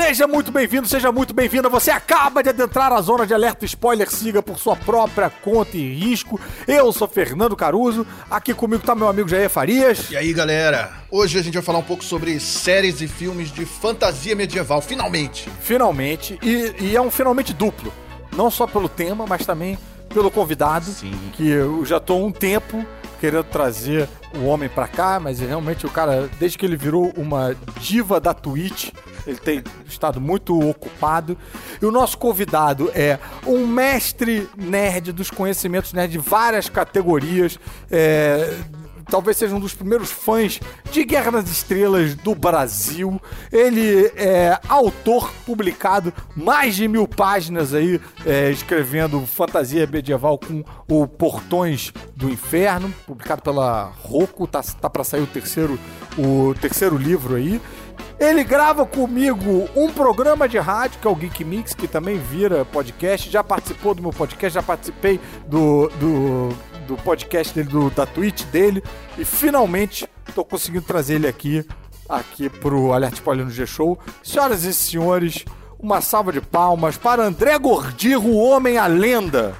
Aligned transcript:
Seja 0.00 0.28
muito 0.28 0.52
bem-vindo, 0.52 0.86
seja 0.86 1.10
muito 1.10 1.34
bem-vinda. 1.34 1.68
Você 1.68 1.90
acaba 1.90 2.40
de 2.40 2.48
adentrar 2.48 2.92
a 2.92 3.00
zona 3.00 3.26
de 3.26 3.34
alerta 3.34 3.64
spoiler, 3.64 4.08
siga 4.08 4.40
por 4.40 4.56
sua 4.56 4.76
própria 4.76 5.28
conta 5.28 5.76
e 5.76 5.92
risco. 5.92 6.40
Eu 6.68 6.92
sou 6.92 7.08
Fernando 7.08 7.56
Caruso, 7.56 8.06
aqui 8.30 8.54
comigo 8.54 8.80
tá 8.84 8.94
meu 8.94 9.08
amigo 9.08 9.28
Jair 9.28 9.50
Farias. 9.50 10.08
E 10.08 10.16
aí, 10.16 10.32
galera? 10.32 10.92
Hoje 11.10 11.36
a 11.36 11.42
gente 11.42 11.54
vai 11.54 11.64
falar 11.64 11.80
um 11.80 11.82
pouco 11.82 12.04
sobre 12.04 12.38
séries 12.38 13.00
e 13.00 13.08
filmes 13.08 13.50
de 13.50 13.66
fantasia 13.66 14.36
medieval, 14.36 14.80
finalmente. 14.80 15.50
Finalmente, 15.60 16.38
e, 16.40 16.76
e 16.78 16.96
é 16.96 17.00
um 17.00 17.10
finalmente 17.10 17.52
duplo. 17.52 17.92
Não 18.36 18.52
só 18.52 18.68
pelo 18.68 18.88
tema, 18.88 19.26
mas 19.28 19.44
também 19.44 19.76
pelo 20.14 20.30
convidado, 20.30 20.86
Sim. 20.86 21.18
que 21.32 21.48
eu 21.48 21.84
já 21.84 21.98
tô 21.98 22.12
há 22.12 22.18
um 22.18 22.30
tempo 22.30 22.86
querendo 23.20 23.44
trazer 23.44 24.08
o 24.34 24.44
homem 24.44 24.68
pra 24.68 24.86
cá, 24.86 25.18
mas 25.18 25.40
realmente 25.40 25.86
o 25.86 25.90
cara, 25.90 26.28
desde 26.38 26.58
que 26.58 26.66
ele 26.66 26.76
virou 26.76 27.12
uma 27.16 27.56
diva 27.80 28.20
da 28.20 28.34
Twitch, 28.34 28.90
ele 29.26 29.38
tem 29.38 29.62
estado 29.86 30.20
muito 30.20 30.58
ocupado. 30.58 31.36
E 31.80 31.84
o 31.84 31.90
nosso 31.90 32.16
convidado 32.18 32.90
é 32.94 33.18
um 33.46 33.66
mestre 33.66 34.48
nerd 34.56 35.12
dos 35.12 35.30
conhecimentos 35.30 35.92
nerd 35.92 36.12
de 36.12 36.18
várias 36.18 36.68
categorias. 36.68 37.58
É, 37.90 38.56
talvez 39.10 39.36
seja 39.36 39.54
um 39.54 39.60
dos 39.60 39.74
primeiros 39.74 40.10
fãs 40.10 40.60
de 40.90 41.04
Guerra 41.04 41.30
nas 41.30 41.50
Estrelas 41.50 42.14
do 42.14 42.34
Brasil. 42.34 43.20
Ele 43.52 44.06
é 44.16 44.58
autor 44.68 45.32
publicado 45.44 46.12
mais 46.36 46.76
de 46.76 46.86
mil 46.86 47.06
páginas 47.08 47.74
aí, 47.74 48.00
é, 48.24 48.50
escrevendo 48.50 49.26
fantasia 49.26 49.86
medieval 49.86 50.38
com 50.38 50.64
o 50.88 51.06
Portões 51.06 51.92
do 52.14 52.28
Inferno, 52.28 52.92
publicado 53.06 53.42
pela 53.42 53.92
Rocco, 54.02 54.46
tá, 54.46 54.62
tá 54.62 54.90
para 54.90 55.04
sair 55.04 55.22
o 55.22 55.26
terceiro, 55.26 55.78
o 56.16 56.54
terceiro 56.60 56.96
livro 56.96 57.34
aí. 57.34 57.60
Ele 58.18 58.42
grava 58.42 58.84
comigo 58.84 59.68
um 59.76 59.92
programa 59.92 60.48
de 60.48 60.58
rádio, 60.58 60.98
que 61.00 61.06
é 61.06 61.10
o 61.10 61.14
Geek 61.14 61.44
Mix, 61.44 61.72
que 61.72 61.86
também 61.86 62.18
vira 62.18 62.64
podcast. 62.64 63.30
Já 63.30 63.44
participou 63.44 63.94
do 63.94 64.02
meu 64.02 64.12
podcast, 64.12 64.54
já 64.54 64.62
participei 64.62 65.20
do, 65.46 65.88
do, 66.00 66.48
do 66.88 66.96
podcast 66.96 67.54
dele, 67.54 67.68
do, 67.68 67.90
da 67.90 68.04
Twitch 68.06 68.42
dele. 68.46 68.82
E 69.16 69.24
finalmente 69.24 70.08
tô 70.34 70.44
conseguindo 70.44 70.84
trazer 70.84 71.14
ele 71.14 71.28
aqui, 71.28 71.64
aqui 72.08 72.48
pro 72.48 72.92
Alert 72.92 73.14
Spoiler 73.14 73.44
no 73.44 73.52
G-Show. 73.52 73.96
Senhoras 74.22 74.64
e 74.64 74.74
senhores, 74.74 75.44
uma 75.78 76.00
salva 76.00 76.32
de 76.32 76.40
palmas 76.40 76.96
para 76.98 77.22
André 77.22 77.56
Gordirro, 77.56 78.30
o 78.30 78.36
homem, 78.36 78.78
a 78.78 78.88
lenda. 78.88 79.54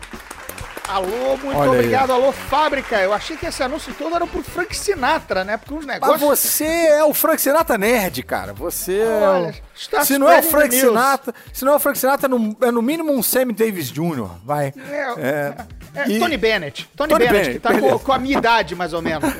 Alô, 0.88 1.36
muito 1.36 1.56
Olha 1.58 1.72
aí. 1.72 1.78
obrigado. 1.78 2.10
Alô, 2.12 2.32
fábrica. 2.32 2.96
Eu 3.00 3.12
achei 3.12 3.36
que 3.36 3.44
esse 3.46 3.62
anúncio 3.62 3.92
todo 3.94 4.16
era 4.16 4.26
pro 4.26 4.42
Frank 4.42 4.74
Sinatra, 4.74 5.44
né? 5.44 5.56
Porque 5.58 5.74
uns 5.74 5.84
Mas 5.84 6.00
negócios. 6.00 6.20
você 6.40 6.64
é 6.64 7.04
o 7.04 7.12
Frank 7.12 7.40
Sinatra 7.40 7.76
nerd, 7.76 8.22
cara. 8.22 8.54
Você 8.54 8.98
é 9.00 9.28
Olha, 9.28 9.54
o... 10.00 10.04
Se 10.04 10.16
não 10.16 10.30
é 10.30 10.38
o 10.38 10.42
Frank. 10.42 10.74
Sinatra, 10.74 11.34
se 11.52 11.64
não 11.64 11.74
é 11.74 11.76
o 11.76 11.78
Frank 11.78 11.98
Sinatra, 11.98 12.26
é 12.26 12.28
no, 12.28 12.56
é 12.62 12.70
no 12.70 12.80
mínimo 12.80 13.12
um 13.12 13.22
Sammy 13.22 13.52
Davis 13.52 13.90
Jr., 13.92 14.28
vai. 14.44 14.72
É, 15.18 15.54
é, 15.94 16.10
E- 16.10 16.18
Tony 16.18 16.36
Bennett. 16.38 16.88
Tony, 16.96 17.10
Tony 17.12 17.24
Bennett, 17.26 17.32
Bennett, 17.32 17.52
que 17.52 17.60
tá 17.60 17.78
com, 17.78 17.98
com 17.98 18.12
a 18.12 18.18
minha 18.18 18.38
idade, 18.38 18.74
mais 18.74 18.92
ou 18.94 19.02
menos. 19.02 19.30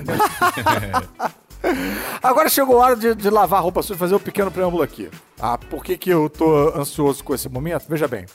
Agora 2.22 2.48
chegou 2.48 2.80
a 2.80 2.84
hora 2.84 2.96
de, 2.96 3.14
de 3.14 3.30
lavar 3.30 3.58
a 3.58 3.62
roupa 3.62 3.82
suja 3.82 3.94
e 3.94 3.98
fazer 3.98 4.14
um 4.14 4.18
pequeno 4.20 4.50
preâmbulo 4.50 4.82
aqui. 4.82 5.10
Ah, 5.40 5.58
por 5.58 5.82
que, 5.84 5.96
que 5.98 6.10
eu 6.10 6.28
tô 6.30 6.68
ansioso 6.78 7.24
com 7.24 7.34
esse 7.34 7.48
momento? 7.48 7.86
Veja 7.88 8.06
bem. 8.06 8.26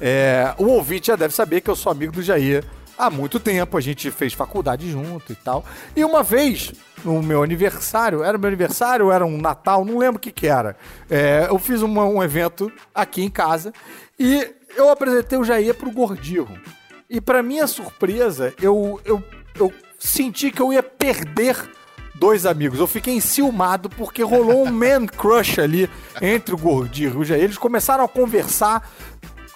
É, 0.00 0.54
o 0.58 0.64
ouvinte 0.66 1.08
já 1.08 1.16
deve 1.16 1.34
saber 1.34 1.60
que 1.60 1.70
eu 1.70 1.76
sou 1.76 1.90
amigo 1.92 2.12
do 2.12 2.22
Jair 2.22 2.64
há 2.96 3.08
muito 3.10 3.38
tempo. 3.40 3.76
A 3.76 3.80
gente 3.80 4.10
fez 4.10 4.32
faculdade 4.32 4.90
junto 4.90 5.32
e 5.32 5.36
tal. 5.36 5.64
E 5.96 6.04
uma 6.04 6.22
vez, 6.22 6.72
no 7.04 7.22
meu 7.22 7.42
aniversário, 7.42 8.22
era 8.22 8.36
meu 8.38 8.48
aniversário 8.48 9.10
era 9.10 9.24
um 9.24 9.38
Natal, 9.38 9.84
não 9.84 9.98
lembro 9.98 10.16
o 10.16 10.20
que 10.20 10.30
que 10.32 10.46
era. 10.46 10.76
É, 11.10 11.46
eu 11.48 11.58
fiz 11.58 11.82
uma- 11.82 12.04
um 12.04 12.22
evento 12.22 12.70
aqui 12.94 13.22
em 13.22 13.30
casa 13.30 13.72
e 14.18 14.48
eu 14.76 14.88
apresentei 14.90 15.38
o 15.38 15.44
Jair 15.44 15.74
pro 15.74 15.90
Gordirro. 15.90 16.58
E 17.10 17.20
pra 17.20 17.42
minha 17.42 17.66
surpresa, 17.66 18.52
eu, 18.60 19.00
eu, 19.04 19.22
eu 19.58 19.72
senti 19.98 20.50
que 20.50 20.60
eu 20.60 20.72
ia 20.72 20.82
perder 20.82 21.56
dois 22.16 22.44
amigos. 22.44 22.78
Eu 22.80 22.86
fiquei 22.86 23.14
enciumado 23.14 23.88
porque 23.88 24.22
rolou 24.22 24.66
um 24.66 24.70
man 24.72 25.06
crush 25.06 25.58
ali 25.60 25.88
entre 26.20 26.54
o 26.54 26.58
Gordinho 26.58 27.14
e 27.14 27.16
o 27.16 27.24
Jair. 27.24 27.44
Eles 27.44 27.56
começaram 27.56 28.04
a 28.04 28.08
conversar, 28.08 28.90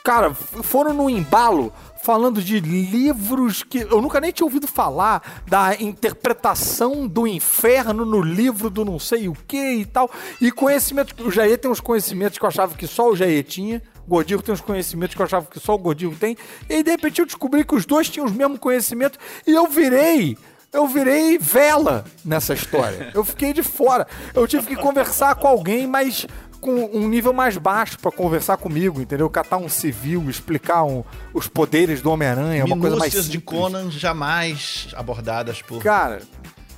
cara, 0.03 0.35
foram 0.35 0.93
no 0.93 1.09
embalo 1.09 1.73
falando 2.03 2.43
de 2.43 2.59
livros 2.59 3.63
que 3.63 3.79
eu 3.79 4.03
nunca 4.03 4.21
nem 4.21 4.33
tinha 4.33 4.45
ouvido 4.45 4.67
falar, 4.67 5.43
da 5.47 5.75
interpretação 5.81 7.07
do 7.07 7.29
inferno 7.29 8.05
no 8.05 8.21
livro 8.21 8.69
do 8.69 8.85
não 8.85 8.99
sei 8.99 9.29
o 9.29 9.37
que 9.47 9.75
e 9.75 9.85
tal. 9.85 10.11
E 10.41 10.51
conhecimento, 10.51 11.15
o 11.25 11.31
Jair 11.31 11.57
tem 11.57 11.71
uns 11.71 11.81
conhecimentos 11.81 12.39
que 12.39 12.45
eu 12.45 12.49
achava 12.49 12.75
que 12.75 12.89
só 12.89 13.09
o 13.09 13.17
Jair 13.17 13.45
tinha. 13.45 13.81
O 14.05 14.11
Gordinho 14.11 14.43
tem 14.43 14.53
uns 14.53 14.61
conhecimentos 14.61 15.15
que 15.15 15.23
eu 15.23 15.27
achava 15.27 15.47
que 15.47 15.61
só 15.61 15.77
o 15.77 15.79
Gordinho 15.79 16.15
tem. 16.17 16.37
E 16.69 16.83
de 16.83 16.91
repente, 16.91 17.21
eu 17.21 17.27
descobri 17.27 17.65
que 17.65 17.75
os 17.77 17.87
dois 17.87 18.09
tinham 18.09 18.27
os 18.27 18.33
mesmos 18.33 18.59
conhecimentos. 18.59 19.21
E 19.47 19.53
eu 19.53 19.69
virei 19.69 20.37
eu 20.73 20.87
virei 20.87 21.39
vela 21.39 22.05
nessa 22.25 22.55
história. 22.55 23.11
Eu 23.15 23.23
fiquei 23.23 23.53
de 23.53 23.63
fora. 23.63 24.07
Eu 24.35 24.49
tive 24.49 24.69
que 24.69 24.77
conversar 24.77 25.35
com 25.35 25.47
alguém, 25.47 25.87
mas 25.87 26.27
com 26.63 26.71
um 26.97 27.09
nível 27.09 27.33
mais 27.33 27.59
baixo 27.59 27.99
pra 27.99 28.11
conversar 28.13 28.57
comigo, 28.57 29.01
entendeu? 29.03 29.29
Catar 29.29 29.57
um 29.59 29.69
civil, 29.69 30.31
explicar 30.31 30.85
um- 30.85 31.03
os 31.35 31.49
poderes 31.49 32.01
do 32.01 32.11
Homem-Aranha, 32.11 32.65
uma 32.65 32.79
coisa 32.79 32.97
mais 32.97 33.13
Minúcias 33.13 33.27
de 33.27 33.39
simples. 33.39 33.61
Conan 33.61 33.91
jamais 33.91 34.89
abordadas 34.97 35.61
por 35.61 35.83
Cara, 35.83 36.23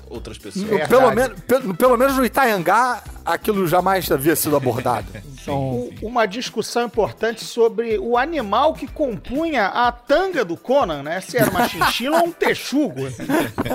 outras 0.08 0.38
pessoas. 0.38 0.70
É 0.70 0.86
pelo, 0.86 1.10
menos, 1.12 1.40
pelo, 1.40 1.74
pelo 1.74 1.96
menos 1.96 2.16
no 2.16 2.24
Itaiangá, 2.24 3.02
aquilo 3.24 3.66
jamais 3.66 4.10
havia 4.10 4.36
sido 4.36 4.56
abordado. 4.56 5.06
Então, 5.44 5.90
Uma 6.00 6.24
discussão 6.24 6.86
importante 6.86 7.44
sobre 7.44 7.98
o 7.98 8.16
animal 8.16 8.72
que 8.72 8.86
compunha 8.86 9.66
a 9.66 9.92
tanga 9.92 10.42
do 10.42 10.56
Conan, 10.56 11.02
né? 11.02 11.20
Se 11.20 11.36
era 11.36 11.50
uma 11.50 11.68
chinchila 11.68 12.20
ou 12.20 12.28
um 12.28 12.32
texugo. 12.32 13.02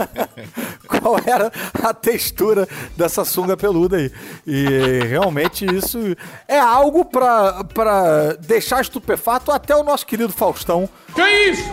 qual 0.99 1.19
era 1.25 1.51
a 1.83 1.93
textura 1.93 2.67
dessa 2.97 3.23
sunga 3.23 3.55
peluda 3.55 3.97
aí. 3.97 4.11
E 4.47 5.05
realmente 5.07 5.63
isso 5.63 5.99
é 6.47 6.59
algo 6.59 7.05
pra 7.05 8.33
deixar 8.39 8.81
estupefato 8.81 9.51
até 9.51 9.75
o 9.75 9.83
nosso 9.83 10.05
querido 10.05 10.33
Faustão. 10.33 10.89
Que 11.13 11.21
isso? 11.51 11.69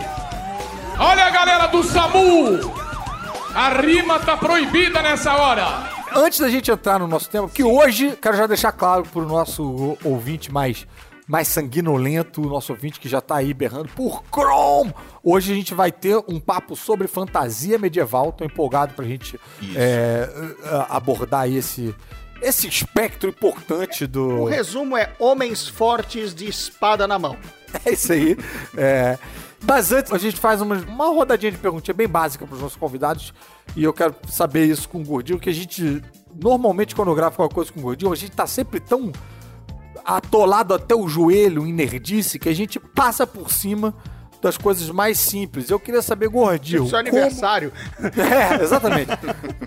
Olha 0.99 1.25
a 1.25 1.29
galera 1.29 1.67
do 1.67 1.83
SAMU! 1.83 2.86
A 3.57 3.69
rima 3.69 4.19
tá 4.19 4.37
proibida 4.37 5.01
nessa 5.01 5.35
hora! 5.35 5.89
Antes 6.15 6.39
da 6.39 6.47
gente 6.47 6.69
entrar 6.69 6.99
no 6.99 7.07
nosso 7.07 7.27
tema, 7.27 7.49
que 7.49 7.63
hoje, 7.63 8.15
quero 8.21 8.37
já 8.37 8.45
deixar 8.45 8.71
claro 8.71 9.01
pro 9.01 9.25
nosso 9.25 9.97
ouvinte 10.03 10.51
mais, 10.51 10.85
mais 11.27 11.47
sanguinolento, 11.47 12.43
o 12.43 12.49
nosso 12.51 12.71
ouvinte 12.71 12.99
que 12.99 13.09
já 13.09 13.19
tá 13.19 13.37
aí 13.37 13.55
berrando 13.55 13.89
por 13.95 14.23
Chrome. 14.31 14.93
Hoje 15.23 15.53
a 15.53 15.55
gente 15.55 15.73
vai 15.73 15.91
ter 15.91 16.23
um 16.27 16.39
papo 16.39 16.75
sobre 16.75 17.07
fantasia 17.07 17.79
medieval. 17.79 18.31
Tô 18.31 18.45
empolgado 18.45 18.93
pra 18.93 19.03
gente 19.03 19.39
é, 19.75 20.29
abordar 20.87 21.41
aí 21.41 21.57
esse, 21.57 21.95
esse 22.43 22.67
espectro 22.67 23.27
importante 23.27 24.05
do. 24.05 24.41
O 24.41 24.45
resumo 24.45 24.95
é 24.95 25.13
homens 25.17 25.67
fortes 25.67 26.35
de 26.35 26.47
espada 26.47 27.07
na 27.07 27.17
mão. 27.17 27.35
É 27.85 27.91
isso 27.91 28.13
aí. 28.13 28.37
É, 28.77 29.17
Mas 29.65 29.91
antes, 29.91 30.11
a 30.13 30.17
gente 30.17 30.37
faz 30.37 30.61
uma, 30.61 30.75
uma 30.75 31.07
rodadinha 31.07 31.51
de 31.51 31.57
perguntinha 31.57 31.93
bem 31.93 32.07
básica 32.07 32.45
para 32.45 32.55
os 32.55 32.61
nossos 32.61 32.77
convidados. 32.77 33.33
E 33.75 33.83
eu 33.83 33.93
quero 33.93 34.15
saber 34.29 34.65
isso 34.65 34.87
com 34.87 35.01
o 35.01 35.03
Gordinho, 35.03 35.39
que 35.39 35.49
a 35.49 35.53
gente, 35.53 36.01
normalmente, 36.35 36.95
quando 36.95 37.09
eu 37.09 37.15
gravo 37.15 37.35
qualquer 37.35 37.55
coisa 37.55 37.71
com 37.71 37.79
o 37.79 37.83
Gordinho, 37.83 38.11
a 38.11 38.15
gente 38.15 38.31
tá 38.31 38.45
sempre 38.45 38.79
tão 38.79 39.11
atolado 40.05 40.73
até 40.73 40.95
o 40.95 41.07
joelho 41.07 41.67
em 41.67 41.73
nerdice 41.73 42.39
que 42.39 42.47
a 42.47 42.55
gente 42.55 42.79
passa 42.79 43.27
por 43.27 43.51
cima 43.51 43.93
das 44.41 44.57
coisas 44.57 44.89
mais 44.89 45.19
simples. 45.19 45.69
Eu 45.69 45.79
queria 45.79 46.01
saber, 46.01 46.29
Gordinho. 46.29 46.87
Seu 46.87 47.03
como- 47.03 47.09
aniversário. 47.09 47.73
é, 47.99 48.63
exatamente. 48.63 49.11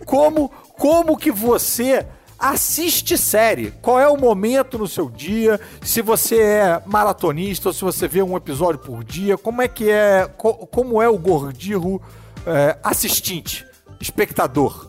Como, 0.07 0.49
como 0.79 1.17
que 1.17 1.31
você 1.31 2.07
assiste 2.41 3.17
série? 3.19 3.71
Qual 3.83 4.01
é 4.01 4.09
o 4.09 4.17
momento 4.17 4.79
no 4.79 4.89
seu 4.89 5.09
dia? 5.11 5.61
Se 5.83 6.01
você 6.03 6.41
é 6.41 6.83
maratonista 6.87 7.69
ou 7.69 7.73
se 7.73 7.83
você 7.83 8.09
vê 8.09 8.23
um 8.23 8.37
episódio 8.37 8.81
por 8.81 9.05
dia, 9.05 9.37
como 9.37 9.61
é 9.63 9.69
que 9.69 9.91
é, 9.91 10.27
co- 10.37 10.67
como 10.67 11.01
é 11.03 11.09
o 11.09 11.19
Gordirro 11.19 12.01
é, 12.47 12.79
assistente, 12.83 13.67
espectador? 14.01 14.89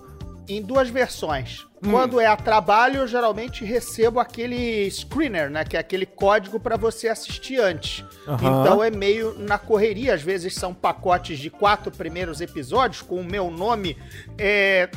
em 0.50 0.62
duas 0.62 0.90
versões. 0.90 1.66
Hum. 1.81 1.92
Quando 1.92 2.20
é 2.20 2.25
a 2.25 2.36
trabalho, 2.36 2.98
eu 2.98 3.08
geralmente 3.08 3.64
recebo 3.64 4.20
aquele 4.20 4.90
screener, 4.92 5.50
né? 5.50 5.64
Que 5.64 5.78
é 5.78 5.80
aquele 5.80 6.06
código 6.06 6.60
para 6.60 6.75
você 6.75 7.08
assistir 7.08 7.58
antes. 7.58 8.04
Aham. 8.28 8.62
Então 8.62 8.84
é 8.84 8.92
meio 8.92 9.34
na 9.40 9.58
correria. 9.58 10.14
Às 10.14 10.22
vezes 10.22 10.54
são 10.56 10.74
pacotes 10.74 11.40
de 11.40 11.50
quatro 11.50 11.90
primeiros 11.90 12.42
episódios 12.42 13.02
com 13.02 13.22
o 13.22 13.24
meu 13.24 13.50
nome 13.50 13.96
é, 14.38 14.90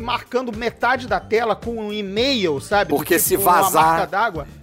marcando 0.00 0.56
metade 0.56 1.06
da 1.06 1.20
tela 1.20 1.54
com 1.54 1.76
um 1.76 1.92
e-mail, 1.92 2.60
sabe? 2.60 2.90
Porque 2.90 3.18
se 3.18 3.36
tipo 3.36 3.42
uma 3.48 3.62
vazar. 3.62 4.08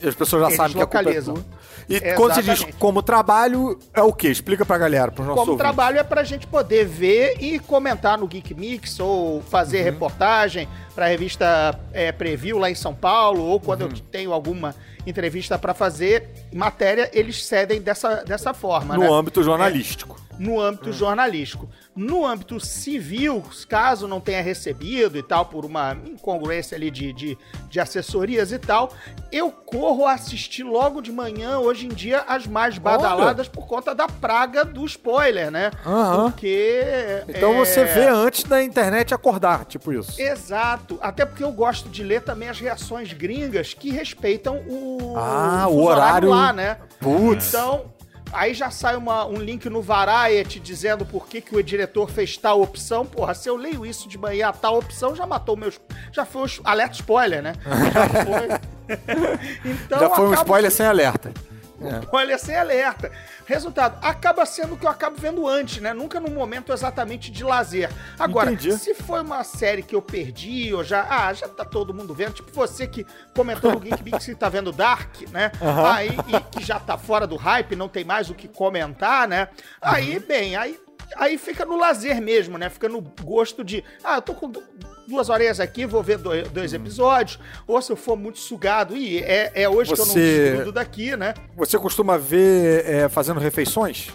As 0.05 0.15
pessoas 0.15 0.41
já 0.41 0.47
Eles 0.47 0.57
sabem 0.57 0.73
que 0.75 0.81
a 0.81 0.85
culpa 0.85 0.97
é 0.97 1.01
localizam. 1.01 1.33
tua. 1.35 1.59
E 1.89 1.99
quando 2.13 2.35
você 2.35 2.41
diz 2.43 2.49
Exatamente. 2.51 2.77
como 2.77 3.01
trabalho, 3.01 3.79
é 3.95 4.01
o 4.03 4.13
quê? 4.13 4.27
Explica 4.29 4.63
pra 4.63 4.77
galera, 4.77 5.11
pros 5.11 5.25
nossos 5.25 5.39
Como 5.39 5.51
ouvintes. 5.53 5.73
trabalho 5.75 5.97
é 5.97 6.03
pra 6.03 6.23
gente 6.23 6.45
poder 6.45 6.85
ver 6.85 7.37
e 7.41 7.57
comentar 7.57 8.15
no 8.15 8.27
Geek 8.27 8.53
Mix 8.53 8.99
ou 8.99 9.37
Uhum. 9.37 9.41
fazer 9.41 9.81
reportagem 9.81 10.67
pra 10.93 11.07
revista 11.07 11.79
é, 11.91 12.11
Preview 12.11 12.59
lá 12.59 12.69
em 12.69 12.75
São 12.75 12.93
Paulo 12.93 13.41
ou 13.43 13.59
quando 13.59 13.81
Uhum. 13.83 13.87
eu 13.89 13.99
tenho 14.11 14.33
alguma 14.33 14.75
entrevista 15.07 15.57
pra 15.57 15.73
fazer 15.73 16.29
matéria, 16.53 17.09
eles 17.11 17.43
cedem 17.43 17.81
dessa, 17.81 18.17
dessa 18.23 18.53
forma, 18.53 18.93
No 18.95 18.99
né? 19.01 19.09
âmbito 19.11 19.41
jornalístico. 19.41 20.21
no 20.37 20.59
âmbito 20.61 20.93
jornalístico. 20.93 21.67
No 21.95 22.25
âmbito 22.25 22.59
civil, 22.61 23.43
caso 23.67 24.07
não 24.07 24.21
tenha 24.21 24.41
recebido 24.41 25.17
e 25.17 25.23
tal, 25.23 25.45
por 25.47 25.65
uma 25.65 25.97
incongruência 26.05 26.75
ali 26.77 26.89
de, 26.89 27.11
de, 27.11 27.37
de 27.69 27.79
assessorias 27.79 28.51
e 28.53 28.59
tal, 28.59 28.93
eu 29.31 29.51
corro 29.51 30.05
a 30.05 30.13
assistir 30.13 30.63
logo 30.63 31.01
de 31.01 31.11
manhã, 31.11 31.57
hoje 31.59 31.87
em 31.87 31.89
dia, 31.89 32.23
as 32.27 32.47
mais 32.47 32.77
badaladas 32.77 33.49
por 33.49 33.67
conta 33.67 33.93
da 33.93 34.07
praga 34.07 34.63
do 34.63 34.85
spoiler, 34.85 35.51
né? 35.51 35.71
Aham. 35.85 36.31
Porque. 36.31 36.83
Então 37.27 37.53
é, 37.55 37.57
você 37.65 37.83
vê 37.83 38.07
antes 38.07 38.43
da 38.43 38.63
internet 38.63 39.13
acordar, 39.13 39.65
tipo 39.65 39.91
isso. 39.91 40.21
Exato. 40.21 40.97
Até 41.01 41.25
porque 41.25 41.43
eu 41.43 41.51
gosto 41.51 41.89
de 41.89 42.03
ler 42.03 42.21
também 42.21 42.47
as 42.47 42.59
reações 42.59 43.11
gringas 43.11 43.73
que 43.73 43.89
respeitam 43.91 44.57
o, 44.69 45.15
Ah, 45.17 45.67
o 45.67 45.83
horário. 45.83 46.29
lá, 46.29 46.53
né? 46.53 46.77
Putz. 46.99 47.49
Então, 47.49 47.85
aí 48.31 48.53
já 48.53 48.69
sai 48.71 48.95
uma- 48.95 49.25
um 49.25 49.35
link 49.37 49.69
no 49.69 49.81
Variety 49.81 50.59
dizendo 50.59 51.05
por 51.05 51.27
que, 51.27 51.41
que 51.41 51.55
o 51.55 51.63
diretor 51.63 52.09
fez 52.09 52.37
tal 52.37 52.61
opção. 52.61 53.05
Porra, 53.05 53.33
se 53.33 53.49
eu 53.49 53.55
leio 53.55 53.85
isso 53.85 54.07
de 54.07 54.17
manhã, 54.17 54.51
tal 54.51 54.77
opção 54.77 55.15
já 55.15 55.25
matou 55.25 55.55
meus. 55.57 55.79
Já 56.11 56.25
foi 56.25 56.43
o 56.43 56.49
alerta 56.63 56.95
spoiler, 56.95 57.41
né? 57.41 57.53
Já 57.93 58.25
foi. 58.25 58.47
então, 59.65 59.99
Já 59.99 60.09
foi 60.09 60.25
um 60.25 60.27
acabo- 60.33 60.41
spoiler 60.43 60.71
sem 60.71 60.85
alerta. 60.85 61.31
Olha, 62.11 62.37
sem 62.37 62.55
alerta. 62.55 63.11
Resultado, 63.45 63.97
acaba 64.01 64.45
sendo 64.45 64.73
o 64.73 64.77
que 64.77 64.85
eu 64.85 64.89
acabo 64.89 65.15
vendo 65.17 65.47
antes, 65.47 65.81
né? 65.81 65.93
Nunca 65.93 66.19
num 66.19 66.31
momento 66.31 66.73
exatamente 66.73 67.31
de 67.31 67.43
lazer. 67.43 67.89
Agora, 68.17 68.51
Entendi. 68.51 68.77
se 68.77 68.93
foi 68.93 69.21
uma 69.21 69.43
série 69.43 69.81
que 69.81 69.95
eu 69.95 70.01
perdi, 70.01 70.73
ou 70.73 70.83
já. 70.83 71.07
Ah, 71.09 71.33
já 71.33 71.47
tá 71.47 71.63
todo 71.63 71.93
mundo 71.93 72.13
vendo. 72.13 72.33
Tipo 72.33 72.51
você 72.51 72.87
que 72.87 73.05
comentou 73.35 73.71
no 73.71 73.79
Geek 73.79 74.03
Mix 74.03 74.25
que 74.25 74.35
tá 74.35 74.49
vendo 74.49 74.71
Dark, 74.71 75.21
né? 75.31 75.51
Aí, 75.91 76.09
e 76.27 76.39
que 76.51 76.63
já 76.63 76.79
tá 76.79 76.97
fora 76.97 77.25
do 77.25 77.35
hype, 77.35 77.75
não 77.75 77.87
tem 77.87 78.03
mais 78.03 78.29
o 78.29 78.33
que 78.33 78.47
comentar, 78.47 79.27
né? 79.27 79.47
Aí, 79.81 80.19
bem, 80.19 80.55
aí. 80.55 80.79
Aí 81.15 81.37
fica 81.37 81.65
no 81.65 81.75
lazer 81.75 82.21
mesmo, 82.21 82.57
né? 82.57 82.69
Fica 82.69 82.87
no 82.87 83.01
gosto 83.01 83.63
de. 83.63 83.83
Ah, 84.03 84.17
eu 84.17 84.21
tô 84.21 84.33
com 84.33 84.51
duas 85.09 85.27
horinhas 85.29 85.59
aqui, 85.59 85.85
vou 85.85 86.01
ver 86.03 86.17
dois, 86.17 86.47
dois 86.49 86.73
episódios. 86.73 87.39
Ou 87.67 87.81
se 87.81 87.91
eu 87.91 87.95
for 87.95 88.15
muito 88.15 88.39
sugado. 88.39 88.95
Ih, 88.95 89.19
é, 89.19 89.51
é 89.55 89.67
hoje 89.69 89.93
que 89.93 89.99
eu 89.99 90.05
não 90.05 90.13
Você- 90.13 90.49
desgrudo 90.51 90.71
daqui, 90.71 91.15
né? 91.17 91.33
Você 91.57 91.77
costuma 91.77 92.17
ver 92.17 92.85
é, 92.85 93.09
fazendo 93.09 93.39
refeições? 93.39 94.09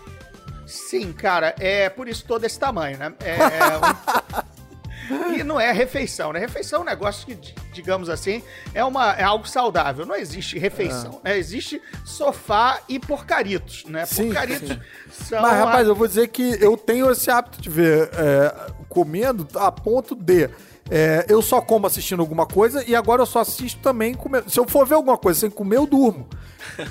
Sim, 0.67 1.13
cara, 1.13 1.55
é 1.59 1.89
por 1.91 2.09
isso 2.09 2.25
tô 2.27 2.39
desse 2.39 2.59
tamanho, 2.59 2.97
né? 2.99 3.13
É, 3.23 3.35
é 3.37 3.79
um- 3.79 5.35
E 5.35 5.45
não 5.45 5.61
é 5.61 5.71
refeição, 5.71 6.33
né? 6.33 6.41
Refeição 6.41 6.79
é 6.79 6.83
um 6.83 6.87
negócio 6.87 7.27
que, 7.27 7.35
di- 7.35 7.55
digamos 7.75 8.09
assim, 8.09 8.43
é, 8.73 8.83
uma, 8.83 9.13
é 9.13 9.23
algo 9.23 9.47
saudável. 9.47 10.07
Não 10.07 10.15
existe 10.17 10.59
refeição, 10.59 11.21
né? 11.23 11.37
Existe 11.37 11.81
sofá 12.07 12.81
e 12.89 12.99
porcaritos, 12.99 13.85
né? 13.85 14.07
Sim, 14.07 14.27
porcaritos 14.27 14.69
sim. 14.71 14.81
são... 15.11 15.43
Mas, 15.43 15.53
a- 15.53 15.57
rapaz, 15.67 15.87
eu 15.87 15.95
vou 15.95 16.07
dizer 16.09 16.29
que 16.29 16.57
eu 16.59 16.75
tenho 16.79 17.11
esse 17.11 17.31
hábito 17.31 17.61
de 17.61 17.69
ver 17.69 18.09
é, 18.15 18.55
comendo 18.89 19.47
a 19.59 19.71
ponto 19.71 20.15
de. 20.15 20.49
É, 20.91 21.25
eu 21.29 21.41
só 21.41 21.61
como 21.61 21.87
assistindo 21.87 22.21
alguma 22.21 22.47
coisa 22.47 22.85
e 22.87 22.95
agora 22.95 23.23
eu 23.23 23.27
só 23.27 23.41
assisto 23.41 23.81
também 23.81 24.15
comendo. 24.15 24.51
Se 24.51 24.59
eu 24.59 24.69
for 24.69 24.87
ver 24.87 24.95
alguma 24.95 25.17
coisa 25.17 25.41
sem 25.41 25.51
comer, 25.51 25.77
eu 25.77 25.87
durmo. 25.87 26.27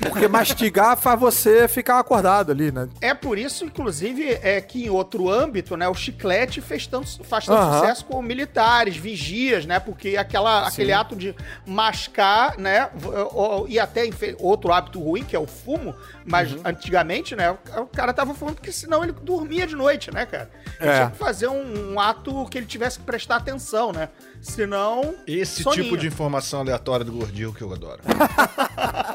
Porque 0.02 0.28
mastigar 0.28 0.98
faz 0.98 1.20
você 1.20 1.68
ficar 1.68 2.00
acordado 2.00 2.52
ali, 2.52 2.72
né? 2.72 2.88
É 3.02 3.14
por 3.14 3.38
isso, 3.38 3.66
inclusive, 3.66 4.38
é 4.42 4.60
que 4.62 4.86
em 4.86 4.90
outro 4.90 5.30
âmbito, 5.30 5.76
né, 5.78 5.88
o 5.88 5.94
chiclete 5.94 6.62
fez 6.62 6.88
tanto, 6.88 7.24
faz 7.24 7.46
tanto 7.46 7.58
Aham. 7.60 7.80
sucesso 7.80 8.06
com 8.06 8.22
militares, 8.22 8.96
vigias, 8.96 9.66
né? 9.66 9.80
Porque 9.80 10.16
aquela, 10.18 10.68
aquele 10.68 10.92
ato 10.94 11.16
de 11.16 11.36
mascar, 11.66 12.58
né? 12.58 12.90
o- 13.34 13.66
E 13.68 13.80
até 13.80 14.04
outro 14.40 14.72
hábito 14.72 15.00
ruim, 15.02 15.24
que 15.24 15.36
é 15.36 15.40
o 15.40 15.48
fumo, 15.48 15.96
mas 16.26 16.52
Uhum. 16.52 16.62
antigamente, 16.66 17.36
né? 17.36 17.52
O, 17.52 17.82
o 17.82 17.88
cara 17.88 18.14
tava 18.14 18.34
fumando 18.34 18.56
porque 18.56 18.72
senão 18.72 19.04
ele 19.04 19.12
dormia 19.14 19.66
de 19.68 19.76
noite, 19.76 20.14
né, 20.14 20.26
cara? 20.26 20.50
Ele 20.80 20.90
É. 20.90 20.96
tinha 20.96 21.10
que 21.12 21.18
fazer 21.18 21.48
um, 21.48 21.94
um 21.94 22.00
ato 22.00 22.46
que 22.50 22.58
ele 22.58 22.66
tivesse 22.68 23.00
que 23.00 23.06
prestar 23.06 23.38
atenção, 23.38 23.92
né? 23.92 24.10
Senão. 24.42 25.16
Esse 25.26 25.64
soninho. 25.64 25.84
tipo 25.84 25.98
de 25.98 26.08
informação 26.08 26.60
aleatória 26.62 27.06
do 27.06 27.12
gordinho 27.14 27.54
que 27.54 27.62
eu 27.62 27.72
adoro. 27.74 28.02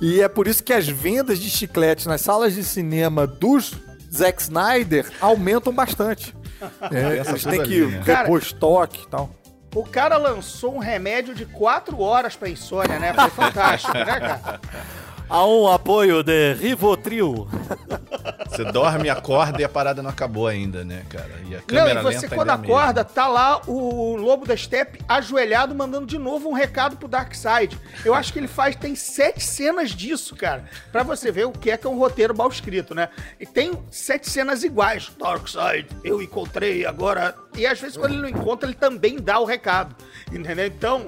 E 0.00 0.20
é 0.20 0.28
por 0.28 0.48
isso 0.48 0.62
que 0.62 0.72
as 0.72 0.88
vendas 0.88 1.38
de 1.38 1.50
chicletes 1.50 2.06
nas 2.06 2.20
salas 2.20 2.54
de 2.54 2.64
cinema 2.64 3.26
dos 3.26 3.74
Zack 4.12 4.42
Snyder 4.42 5.10
aumentam 5.20 5.72
bastante. 5.72 6.34
É, 6.92 7.26
eles 7.26 7.42
têm 7.42 7.62
que 7.62 7.86
né? 7.86 8.02
repor 8.04 8.38
estoque 8.38 9.04
e 9.04 9.08
tal. 9.08 9.30
O 9.74 9.82
cara 9.82 10.18
lançou 10.18 10.74
um 10.74 10.78
remédio 10.78 11.34
de 11.34 11.46
quatro 11.46 11.98
horas 12.02 12.36
pra 12.36 12.50
insônia, 12.50 12.98
né? 12.98 13.14
Foi 13.14 13.30
fantástico, 13.30 13.94
né, 13.94 14.04
cara? 14.04 14.60
Há 15.30 15.46
um 15.46 15.68
apoio 15.68 16.24
de 16.24 16.54
Rivotril. 16.54 17.46
Você 18.50 18.64
dorme, 18.64 19.08
acorda 19.08 19.60
e 19.60 19.64
a 19.64 19.68
parada 19.68 20.02
não 20.02 20.10
acabou 20.10 20.48
ainda, 20.48 20.82
né, 20.82 21.04
cara? 21.08 21.30
E 21.48 21.54
a 21.54 21.58
Não, 21.58 21.64
câmera 21.64 22.00
e 22.00 22.02
você 22.02 22.22
lenta 22.22 22.34
quando 22.34 22.48
é 22.48 22.50
a 22.50 22.54
acorda, 22.54 23.04
tá 23.04 23.28
lá 23.28 23.62
o 23.64 24.16
Lobo 24.16 24.44
da 24.44 24.56
Steppe 24.56 24.98
ajoelhado, 25.08 25.72
mandando 25.72 26.04
de 26.04 26.18
novo 26.18 26.48
um 26.48 26.52
recado 26.52 26.96
pro 26.96 27.06
Darkseid. 27.06 27.78
Eu 28.04 28.12
acho 28.12 28.32
que 28.32 28.40
ele 28.40 28.48
faz, 28.48 28.74
tem 28.74 28.96
sete 28.96 29.40
cenas 29.44 29.90
disso, 29.92 30.34
cara. 30.34 30.64
Pra 30.90 31.04
você 31.04 31.30
ver 31.30 31.46
o 31.46 31.52
que 31.52 31.70
é 31.70 31.76
que 31.76 31.86
é 31.86 31.90
um 31.90 31.96
roteiro 31.96 32.36
mal 32.36 32.48
escrito, 32.48 32.92
né? 32.92 33.08
E 33.38 33.46
tem 33.46 33.72
sete 33.88 34.28
cenas 34.28 34.64
iguais. 34.64 35.12
Darkseid, 35.16 35.86
eu 36.02 36.20
encontrei 36.20 36.84
agora. 36.84 37.36
E 37.56 37.64
às 37.64 37.80
vezes 37.80 37.96
quando 37.96 38.12
ele 38.12 38.22
não 38.22 38.28
encontra, 38.28 38.68
ele 38.68 38.76
também 38.76 39.16
dá 39.16 39.38
o 39.38 39.44
recado. 39.44 39.94
Entendeu? 40.32 40.66
Então, 40.66 41.06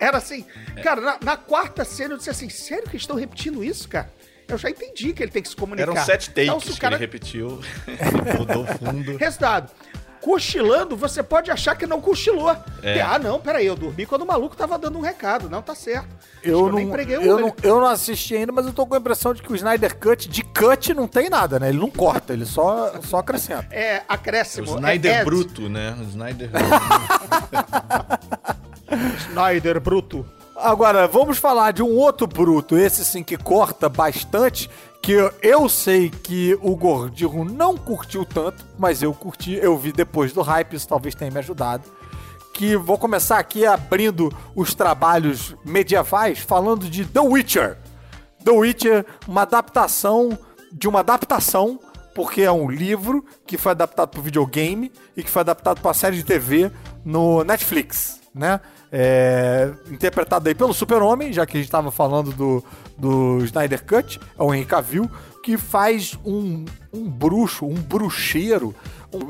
era 0.00 0.18
assim. 0.18 0.44
Cara, 0.82 1.00
na, 1.00 1.18
na 1.22 1.36
quarta 1.36 1.84
cena 1.84 2.14
eu 2.14 2.18
disse 2.18 2.30
assim: 2.30 2.48
sério 2.48 2.84
que 2.84 2.90
eles 2.90 3.02
estão 3.02 3.16
repetindo 3.16 3.62
isso, 3.64 3.88
cara? 3.88 4.10
Eu 4.48 4.58
já 4.58 4.68
entendi 4.68 5.12
que 5.12 5.22
ele 5.22 5.30
tem 5.32 5.42
que 5.42 5.48
se 5.48 5.56
comunicar. 5.56 5.90
Eram 5.90 6.04
sete 6.04 6.30
takes 6.30 6.48
Então, 6.48 6.60
se 6.60 6.70
o 6.70 6.74
que 6.74 6.80
cara 6.80 6.96
ele 6.96 7.00
repetiu, 7.00 7.60
mudou 8.38 8.64
o 8.64 8.66
fundo. 8.66 9.16
Resultado. 9.16 9.70
Cochilando, 10.20 10.96
você 10.96 11.20
pode 11.20 11.50
achar 11.50 11.74
que 11.74 11.84
não 11.84 12.00
cochilou. 12.00 12.56
É. 12.80 13.00
Ah, 13.00 13.18
não, 13.18 13.40
peraí, 13.40 13.66
eu 13.66 13.74
dormi 13.74 14.06
quando 14.06 14.22
o 14.22 14.26
maluco 14.26 14.54
tava 14.54 14.78
dando 14.78 14.96
um 14.96 15.00
recado. 15.00 15.50
Não, 15.50 15.60
tá 15.60 15.74
certo. 15.74 16.06
Acho 16.40 16.48
Eu 16.48 16.68
não, 16.68 16.76
nem 16.76 16.88
preguei 16.90 17.16
o 17.16 17.22
eu, 17.22 17.34
olho. 17.34 17.46
não, 17.46 17.54
eu 17.60 17.80
não 17.80 17.88
assisti 17.88 18.36
ainda, 18.36 18.52
mas 18.52 18.64
eu 18.66 18.72
tô 18.72 18.86
com 18.86 18.94
a 18.94 18.98
impressão 18.98 19.34
de 19.34 19.42
que 19.42 19.52
o 19.52 19.56
Snyder 19.56 19.96
Cut, 19.96 20.28
de 20.28 20.44
cut, 20.44 20.94
não 20.94 21.08
tem 21.08 21.28
nada, 21.28 21.58
né? 21.58 21.70
Ele 21.70 21.78
não 21.78 21.90
corta, 21.90 22.32
ele 22.32 22.46
só, 22.46 23.00
só 23.02 23.18
acrescenta. 23.18 23.66
É 23.72 23.98
O 23.98 24.02
acréscimo. 24.12 24.66
Snyder 24.76 25.12
é 25.12 25.24
bruto, 25.24 25.68
né? 25.68 25.96
O 25.98 26.02
Snyder 26.04 26.50
Snyder 29.28 29.80
bruto. 29.80 30.24
Agora, 30.56 31.08
vamos 31.08 31.38
falar 31.38 31.72
de 31.72 31.82
um 31.82 31.96
outro 31.96 32.26
bruto, 32.26 32.76
esse 32.76 33.04
sim 33.04 33.22
que 33.22 33.36
corta 33.36 33.88
bastante, 33.88 34.70
que 35.00 35.12
eu, 35.42 35.68
sei 35.68 36.08
que 36.08 36.56
o 36.62 36.76
Gordinho 36.76 37.44
não 37.44 37.76
curtiu 37.76 38.24
tanto, 38.24 38.64
mas 38.78 39.02
eu 39.02 39.12
curti, 39.12 39.54
eu 39.54 39.76
vi 39.76 39.90
depois 39.90 40.32
do 40.32 40.42
hype, 40.42 40.74
isso 40.74 40.86
talvez 40.86 41.14
tenha 41.14 41.30
me 41.30 41.38
ajudado. 41.38 41.82
Que 42.54 42.76
vou 42.76 42.96
começar 42.96 43.38
aqui 43.38 43.66
abrindo 43.66 44.32
os 44.54 44.74
trabalhos 44.74 45.56
medievais, 45.64 46.38
falando 46.38 46.88
de 46.88 47.04
The 47.04 47.20
Witcher. 47.20 47.78
The 48.44 48.52
Witcher, 48.52 49.06
uma 49.26 49.42
adaptação 49.42 50.38
de 50.72 50.88
uma 50.88 51.00
adaptação, 51.00 51.80
porque 52.14 52.42
é 52.42 52.52
um 52.52 52.70
livro 52.70 53.24
que 53.46 53.58
foi 53.58 53.72
adaptado 53.72 54.10
para 54.10 54.22
videogame 54.22 54.92
e 55.16 55.22
que 55.22 55.30
foi 55.30 55.40
adaptado 55.40 55.80
para 55.80 55.94
série 55.94 56.16
de 56.16 56.24
TV 56.24 56.70
no 57.04 57.42
Netflix, 57.42 58.20
né? 58.34 58.60
É, 58.94 59.70
interpretado 59.90 60.46
aí 60.48 60.54
pelo 60.54 60.74
Super-Homem, 60.74 61.32
já 61.32 61.46
que 61.46 61.56
a 61.56 61.60
gente 61.60 61.66
estava 61.68 61.90
falando 61.90 62.30
do, 62.32 62.62
do 62.98 63.38
Snyder 63.44 63.82
Cut, 63.86 64.20
é 64.38 64.42
o 64.42 64.52
Henry 64.54 64.66
Cavill, 64.66 65.10
que 65.42 65.56
faz 65.56 66.16
um, 66.24 66.64
um 66.92 67.08
bruxo, 67.08 67.64
um 67.66 67.74
bruxeiro. 67.74 68.74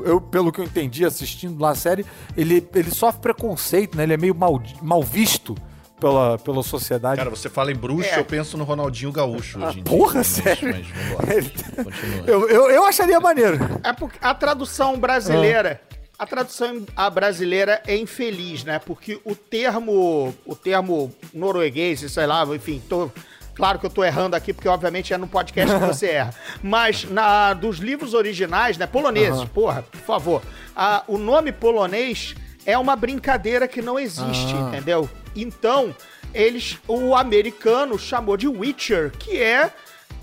Eu, 0.03 0.19
pelo 0.19 0.51
que 0.51 0.59
eu 0.59 0.65
entendi 0.65 1.05
assistindo 1.05 1.59
lá 1.61 1.71
a 1.71 1.75
série, 1.75 2.05
ele, 2.37 2.67
ele 2.75 2.91
sofre 2.91 3.21
preconceito, 3.21 3.97
né? 3.97 4.03
Ele 4.03 4.13
é 4.13 4.17
meio 4.17 4.35
mal, 4.35 4.61
mal 4.81 5.01
visto 5.01 5.55
pela, 5.99 6.37
pela 6.37 6.61
sociedade. 6.61 7.17
Cara, 7.17 7.29
você 7.29 7.49
fala 7.49 7.71
em 7.71 7.75
bruxo, 7.75 8.09
É. 8.09 8.19
eu 8.19 8.25
penso 8.25 8.57
no 8.57 8.63
Ronaldinho 8.65 9.11
Gaúcho 9.13 9.57
hoje 9.63 9.79
em 9.79 9.83
dia. 9.83 9.91
porra, 9.97 10.15
Mas- 10.15 10.27
sério? 10.27 10.69
Mas 10.75 10.87
vamos 10.87 11.27
lá. 11.27 11.33
Ele- 11.35 11.49
Continua. 11.83 12.23
eu, 12.27 12.49
eu, 12.49 12.69
eu 12.71 12.85
acharia 12.85 13.19
maneiro. 13.19 13.57
É 13.83 13.93
porque 13.93 14.17
a 14.21 14.33
tradução 14.33 14.97
brasileira. 14.99 15.81
A 16.23 16.25
tradução 16.25 16.85
a 16.95 17.09
brasileira 17.09 17.81
é 17.85 17.97
infeliz, 17.97 18.63
né? 18.63 18.79
Porque 18.79 19.19
o 19.25 19.35
termo. 19.35 20.33
O 20.45 20.55
termo 20.55 21.13
norueguês, 21.33 21.99
sei 22.09 22.25
lá, 22.25 22.45
enfim, 22.55 22.81
tô. 22.87 23.11
Claro 23.53 23.77
que 23.77 23.85
eu 23.85 23.89
tô 23.89 24.05
errando 24.05 24.33
aqui, 24.33 24.53
porque 24.53 24.69
obviamente 24.69 25.13
é 25.13 25.17
no 25.17 25.27
podcast 25.27 25.77
que 25.77 25.85
você 25.85 26.07
erra. 26.07 26.33
Mas 26.63 27.03
na, 27.03 27.53
dos 27.53 27.77
livros 27.79 28.13
originais, 28.13 28.77
né? 28.77 28.87
Poloneses, 28.87 29.43
porra, 29.49 29.83
por 29.83 29.99
favor. 29.99 30.41
a- 30.73 31.03
o 31.09 31.17
nome 31.17 31.51
polonês 31.51 32.33
é 32.65 32.77
uma 32.77 32.95
brincadeira 32.95 33.67
que 33.67 33.81
não 33.81 33.99
existe, 33.99 34.53
Ah. 34.55 34.69
entendeu? 34.69 35.09
Então, 35.35 35.93
eles, 36.33 36.77
o 36.87 37.15
americano 37.17 37.99
chamou 37.99 38.37
de 38.37 38.47
Witcher, 38.47 39.11
que 39.19 39.37
é 39.41 39.69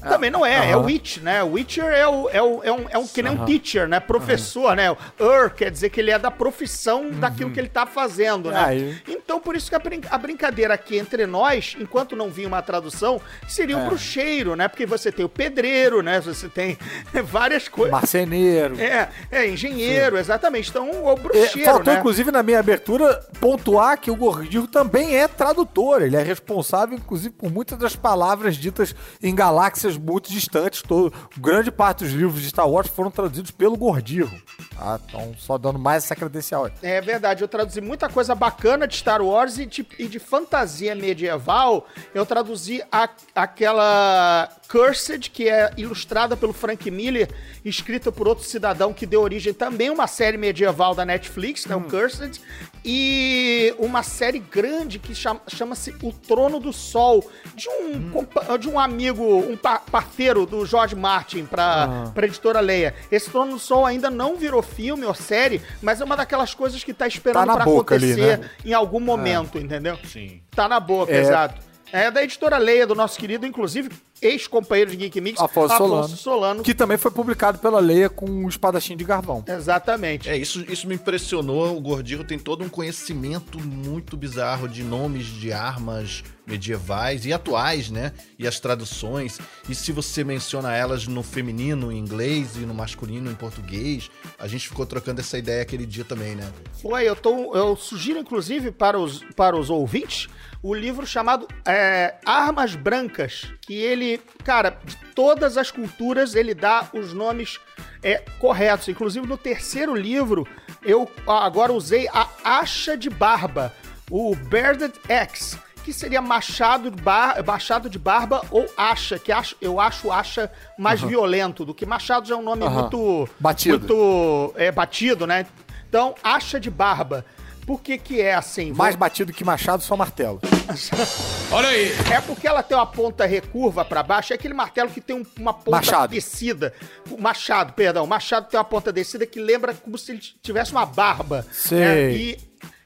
também 0.08 0.30
não 0.30 0.44
é, 0.44 0.70
é 0.70 0.72
aham. 0.74 0.84
Witch, 0.84 1.18
né? 1.18 1.42
Witcher 1.42 1.84
é, 1.84 2.06
o, 2.06 2.28
é, 2.30 2.42
o, 2.42 2.62
é 2.62 2.72
um, 2.72 2.86
é 2.90 2.98
um 2.98 3.06
que 3.06 3.22
nem 3.22 3.32
um 3.32 3.44
teacher, 3.44 3.88
né? 3.88 4.00
Professor, 4.00 4.74
né? 4.76 4.90
O 4.90 4.96
er 5.18 5.50
quer 5.50 5.70
dizer 5.70 5.90
que 5.90 6.00
ele 6.00 6.10
é 6.10 6.18
da 6.18 6.30
profissão 6.30 7.10
daquilo 7.10 7.50
que 7.50 7.58
ele 7.60 7.68
tá 7.68 7.86
fazendo, 7.86 8.50
né? 8.50 8.64
Aí. 8.64 9.02
Então, 9.08 9.40
por 9.40 9.54
isso 9.56 9.68
que 9.68 9.74
a, 9.74 9.78
brin- 9.78 10.00
a 10.10 10.18
brincadeira 10.18 10.74
aqui 10.74 10.96
entre 10.98 11.26
nós, 11.26 11.76
enquanto 11.78 12.14
não 12.16 12.30
vinha 12.30 12.48
uma 12.48 12.62
tradução, 12.62 13.20
seria 13.48 13.76
o 13.78 13.86
bruxeiro, 13.86 14.54
né? 14.56 14.68
Porque 14.68 14.86
você 14.86 15.10
tem 15.12 15.24
o 15.24 15.28
pedreiro, 15.28 16.02
né? 16.02 16.20
Você 16.20 16.48
tem 16.48 16.76
várias 17.24 17.68
coisas. 17.68 17.92
Marceneiro. 17.92 18.78
É, 18.80 19.08
é 19.30 19.48
engenheiro, 19.48 20.16
exatamente. 20.18 20.70
Então, 20.70 20.90
o 20.90 21.10
É, 21.12 21.16
bruxeiro, 21.16 21.64
faltou, 21.64 21.92
né? 21.92 21.98
inclusive, 22.00 22.30
na 22.30 22.42
minha 22.42 22.58
abertura, 22.58 23.14
pontuar 23.40 23.98
que 23.98 24.10
o 24.10 24.16
Gordinho 24.16 24.66
também 24.66 25.16
é 25.16 25.26
tradutor. 25.28 26.02
Ele 26.02 26.16
é 26.16 26.22
responsável, 26.22 26.96
inclusive, 26.96 27.30
por 27.30 27.50
muitas 27.50 27.78
das 27.78 27.96
palavras 27.96 28.56
ditas 28.56 28.94
em 29.22 29.34
galáxias 29.34 29.89
muito 29.96 30.30
distantes. 30.30 30.82
Todo, 30.82 31.12
grande 31.38 31.70
parte 31.70 32.04
dos 32.04 32.12
livros 32.12 32.40
de 32.42 32.48
Star 32.48 32.68
Wars 32.68 32.88
foram 32.88 33.10
traduzidos 33.10 33.50
pelo 33.50 33.76
Gordinho. 33.76 34.30
Ah, 34.78 34.98
então, 35.06 35.34
só 35.38 35.58
dando 35.58 35.78
mais 35.78 36.04
essa 36.04 36.16
credencial 36.16 36.64
aí. 36.64 36.72
É 36.82 37.00
verdade, 37.00 37.42
eu 37.42 37.48
traduzi 37.48 37.80
muita 37.80 38.08
coisa 38.08 38.34
bacana 38.34 38.86
de 38.88 38.96
Star 38.96 39.20
Wars 39.22 39.58
e 39.58 39.66
de, 39.66 39.86
e 39.98 40.08
de 40.08 40.18
fantasia 40.18 40.94
medieval. 40.94 41.86
Eu 42.14 42.24
traduzi 42.24 42.82
a- 42.90 43.08
aquela 43.34 44.48
Cursed, 44.70 45.30
que 45.30 45.48
é 45.48 45.72
ilustrada 45.76 46.36
pelo 46.36 46.52
Frank 46.52 46.88
Miller, 46.92 47.28
escrita 47.64 48.12
por 48.12 48.28
outro 48.28 48.44
cidadão 48.44 48.92
que 48.92 49.04
deu 49.04 49.20
origem 49.20 49.52
também 49.52 49.88
a 49.88 49.92
uma 49.92 50.06
série 50.06 50.36
medieval 50.36 50.94
da 50.94 51.04
Netflix, 51.04 51.66
né, 51.66 51.74
o 51.74 51.80
Cursed, 51.82 52.40
e 52.84 53.74
uma 53.78 54.02
série 54.04 54.38
grande 54.38 54.98
que 55.00 55.12
chama- 55.14 55.40
chama-se 55.48 55.94
O 56.02 56.12
Trono 56.12 56.60
do 56.60 56.72
Sol, 56.72 57.28
de 57.54 57.68
um, 57.68 58.10
compa- 58.10 58.56
de 58.58 58.68
um 58.68 58.78
amigo, 58.78 59.22
um 59.38 59.56
pa- 59.56 59.80
parceiro 59.90 60.46
do 60.46 60.64
George 60.64 60.94
Martin 60.94 61.44
para 61.46 62.10
pra 62.14 62.26
editora 62.26 62.60
Leia. 62.60 62.94
Esse 63.10 63.28
Trono 63.28 63.52
do 63.54 63.58
Sol 63.58 63.84
ainda 63.84 64.08
não 64.08 64.36
virou 64.36 64.62
filme 64.62 65.04
ou 65.04 65.14
série, 65.14 65.60
mas 65.82 66.00
é 66.00 66.04
uma 66.04 66.16
daquelas 66.16 66.54
coisas 66.54 66.82
que 66.84 66.94
tá 66.94 67.08
esperando 67.08 67.48
Tá 67.48 67.56
pra 67.56 67.64
boca 67.64 67.94
ali, 67.96 68.12
acontecer 68.12 68.38
né? 68.38 68.50
em 68.64 68.72
algum 68.72 69.00
momento, 69.00 69.58
entendeu? 69.58 69.98
Sim. 70.04 70.40
Tá 70.52 70.68
na 70.68 70.78
boca, 70.78 71.12
É. 71.12 71.20
exato. 71.20 71.60
É 71.92 72.08
da 72.08 72.22
editora 72.22 72.56
Leia, 72.56 72.86
do 72.86 72.94
nosso 72.94 73.18
querido, 73.18 73.44
inclusive, 73.44 73.90
ex-companheiro 74.22 74.90
de 74.90 74.96
Geek 74.96 75.20
Mix, 75.20 75.40
Afonso, 75.40 75.76
Solano. 75.76 76.08
Solano. 76.08 76.62
Que 76.62 76.74
também 76.74 76.98
foi 76.98 77.10
publicado 77.10 77.58
pela 77.58 77.80
Leia 77.80 78.08
com 78.08 78.44
o 78.44 78.48
espadachim 78.48 78.96
de 78.96 79.04
Garvão. 79.04 79.44
Exatamente. 79.46 80.28
É, 80.28 80.36
isso, 80.36 80.64
isso 80.70 80.86
me 80.86 80.94
impressionou. 80.94 81.76
O 81.76 81.80
Gordinho 81.80 82.24
tem 82.24 82.38
todo 82.38 82.64
um 82.64 82.68
conhecimento 82.68 83.58
muito 83.58 84.16
bizarro 84.16 84.68
de 84.68 84.82
nomes 84.82 85.26
de 85.26 85.52
armas 85.52 86.22
medievais 86.46 87.24
e 87.24 87.32
atuais, 87.32 87.90
né? 87.90 88.12
E 88.38 88.46
as 88.46 88.58
traduções. 88.58 89.38
E 89.68 89.74
se 89.74 89.92
você 89.92 90.24
menciona 90.24 90.74
elas 90.74 91.06
no 91.06 91.22
feminino 91.22 91.92
em 91.92 91.98
inglês 91.98 92.56
e 92.56 92.60
no 92.60 92.74
masculino 92.74 93.30
em 93.30 93.34
português, 93.34 94.10
a 94.38 94.48
gente 94.48 94.68
ficou 94.68 94.84
trocando 94.84 95.20
essa 95.20 95.38
ideia 95.38 95.62
aquele 95.62 95.86
dia 95.86 96.04
também, 96.04 96.34
né? 96.34 96.50
Foi, 96.82 97.08
eu, 97.08 97.14
tô, 97.14 97.54
eu 97.54 97.76
sugiro, 97.76 98.18
inclusive, 98.18 98.72
para 98.72 98.98
os, 98.98 99.22
para 99.36 99.56
os 99.56 99.70
ouvintes, 99.70 100.28
o 100.62 100.74
livro 100.74 101.06
chamado 101.06 101.46
é, 101.64 102.16
Armas 102.26 102.74
Brancas, 102.74 103.46
que 103.70 103.76
ele, 103.76 104.20
cara, 104.42 104.76
de 104.84 104.96
todas 105.14 105.56
as 105.56 105.70
culturas, 105.70 106.34
ele 106.34 106.54
dá 106.54 106.88
os 106.92 107.12
nomes 107.12 107.60
é, 108.02 108.20
corretos. 108.40 108.88
Inclusive, 108.88 109.24
no 109.28 109.38
terceiro 109.38 109.94
livro, 109.94 110.44
eu 110.82 111.08
agora 111.24 111.72
usei 111.72 112.08
a 112.08 112.26
Acha 112.42 112.96
de 112.96 113.08
Barba, 113.08 113.72
o 114.10 114.34
Bearded 114.34 114.92
Axe, 115.08 115.56
que 115.84 115.92
seria 115.92 116.20
machado 116.20 116.90
de, 116.90 117.00
bar, 117.00 117.44
machado 117.46 117.88
de 117.88 117.96
barba 117.96 118.42
ou 118.50 118.66
acha, 118.76 119.20
que 119.20 119.30
acho, 119.30 119.54
eu 119.60 119.78
acho 119.78 120.10
acha 120.10 120.50
mais 120.76 121.00
violento 121.00 121.64
do 121.64 121.72
que 121.72 121.86
machado 121.86 122.26
já 122.26 122.34
é 122.34 122.38
um 122.38 122.42
nome 122.42 122.64
Aham. 122.64 122.80
muito 122.80 123.28
Batido. 123.38 123.78
muito 123.78 124.52
é, 124.56 124.72
batido, 124.72 125.28
né? 125.28 125.46
Então, 125.88 126.16
acha 126.24 126.58
de 126.58 126.70
barba. 126.72 127.24
Por 127.70 127.80
que 127.82 127.96
que 127.98 128.20
é 128.20 128.34
assim? 128.34 128.72
Mais 128.72 128.96
batido 128.96 129.32
que 129.32 129.44
machado, 129.44 129.80
só 129.80 129.96
martelo. 129.96 130.40
Olha 131.52 131.68
aí. 131.68 131.92
É 132.12 132.20
porque 132.20 132.48
ela 132.48 132.64
tem 132.64 132.76
uma 132.76 132.84
ponta 132.84 133.24
recurva 133.24 133.84
pra 133.84 134.02
baixo, 134.02 134.32
é 134.32 134.34
aquele 134.34 134.54
martelo 134.54 134.90
que 134.90 135.00
tem 135.00 135.14
um- 135.14 135.24
uma 135.38 135.54
ponta 135.54 135.70
Machado. 135.70 136.10
descida. 136.10 136.74
Machado, 137.16 137.72
perdão. 137.72 138.04
Machado 138.08 138.48
tem 138.48 138.58
uma 138.58 138.64
ponta 138.64 138.92
descida 138.92 139.24
que 139.24 139.38
lembra 139.40 139.72
como 139.72 139.96
se 139.96 140.10
ele 140.10 140.20
tivesse 140.42 140.72
uma 140.72 140.84
barba. 140.84 141.46
Sei. 141.52 141.78
né? 141.78 142.10
E, 142.12 142.38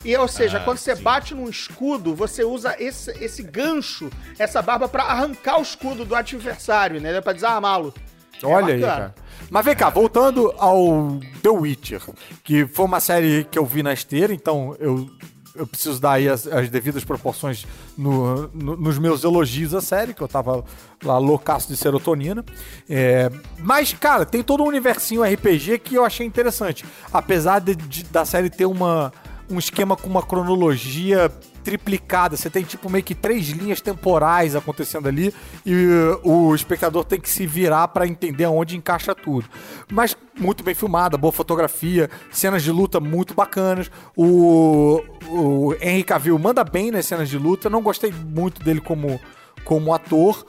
e, 0.05 0.17
ou 0.19 0.29
seja, 0.29 0.59
Ah, 0.59 0.65
quando 0.65 0.77
você 0.77 0.95
sim. 0.95 1.03
bate 1.03 1.35
num 1.35 1.49
escudo, 1.49 2.15
você 2.15 2.45
usa 2.45 2.77
esse, 2.79 3.11
esse 3.25 3.43
gancho, 3.43 4.11
essa 4.39 4.61
barba, 4.61 4.87
pra 4.87 5.05
arrancar 5.05 5.59
o 5.61 5.63
escudo 5.63 6.05
do 6.05 6.15
adversário, 6.15 7.01
né? 7.01 7.19
Pra 7.23 7.33
desarmá-lo. 7.33 7.95
É 8.43 8.47
Olha 8.47 8.75
aí, 8.75 8.81
bacana. 8.81 9.01
cara. 9.01 9.15
Mas 9.51 9.65
vem 9.65 9.77
cá, 9.77 9.91
voltando 9.91 10.53
ao 10.59 11.19
The 11.43 11.51
Witcher, 11.51 12.01
que 12.43 12.67
foi 12.67 12.85
uma 12.87 13.01
série 13.01 13.45
que 13.51 13.59
eu 13.59 13.65
vi 13.67 13.83
na 13.83 13.93
esteira, 13.93 14.33
então 14.33 14.75
eu, 14.81 15.09
eu 15.55 15.67
preciso 15.67 16.01
dar 16.01 16.13
aí 16.13 16.29
as, 16.29 16.47
as 16.47 16.69
devidas 16.69 17.05
proporções 17.05 17.67
no- 17.97 18.49
no- 18.55 18.77
nos 18.77 18.99
meus 18.99 19.23
elogios 19.23 19.75
à 19.75 19.81
série, 19.81 20.15
que 20.15 20.23
eu 20.23 20.27
tava 20.29 20.65
lá 21.05 21.19
loucaço 21.19 21.69
de 21.69 21.77
serotonina. 21.77 22.45
É, 22.89 23.31
mas, 23.59 23.93
cara, 23.93 24.25
tem 24.25 24.43
todo 24.43 24.63
um 24.65 24.67
universinho 24.67 25.23
RPG 25.23 25.79
que 25.79 25.95
eu 25.95 26.05
achei 26.05 26.27
interessante. 26.27 26.85
Apesar 27.13 27.61
de- 27.61 27.77
de- 27.77 28.05
da 28.05 28.25
série 28.25 28.51
ter 28.51 28.65
uma, 28.67 29.13
um 29.51 29.59
esquema 29.59 29.97
com 29.97 30.09
uma 30.09 30.23
cronologia 30.23 31.31
triplicada. 31.63 32.37
Você 32.37 32.51
tem, 32.51 32.63
tipo, 32.63 32.91
meio 32.91 33.03
que 33.03 33.15
três 33.15 33.49
linhas 33.49 33.81
temporais 33.81 34.55
acontecendo 34.55 35.09
ali 35.09 35.35
e 35.65 35.75
uh, 35.75 36.21
o 36.23 36.55
espectador 36.55 37.05
tem 37.05 37.19
que 37.19 37.29
se 37.29 37.47
virar 37.47 37.89
pra 37.89 38.07
entender 38.07 38.45
aonde 38.45 38.77
encaixa 38.77 39.15
tudo. 39.15 39.49
Mas 39.91 40.17
muito 40.39 40.63
bem 40.63 40.75
filmada, 40.75 41.17
boa 41.17 41.33
fotografia, 41.33 42.11
cenas 42.31 42.63
de 42.63 42.71
luta 42.71 43.01
muito 43.01 43.35
bacanas. 43.35 43.91
O, 44.17 45.03
o 45.29 45.75
Henry 45.81 46.05
Cavill 46.05 46.39
manda 46.39 46.63
bem 46.63 46.91
nas 46.91 47.07
cenas 47.07 47.29
de 47.29 47.39
luta. 47.39 47.71
Não 47.71 47.83
gostei 47.83 48.13
muito 48.13 48.63
dele 48.63 48.81
como, 48.81 49.21
como 49.65 49.95
ator. 49.95 50.47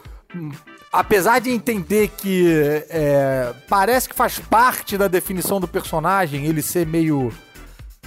Apesar 0.92 1.40
de 1.40 1.50
entender 1.50 2.10
que 2.10 2.48
é, 2.90 3.54
parece 3.70 4.08
que 4.08 4.16
faz 4.16 4.40
parte 4.40 4.98
da 4.98 5.08
definição 5.08 5.60
do 5.60 5.68
personagem 5.68 6.46
ele 6.46 6.62
ser 6.62 6.86
meio 6.86 7.32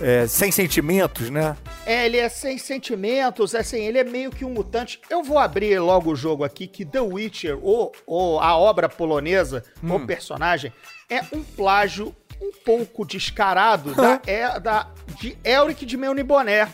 é, 0.01 0.27
sem 0.27 0.51
sentimentos, 0.51 1.31
né? 1.31 1.57
É, 1.85 2.07
ele 2.07 2.17
é 2.17 2.29
sem 2.29 2.59
sentimentos, 2.59 3.55
assim, 3.55 3.79
ele 3.79 3.99
é 3.99 4.05
meio 4.05 4.31
que 4.31 4.45
um 4.45 4.51
mutante. 4.51 5.01
Eu 5.09 5.23
vou 5.23 5.39
abrir 5.39 5.79
logo 5.81 6.11
o 6.13 6.17
jogo 6.17 6.45
aqui, 6.45 6.67
que 6.67 6.85
The 6.85 7.01
Witcher, 7.01 7.59
ou, 7.63 7.93
ou 8.07 8.41
a 8.41 8.57
obra 8.57 8.89
polonesa, 8.89 9.65
o 9.83 10.01
personagem, 10.07 10.73
é 11.09 11.21
um 11.33 11.43
plágio 11.43 12.15
um 12.41 12.53
pouco 12.65 13.05
descarado 13.05 13.95
da, 13.95 14.21
é, 14.27 14.61
da, 14.61 14.89
de 15.21 15.37
Elric 15.45 15.85
de 15.85 15.97
Meuniboné, 15.97 16.69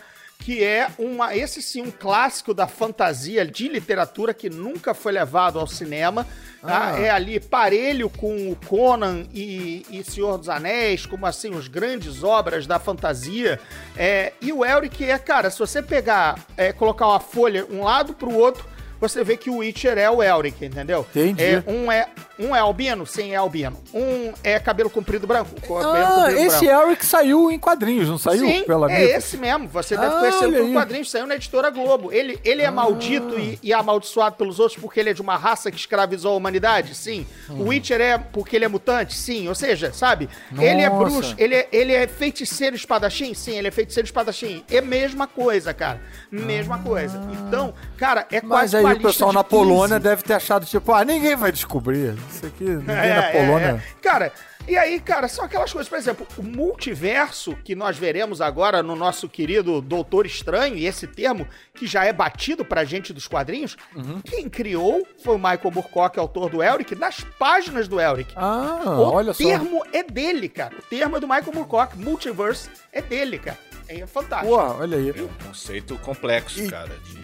que 0.45 0.63
é 0.63 0.89
uma, 0.99 1.35
esse 1.35 1.63
sim, 1.63 1.81
um 1.81 1.91
clássico 1.91 2.53
da 2.53 2.67
fantasia 2.67 3.47
de 3.47 3.67
literatura 3.67 4.35
que 4.35 4.51
nunca 4.51 4.93
foi 4.93 5.11
levado 5.11 5.59
ao 5.59 5.67
cinema. 5.67 6.27
tá? 6.61 6.93
Ah. 6.93 7.01
É 7.01 7.09
ali 7.09 7.41
parelho 7.41 8.11
com 8.11 8.51
o 8.51 8.57
Conan 8.57 9.25
e, 9.33 9.87
e 9.89 10.05
Senhor 10.05 10.37
dos 10.37 10.51
Anéis, 10.51 11.07
como 11.07 11.25
assim, 11.25 11.49
os 11.49 11.67
grandes 11.67 12.23
obras 12.23 12.67
da 12.67 12.79
fantasia. 12.79 13.59
É, 13.97 14.35
e 14.39 14.53
o 14.53 14.63
Elric 14.63 15.03
é, 15.03 15.17
cara, 15.17 15.49
se 15.49 15.59
você 15.59 15.83
pegar, 15.83 16.39
é, 16.59 16.75
colocar 16.75 17.09
uma 17.09 17.21
folha 17.21 17.67
um 17.71 17.83
lado 17.83 18.13
pro 18.13 18.31
outro, 18.35 18.69
você 19.01 19.23
vê 19.25 19.37
que 19.37 19.51
o 19.51 19.59
Witcher 19.59 19.99
é 19.99 20.11
o 20.11 20.23
Elric, 20.23 20.65
entendeu? 20.65 21.07
Entendi. 21.11 21.43
É, 21.43 21.65
um, 21.67 21.91
é, 21.91 22.09
um 22.39 22.55
é 22.55 22.59
albino? 22.59 23.07
Sim, 23.07 23.33
é 23.33 23.37
albino. 23.37 23.79
Um 23.93 24.33
é 24.43 24.59
cabelo 24.59 24.91
comprido 24.91 25.27
branco? 25.27 25.51
Cabelo 25.61 25.81
Ah, 25.81 26.21
comprido 26.27 26.41
esse 26.41 26.65
branco. 26.67 26.87
Eric 26.89 27.07
saiu 27.07 27.51
em 27.51 27.59
quadrinhos, 27.59 28.09
não 28.09 28.19
saiu? 28.19 28.47
Sim, 28.47 28.65
pela 28.65 28.91
é 28.91 29.17
esse 29.17 29.37
mesmo. 29.37 29.69
Você 29.69 29.97
deve 29.97 30.15
Ah, 30.15 30.19
conhecer 30.21 30.45
olha 30.45 30.53
pelo 30.53 30.67
aí. 30.67 30.73
quadrinho, 30.73 31.05
saiu 31.05 31.27
na 31.27 31.35
editora 31.37 31.71
Globo. 31.71 32.13
Ele, 32.13 32.39
ele 32.45 32.63
é 32.63 32.71
maldito 32.71 33.39
e, 33.39 33.59
e 33.63 33.73
amaldiçoado 33.73 34.37
pelos 34.37 34.59
outros 34.59 34.81
porque 34.81 35.01
ele 35.01 35.11
é 35.11 35.15
de 35.15 35.23
uma 35.23 35.37
raça 35.37 35.71
que 35.71 35.77
escravizou 35.77 36.33
a 36.33 36.37
humanidade? 36.37 36.95
Sim. 36.95 37.27
O 37.49 37.69
Witcher 37.69 38.01
é 38.01 38.19
porque 38.19 38.57
ele 38.57 38.65
é 38.65 38.69
mutante? 38.69 39.15
Sim. 39.15 39.49
Ou 39.49 39.55
seja, 39.55 39.93
sabe? 39.93 40.29
Ele 40.59 40.81
é 40.81 40.89
Nossa. 40.89 41.05
bruxo, 41.11 41.35
ele 41.39 41.55
é, 41.55 41.69
ele 41.73 41.93
é 41.93 42.07
feiticeiro 42.07 42.75
espadachim? 42.77 43.35
Sim, 43.35 43.59
ele 43.59 43.69
é 43.69 43.71
feiticeiro 43.71 44.07
espadachim. 44.07 44.65
É 44.71 44.81
mesma 44.81 45.27
coisa, 45.27 45.73
cara. 45.75 46.01
Mesma 46.31 46.79
coisa. 46.79 47.21
Então, 47.33 47.75
cara, 47.97 48.27
é 48.31 48.41
Mas 48.41 48.49
quase 48.49 48.77
aí 48.87 48.97
o 48.97 49.01
pessoal 49.01 49.33
na 49.33 49.45
Polônia 49.45 49.97
15. 49.97 50.01
deve 50.09 50.23
ter 50.23 50.35
achado, 50.35 50.67
tipo, 50.67 50.93
ah, 50.93 51.05
ninguém 51.05 51.37
vai 51.37 51.51
descobrir. 51.53 52.15
Isso 52.31 52.47
aqui, 52.47 52.65
ninguém 52.65 52.95
É, 52.95 53.15
na 53.15 53.25
é, 53.25 53.33
Polônia. 53.33 53.83
é. 53.85 54.01
Cara, 54.03 54.33
E 54.67 54.79
aí, 54.79 54.99
cara, 54.99 55.29
são 55.29 55.45
aquelas 55.45 55.71
coisas, 55.71 55.91
por 55.91 55.99
exemplo, 55.99 56.27
o 56.39 56.43
multiverso 56.43 57.55
que 57.63 57.75
nós 57.75 57.99
veremos 57.99 58.41
agora 58.41 58.83
no 58.83 58.97
nosso 58.97 59.29
querido 59.29 59.81
Doutor 59.83 60.25
Estranho, 60.27 60.75
e 60.75 60.87
esse 60.87 61.07
termo 61.07 61.47
que 61.75 61.87
já 61.87 62.05
é 62.07 62.13
batido 62.15 62.65
pra 62.65 62.83
gente 62.83 63.13
dos 63.13 63.29
quadrinhos, 63.29 63.77
Uhum. 63.95 64.21
quem 64.23 64.49
criou 64.49 65.07
foi 65.23 65.35
o 65.35 65.39
Michael 65.39 65.71
Moorcock, 65.71 66.19
autor 66.19 66.49
do 66.49 66.63
Elric, 66.63 66.95
nas 66.95 67.21
páginas 67.39 67.89
do 67.89 68.01
Elric. 68.01 68.33
Ah, 68.37 68.81
o 68.87 69.03
olha 69.13 69.35
só. 69.35 69.45
termo 69.45 69.83
é 69.93 70.03
dele, 70.03 70.49
cara. 70.49 70.75
O 70.79 70.83
termo 70.83 71.17
é 71.17 71.21
do 71.21 71.29
Michael 71.29 71.53
Moorcock. 71.55 71.97
Multiverse 71.99 72.71
é 72.93 73.03
dele, 73.03 73.39
cara. 73.39 73.59
É 73.87 74.07
fantástico. 74.07 74.51
Pô, 74.55 74.57
olha 74.61 74.97
aí. 74.97 75.11
É 75.11 75.23
um 75.23 75.47
conceito 75.47 75.97
complexo, 75.99 76.63
E- 76.63 76.71
cara, 76.71 76.89
de 77.05 77.19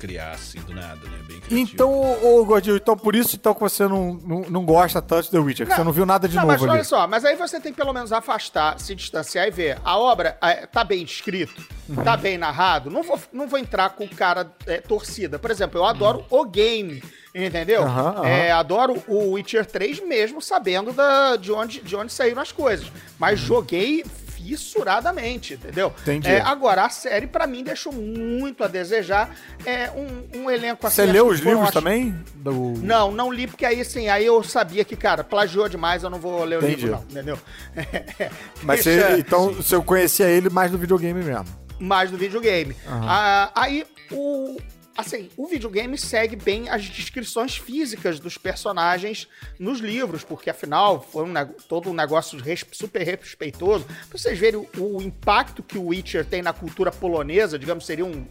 criar 0.00 0.30
assim 0.32 0.58
do 0.60 0.72
nada, 0.74 0.96
né? 0.96 1.18
Bem 1.28 1.40
criativo. 1.40 1.60
Então, 1.60 2.24
ô 2.24 2.44
Gordinho, 2.44 2.76
então 2.76 2.96
por 2.96 3.14
isso 3.14 3.36
então 3.36 3.52
que 3.54 3.60
você 3.60 3.86
não, 3.86 4.14
não, 4.14 4.40
não 4.48 4.64
gosta 4.64 5.00
tanto 5.02 5.24
de 5.24 5.30
The 5.30 5.38
Witcher, 5.38 5.66
que 5.68 5.74
você 5.76 5.84
não 5.84 5.92
viu 5.92 6.06
nada 6.06 6.26
de 6.26 6.34
Não, 6.36 6.46
mas 6.46 6.60
novo 6.60 6.72
olha 6.72 6.80
ali. 6.80 6.88
só, 6.88 7.06
mas 7.06 7.24
aí 7.24 7.36
você 7.36 7.60
tem 7.60 7.70
que 7.72 7.78
pelo 7.78 7.92
menos 7.92 8.12
afastar, 8.12 8.80
se 8.80 8.94
distanciar 8.94 9.46
e 9.46 9.50
ver. 9.50 9.78
A 9.84 9.98
obra 9.98 10.36
é, 10.42 10.66
tá 10.66 10.82
bem 10.82 11.02
escrito, 11.02 11.62
Uhum. 11.88 12.02
tá 12.04 12.16
bem 12.16 12.38
narrado. 12.38 12.88
Não 12.90 13.02
vou, 13.02 13.20
não 13.32 13.46
vou 13.48 13.58
entrar 13.58 13.90
com 13.90 14.06
cara 14.08 14.50
é, 14.66 14.78
torcida. 14.78 15.38
Por 15.38 15.50
exemplo, 15.50 15.78
eu 15.80 15.84
adoro 15.84 16.24
o 16.30 16.44
game, 16.44 17.02
entendeu? 17.34 17.82
Uhum. 17.82 18.24
É, 18.24 18.52
adoro 18.52 19.02
o 19.08 19.32
Witcher 19.32 19.66
3 19.66 20.00
mesmo 20.06 20.40
sabendo 20.40 20.92
da, 20.92 21.34
de, 21.36 21.50
onde, 21.52 21.80
de 21.80 21.96
onde 21.96 22.12
saíram 22.12 22.40
as 22.40 22.52
coisas. 22.52 22.86
Mas 23.18 23.40
joguei 23.40 24.04
fissuradamente, 24.44 25.54
entendeu? 25.54 25.88
Uhum. 25.88 25.94
Entendi. 26.02 26.28
É, 26.28 26.40
agora, 26.40 26.84
a 26.84 26.88
série, 26.90 27.26
pra 27.26 27.46
mim, 27.46 27.62
deixou 27.62 27.92
muito 27.92 28.64
a 28.64 28.68
desejar. 28.68 29.34
É 29.64 29.90
um, 29.90 30.42
um 30.42 30.50
elenco 30.50 30.86
assim. 30.86 30.96
Você 30.96 31.06
leu 31.06 31.26
os 31.28 31.40
livros 31.40 31.62
acho- 31.64 31.72
também? 31.72 32.14
Do... 32.34 32.74
não, 32.78 33.10
não 33.12 33.32
li, 33.32 33.46
porque 33.46 33.64
aí 33.64 33.80
assim, 33.80 34.08
aí 34.08 34.24
eu 34.26 34.42
sabia 34.42 34.84
que, 34.84 34.96
cara, 34.96 35.22
plagiou 35.22 35.68
demais, 35.68 36.02
eu 36.02 36.10
não 36.10 36.18
vou 36.18 36.42
ler 36.44 36.56
o 36.56 36.58
Entendi. 36.64 36.86
livro, 36.86 36.90
não, 36.92 37.02
entendeu? 37.10 37.38
Mas 38.62 38.80
você, 38.82 39.16
então, 39.18 39.52
você 39.52 39.80
conhecia 39.82 40.26
ele 40.26 40.48
mais 40.50 40.70
do 40.70 40.78
videogame 40.78 41.22
mesmo. 41.22 41.46
mais 41.78 42.10
do 42.10 42.16
videogame. 42.16 42.76
Ah, 42.86 43.50
aí, 43.54 43.86
o. 44.12 44.56
Assim, 45.00 45.28
o 45.36 45.46
videogame 45.46 45.96
segue 45.98 46.36
bem 46.36 46.68
as 46.68 46.84
descrições 46.84 47.56
físicas 47.56 48.20
dos 48.20 48.36
personagens 48.38 49.26
nos 49.58 49.80
livros, 49.80 50.22
porque 50.24 50.50
afinal 50.50 51.00
foi 51.00 51.24
um, 51.24 51.32
todo 51.68 51.90
um 51.90 51.94
negócio 51.94 52.38
super 52.72 53.02
respeitoso. 53.02 53.84
Pra 53.84 54.18
vocês 54.18 54.38
verem 54.38 54.66
o, 54.76 54.96
o 54.96 55.02
impacto 55.02 55.62
que 55.62 55.78
o 55.78 55.86
Witcher 55.86 56.24
tem 56.24 56.42
na 56.42 56.52
cultura 56.52 56.90
polonesa, 56.92 57.58
digamos, 57.58 57.86
seria 57.86 58.04
um, 58.04 58.26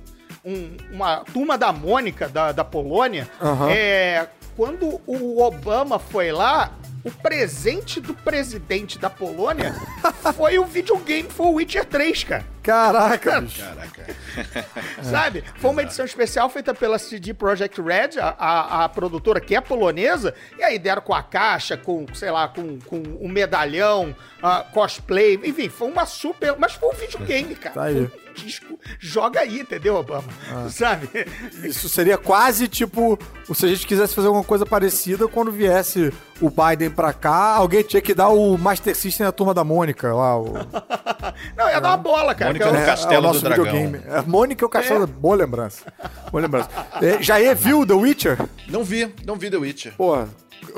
um- 0.45 0.77
uma 0.91 1.17
turma 1.25 1.57
da 1.57 1.71
Mônica 1.73 2.27
da, 2.29 2.51
da 2.51 2.63
Polônia. 2.63 3.29
Aham. 3.41 3.69
É, 3.71 4.27
quando 4.55 5.01
o 5.07 5.41
Obama 5.41 5.97
foi 5.99 6.31
lá, 6.31 6.77
o 7.03 7.12
presente 7.12 8.00
do 8.00 8.13
presidente 8.13 8.98
da 8.98 9.10
Polônia 9.10 9.74
foi 10.36 10.58
o 10.60 10.65
videogame, 10.65 11.29
foi 11.29 11.48
o 11.48 11.53
Witcher 11.53 11.86
3, 11.86 12.24
cara. 12.24 12.46
Caraca, 12.62 13.39
bicho. 13.41 13.62
Caraca. 13.62 14.15
Sabe? 15.03 15.44
Foi 15.58 15.72
uma 15.72 15.82
edição 15.82 16.06
especial 16.06 16.50
feita 16.50 16.74
pela 16.74 17.00
CD 17.00 17.34
Projekt 17.34 17.82
Red, 17.82 18.20
a, 18.20 18.36
a, 18.38 18.86
a 18.86 18.89
produtora 18.89 19.39
que 19.39 19.56
é 19.56 19.62
polonesa, 19.62 20.34
e 20.58 20.63
aí 20.63 20.77
deram 20.77 21.01
com 21.01 21.13
a 21.13 21.24
caixa, 21.24 21.77
com, 21.77 22.06
sei 22.13 22.32
lá, 22.32 22.48
com, 22.48 22.79
com 22.79 23.01
um 23.20 23.29
medalhão, 23.29 24.15
ah, 24.41 24.65
cosplay, 24.74 25.39
enfim, 25.44 25.70
foi 25.70 25.89
uma 25.89 26.06
super. 26.06 26.56
Mas 26.58 26.74
foi 26.74 26.89
um 26.89 26.94
videogame, 26.94 27.56
cara. 27.56 27.75
Tá 27.75 27.84
aí. 27.84 28.10
Disco. 28.39 28.79
Joga 29.00 29.41
aí, 29.41 29.60
entendeu, 29.60 29.96
Obama? 29.96 30.27
Sabe? 30.69 31.10
Isso 31.63 31.88
seria 31.89 32.17
quase 32.17 32.67
tipo, 32.67 33.17
se 33.53 33.65
a 33.65 33.69
gente 33.69 33.86
quisesse 33.86 34.15
fazer 34.15 34.27
alguma 34.27 34.43
coisa 34.43 34.65
parecida, 34.65 35.27
quando 35.27 35.51
viesse 35.51 36.12
o 36.41 36.50
Biden 36.50 36.89
pra 36.89 37.12
cá, 37.13 37.55
alguém 37.55 37.84
tinha 37.84 38.01
que 38.01 38.13
dar 38.13 38.29
o 38.29 38.58
Master 38.58 38.96
System 38.96 39.25
na 39.25 39.31
turma 39.31 39.53
da 39.53 39.63
Mônica 39.63 40.13
lá. 40.13 40.38
O, 40.39 40.53
Não, 41.55 41.69
ia 41.69 41.79
dar 41.79 41.89
uma 41.89 41.98
bola, 41.98 42.34
cara. 42.34 42.50
Mônica 42.51 42.72
no 42.72 42.79
eu- 42.79 42.86
Castelo 42.86 43.31
do 43.31 43.39
Dragão. 43.41 43.65
É, 43.67 44.22
Mônica 44.25 44.63
e 44.63 44.65
o 44.65 44.69
Castelo. 44.69 45.05
Boa 45.08 45.36
lembrança. 45.36 45.84
Boa 46.31 46.41
lembrança. 46.41 46.69
É, 47.01 47.22
Jair 47.22 47.55
viu 47.55 47.86
The 47.86 47.93
Witcher? 47.93 48.38
Não 48.67 48.84
vi, 48.84 49.13
não 49.25 49.36
vi 49.36 49.50
The 49.50 49.58
Witcher. 49.58 49.93
Pô, 49.98 50.25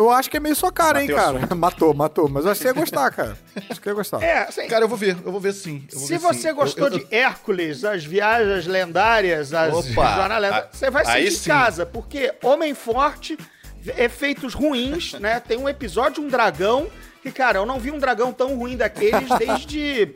eu 0.05 0.11
acho 0.11 0.29
que 0.29 0.37
é 0.37 0.39
meio 0.39 0.55
sua 0.55 0.71
cara, 0.71 0.99
Matei 0.99 1.09
hein, 1.09 1.15
cara. 1.15 1.55
Matou, 1.55 1.93
matou. 1.93 2.29
Mas 2.29 2.45
eu 2.45 2.51
acho 2.51 2.59
que 2.61 2.67
você 2.67 2.73
ia 2.73 2.79
gostar, 2.79 3.11
cara. 3.11 3.37
Acho 3.69 3.81
que 3.81 3.89
ia 3.89 3.93
gostar. 3.93 4.21
É, 4.23 4.39
assim, 4.47 4.67
Cara, 4.67 4.83
eu 4.85 4.87
vou 4.89 4.97
ver, 4.97 5.17
eu 5.25 5.31
vou 5.31 5.39
ver 5.41 5.53
sim. 5.53 5.85
eu 5.91 5.97
vou 5.99 6.07
Se 6.07 6.13
ver 6.13 6.19
você 6.19 6.49
sim. 6.49 6.53
gostou 6.55 6.87
Eu- 6.87 6.93
eu- 6.93 6.99
de 6.99 7.07
Hércules, 7.15 7.83
as 7.83 8.03
viagens 8.03 8.65
lendárias, 8.67 9.53
as 9.53 9.73
Opa! 9.73 9.85
jornadas 10.15 10.41
lendárias, 10.41 10.69
você 10.73 10.89
vai 10.89 11.05
sentir 11.05 11.27
em 11.27 11.31
sim. 11.31 11.49
casa, 11.49 11.85
porque 11.85 12.33
Homem 12.43 12.73
Forte, 12.73 13.37
efeitos 13.97 14.53
ruins, 14.53 15.13
né? 15.19 15.39
Tem 15.39 15.57
um 15.57 15.67
episódio 15.69 16.21
de 16.21 16.21
um 16.21 16.27
dragão 16.29 16.87
que, 17.23 17.31
cara, 17.31 17.59
eu 17.59 17.65
não 17.65 17.79
vi 17.79 17.91
um 17.91 17.99
dragão 17.99 18.31
tão 18.31 18.55
ruim 18.57 18.75
daqueles 18.77 19.29
desde. 19.39 20.13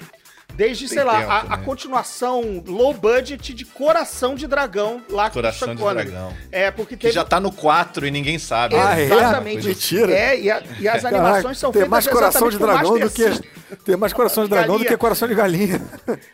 Desde, 0.56 0.88
sei 0.88 1.04
lá, 1.04 1.20
tempo, 1.20 1.32
a, 1.32 1.40
a 1.40 1.58
né? 1.58 1.64
continuação 1.66 2.64
low 2.66 2.94
budget 2.94 3.54
de 3.54 3.66
Coração 3.66 4.36
de 4.36 4.48
Dragão 4.48 5.02
lá 5.10 5.30
Coração 5.30 5.76
com 5.76 5.84
o 5.84 5.88
de. 5.90 5.94
Dragão. 5.94 6.34
É, 6.52 6.72
porque 6.72 6.96
Que 6.96 7.02
teve. 7.04 7.14
já 7.14 7.26
tá 7.26 7.40
no 7.40 7.52
4 7.52 8.08
e 8.08 8.12
ninguém 8.12 8.40
sabe. 8.40 8.76
Ah, 8.76 8.96
né? 8.96 9.02
é? 9.02 9.06
Exatamente. 9.06 9.68
Mentira. 9.68 10.12
É, 10.14 10.40
e, 10.40 10.50
a- 10.50 10.64
e 10.80 10.88
as 10.88 11.02
Caraca, 11.02 11.24
animações 11.26 11.58
são 11.58 11.72
tem 11.72 11.82
feitas 11.82 11.92
mais 11.92 12.08
coração 12.08 12.50
de 12.50 12.58
dragão 12.58 12.98
do 13.00 13.10
que 13.10 13.42
tem 13.84 13.98
mais 13.98 14.14
coração 14.14 14.44
de 14.46 14.50
dragão 14.50 14.76
do 14.76 14.80
Galinha. 14.80 14.90
que 14.92 14.98
coração 14.98 15.28
de 15.28 15.36
galinha. 15.36 15.82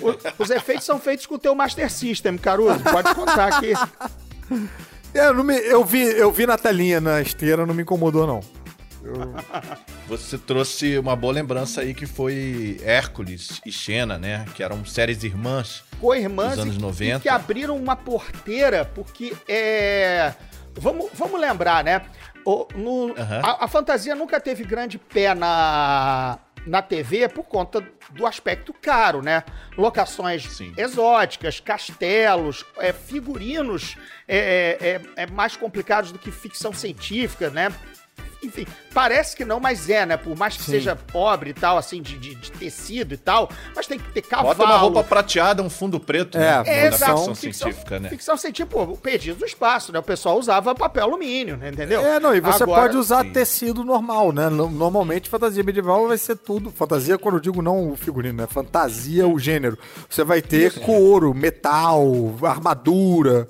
O- 0.00 0.42
Os 0.42 0.50
efeitos 0.50 0.84
são 0.84 0.98
feitos 0.98 1.26
com 1.26 1.34
o 1.34 1.38
teu 1.38 1.54
Master 1.54 1.90
System, 1.90 2.36
Caruso. 2.36 2.78
Pode 2.80 3.14
contar 3.14 3.48
aqui. 3.54 3.72
É, 5.14 5.26
eu, 5.28 5.34
não 5.34 5.44
me- 5.44 5.56
eu 5.58 5.84
vi, 5.84 6.02
eu 6.02 6.30
vi 6.30 6.46
na 6.46 6.56
telinha 6.58 7.00
na 7.00 7.20
esteira, 7.20 7.64
não 7.66 7.74
me 7.74 7.82
incomodou 7.82 8.26
não. 8.26 8.40
Você 10.08 10.38
trouxe 10.38 10.98
uma 10.98 11.14
boa 11.14 11.32
lembrança 11.32 11.80
aí 11.82 11.94
que 11.94 12.06
foi 12.06 12.80
Hércules 12.82 13.60
e 13.64 13.70
Xena, 13.72 14.18
né? 14.18 14.44
Que 14.54 14.62
eram 14.62 14.84
séries 14.84 15.22
irmãs. 15.22 15.84
Co-irmãs 16.00 16.50
Dos 16.56 16.58
anos 16.60 16.76
e- 16.76 16.80
90. 16.80 17.16
e 17.16 17.20
que 17.20 17.28
abriram 17.28 17.76
uma 17.76 17.96
porteira, 17.96 18.84
porque 18.94 19.34
é. 19.48 20.32
Vamos, 20.74 21.10
vamos 21.14 21.40
lembrar, 21.40 21.82
né? 21.84 22.02
O- 22.44 22.66
no- 22.74 23.14
Aham. 23.18 23.40
a, 23.42 23.64
a 23.64 23.68
fantasia 23.68 24.14
nunca 24.14 24.40
teve 24.40 24.64
grande 24.64 24.96
pé 24.96 25.34
na, 25.34 26.38
na 26.66 26.80
TV 26.80 27.28
por 27.28 27.44
conta 27.44 27.84
do 28.10 28.26
aspecto 28.26 28.72
caro, 28.72 29.20
né? 29.20 29.42
Locações 29.76 30.44
Sim. 30.56 30.72
exóticas, 30.76 31.60
castelos, 31.60 32.64
é, 32.78 32.92
figurinos 32.92 33.96
é, 34.26 35.00
é, 35.16 35.22
é 35.24 35.26
mais 35.26 35.56
complicados 35.56 36.12
do 36.12 36.18
que 36.18 36.30
ficção 36.30 36.72
científica, 36.72 37.50
né? 37.50 37.72
Enfim, 38.40 38.64
parece 38.94 39.34
que 39.36 39.44
não, 39.44 39.58
mas 39.58 39.90
é, 39.90 40.06
né? 40.06 40.16
Por 40.16 40.36
mais 40.38 40.56
que 40.56 40.62
seja 40.62 40.94
pobre 40.94 41.50
e 41.50 41.52
tal, 41.54 41.76
assim, 41.76 42.00
de, 42.00 42.16
de- 42.16 42.36
de 42.36 42.52
tecido 42.52 43.12
e 43.12 43.16
tal, 43.16 43.50
mas 43.74 43.88
tem 43.88 43.98
que 43.98 44.12
ter 44.12 44.22
cavalo. 44.22 44.54
Bota 44.54 44.64
uma 44.64 44.76
roupa 44.78 45.02
prateada, 45.02 45.60
um 45.60 45.68
fundo 45.68 45.98
preto, 45.98 46.38
É, 46.38 46.40
né? 46.40 46.62
É, 46.66 46.86
exato. 46.86 47.16
ficção 47.18 47.34
científica, 47.34 47.98
né? 47.98 48.08
Ficção 48.08 48.36
científica, 48.36 48.76
pô, 48.86 48.96
perdido 48.96 49.40
do 49.40 49.44
espaço, 49.44 49.90
né? 49.92 49.98
O 49.98 50.04
pessoal 50.04 50.38
usava 50.38 50.72
papel 50.72 51.02
alumínio, 51.02 51.56
né? 51.56 51.70
entendeu? 51.70 52.00
É, 52.00 52.20
não, 52.20 52.32
e 52.32 52.40
você 52.40 52.62
Agora- 52.62 52.82
pode 52.82 52.96
usar 52.96 53.24
sim. 53.24 53.32
tecido 53.32 53.82
normal, 53.82 54.30
né? 54.30 54.48
No- 54.48 54.70
Normalmente, 54.70 55.28
fantasia 55.28 55.64
medieval 55.64 56.06
vai 56.06 56.16
ser 56.16 56.36
tudo. 56.36 56.70
Fantasia, 56.70 57.18
quando 57.18 57.34
eu 57.36 57.40
digo 57.40 57.60
não 57.60 57.90
o 57.90 57.96
figurino, 57.96 58.38
né? 58.42 58.46
Fantasia, 58.48 59.26
o 59.26 59.36
gênero. 59.38 59.76
Você 60.08 60.22
vai 60.22 60.40
ter 60.40 60.78
couro, 60.80 61.34
metal, 61.34 62.06
armadura. 62.42 63.48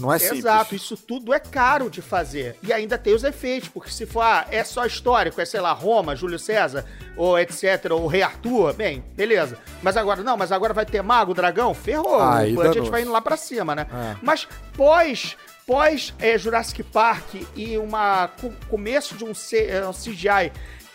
Não 0.00 0.12
é 0.12 0.18
simples. 0.18 0.38
Exato, 0.40 0.74
isso 0.74 0.96
tudo 0.96 1.32
é 1.34 1.38
caro 1.38 1.90
de 1.90 2.00
fazer. 2.02 2.56
E 2.62 2.72
ainda 2.72 2.96
tem 2.98 3.14
os 3.14 3.22
efeitos, 3.22 3.68
porque 3.68 3.90
se 3.90 4.06
for, 4.06 4.22
ah, 4.22 4.46
é 4.50 4.64
só 4.64 4.84
histórico, 4.86 5.40
é, 5.40 5.44
sei 5.44 5.60
lá, 5.60 5.72
Roma, 5.72 6.16
Júlio 6.16 6.38
César, 6.38 6.84
ou 7.16 7.38
etc., 7.38 7.90
ou 7.90 8.06
Rei 8.06 8.22
Arthur, 8.22 8.72
bem, 8.72 9.04
beleza. 9.14 9.58
Mas 9.82 9.96
agora, 9.96 10.22
não, 10.22 10.36
mas 10.36 10.50
agora 10.52 10.72
vai 10.72 10.86
ter 10.86 11.02
Mago, 11.02 11.34
Dragão, 11.34 11.74
ferrou. 11.74 12.20
Aí 12.20 12.52
o 12.52 12.56
budget 12.56 12.88
vai 12.90 13.02
indo 13.02 13.12
lá 13.12 13.20
pra 13.20 13.36
cima, 13.36 13.74
né? 13.74 13.86
É. 13.92 14.16
Mas 14.22 14.48
pós, 14.76 15.36
pós 15.66 16.14
é, 16.18 16.38
Jurassic 16.38 16.82
Park 16.82 17.34
e 17.54 17.76
uma 17.78 18.28
co- 18.40 18.52
começo 18.68 19.14
de 19.16 19.24
um, 19.24 19.34
C- 19.34 19.66
é, 19.66 19.86
um 19.86 19.92
CGI 19.92 20.50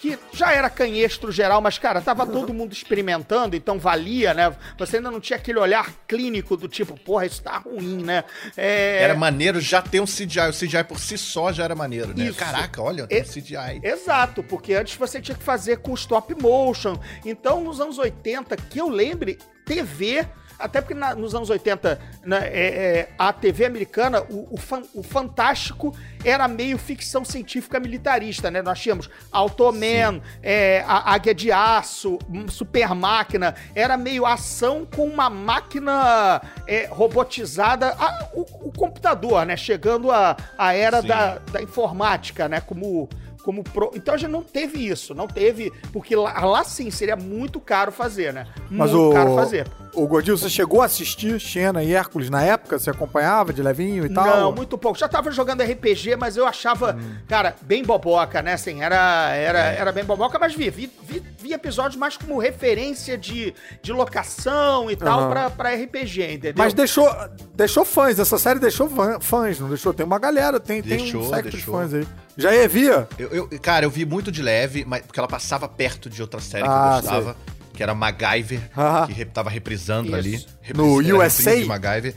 que 0.05 0.19
já 0.37 0.51
era 0.51 0.69
canhestro 0.69 1.31
geral, 1.31 1.61
mas, 1.61 1.77
cara, 1.79 1.99
tava 2.01 2.25
todo 2.27 2.53
mundo 2.53 2.73
experimentando, 2.73 3.55
então 3.55 3.79
valia, 3.79 4.33
né? 4.33 4.55
Você 4.77 4.97
ainda 4.97 5.09
não 5.09 5.19
tinha 5.19 5.37
aquele 5.37 5.57
olhar 5.59 5.91
clínico 6.07 6.55
do 6.55 6.67
tipo, 6.67 6.97
porra, 6.99 7.25
isso 7.25 7.41
tá 7.41 7.57
ruim, 7.57 8.03
né? 8.03 8.23
É, 8.55 9.01
Era 9.03 9.15
maneiro 9.15 9.59
já 9.59 9.81
ter 9.81 9.99
um 9.99 10.05
CGI. 10.05 10.49
O 10.49 10.53
CGI 10.53 10.83
por 10.83 10.99
si 10.99 11.17
só 11.17 11.51
já 11.51 11.63
era 11.63 11.75
maneiro, 11.75 12.15
né? 12.15 12.25
Isso. 12.25 12.37
Caraca, 12.37 12.81
olha, 12.81 13.07
tem 13.07 13.17
E- 13.17 13.21
um 13.21 13.25
CGI. 13.25 13.79
Exato, 13.83 14.43
porque 14.43 14.73
antes 14.73 14.95
você 14.95 15.19
tinha 15.21 15.35
que 15.37 15.43
fazer 15.43 15.77
com 15.77 15.93
stop 15.95 16.33
motion. 16.41 16.97
Então, 17.25 17.61
nos 17.63 17.79
anos 17.81 17.97
80, 17.97 18.55
que 18.57 18.79
eu 18.79 18.89
lembre, 18.89 19.39
TV. 19.65 20.27
Até 20.57 20.81
porque 20.81 20.93
na- 20.93 21.13
nos 21.15 21.35
anos 21.35 21.49
80, 21.49 21.99
né, 22.23 22.39
é, 22.43 22.67
é, 22.67 23.09
a 23.17 23.31
TV 23.33 23.65
americana, 23.65 24.21
o, 24.29 24.55
o 24.55 24.57
fan- 24.57 24.83
o 24.93 25.03
Fantástico 25.03 25.95
era 26.23 26.47
meio 26.47 26.77
ficção 26.77 27.23
científica 27.25 27.79
militarista, 27.79 28.49
né? 28.49 28.61
Nós 28.61 28.79
tínhamos 28.79 29.09
Automan, 29.31 30.21
é, 30.41 30.83
a 30.87 31.13
Águia 31.13 31.33
de 31.35 31.51
Aço, 31.51 32.17
um 32.29 32.47
Super 32.47 32.95
Máquina. 32.95 33.53
Era 33.75 33.95
meio 33.97 34.25
ação 34.25 34.85
com 34.95 35.05
uma 35.05 35.29
máquina 35.29 36.41
é, 36.67 36.87
robotizada. 36.89 37.89
a- 37.99 38.29
o, 38.33 38.41
o 38.67 38.71
computador, 38.71 39.45
né? 39.45 39.55
Chegando 39.57 40.11
à 40.11 40.35
a, 40.57 40.73
era 40.73 41.01
Sim. 41.01 41.07
da, 41.07 41.37
da 41.51 41.61
informática, 41.61 42.47
né? 42.49 42.61
Como 42.61 43.07
como 43.45 43.63
pro... 43.63 43.91
Então 43.93 44.15
a 44.15 44.17
gente 44.17 44.31
não 44.31 44.41
teve 44.41 44.79
isso, 44.87 45.13
não 45.13 45.27
teve, 45.27 45.71
porque 45.93 46.15
lá, 46.15 46.43
lá 46.43 46.63
sim 46.63 46.89
seria 46.89 47.15
muito 47.15 47.59
caro 47.59 47.91
fazer, 47.91 48.33
né? 48.33 48.47
Mas 48.71 48.91
muito 48.91 49.11
o, 49.11 49.13
caro 49.13 49.35
fazer. 49.35 49.67
o 49.93 50.07
Gordinho, 50.07 50.35
você 50.35 50.49
chegou 50.49 50.81
a 50.81 50.85
assistir 50.85 51.39
Xena 51.39 51.83
e 51.83 51.93
Hércules 51.93 52.27
na 52.31 52.41
época? 52.41 52.79
Você 52.79 52.89
acompanhava 52.89 53.53
de 53.53 53.61
levinho 53.61 54.03
e 54.03 54.09
tal? 54.09 54.25
Não, 54.25 54.51
muito 54.51 54.77
pouco. 54.79 54.97
Já 54.97 55.07
tava 55.07 55.29
jogando 55.29 55.61
RPG, 55.61 56.15
mas 56.17 56.35
eu 56.35 56.47
achava, 56.47 56.97
cara, 57.27 57.55
bem 57.61 57.83
boboca, 57.83 58.41
né? 58.41 58.53
Assim, 58.53 58.81
era, 58.81 59.29
era, 59.35 59.59
era 59.59 59.91
bem 59.91 60.03
boboca, 60.03 60.39
mas 60.39 60.55
vi, 60.55 60.71
vi, 60.71 60.91
vi, 61.03 61.23
vi 61.37 61.53
episódios 61.53 61.95
mais 61.95 62.17
como 62.17 62.39
referência 62.39 63.15
de, 63.15 63.53
de 63.83 63.93
locação 63.93 64.89
e 64.89 64.95
tal 64.95 65.19
Aham. 65.19 65.29
pra, 65.29 65.49
pra 65.51 65.75
RPG, 65.75 66.23
entendeu? 66.33 66.55
Mas 66.57 66.73
deixou, 66.73 67.07
deixou 67.53 67.85
fãs, 67.85 68.17
essa 68.17 68.39
série 68.39 68.59
deixou 68.59 68.89
fã- 68.89 69.19
fãs, 69.19 69.59
não 69.59 69.69
deixou? 69.69 69.93
Tem 69.93 70.05
uma 70.05 70.17
galera, 70.17 70.59
tem, 70.59 70.81
tem 70.81 70.93
um 70.97 71.01
Deixou, 71.03 71.29
secto 71.29 71.45
de 71.51 71.57
deixou. 71.57 71.73
fãs 71.75 71.93
aí. 71.93 72.07
Já 72.37 72.53
é 72.53 72.67
via? 72.67 73.07
Eu, 73.17 73.29
eu- 73.29 73.59
cara, 73.61 73.85
eu 73.85 73.89
vi 73.89 74.05
muito 74.05 74.31
de 74.31 74.41
leve, 74.41 74.83
mas 74.85 75.01
porque 75.03 75.19
ela 75.19 75.27
passava 75.27 75.67
perto 75.67 76.09
de 76.09 76.21
outra 76.21 76.39
série 76.41 76.63
Ah, 76.67 76.67
que 76.67 77.07
eu 77.07 77.11
gostava, 77.11 77.37
que 77.73 77.81
era 77.83 77.95
MacGyver, 77.95 78.59
Ah. 78.75 79.03
que 79.07 79.13
re- 79.13 79.25
tava 79.25 79.49
reprisando 79.49 80.07
Isso. 80.09 80.15
ali. 80.17 80.45
No 80.75 80.97
Repris- 80.97 81.07
era 81.09 81.17
USA? 81.17 81.55
de 81.57 81.65
MacGyver. 81.65 82.15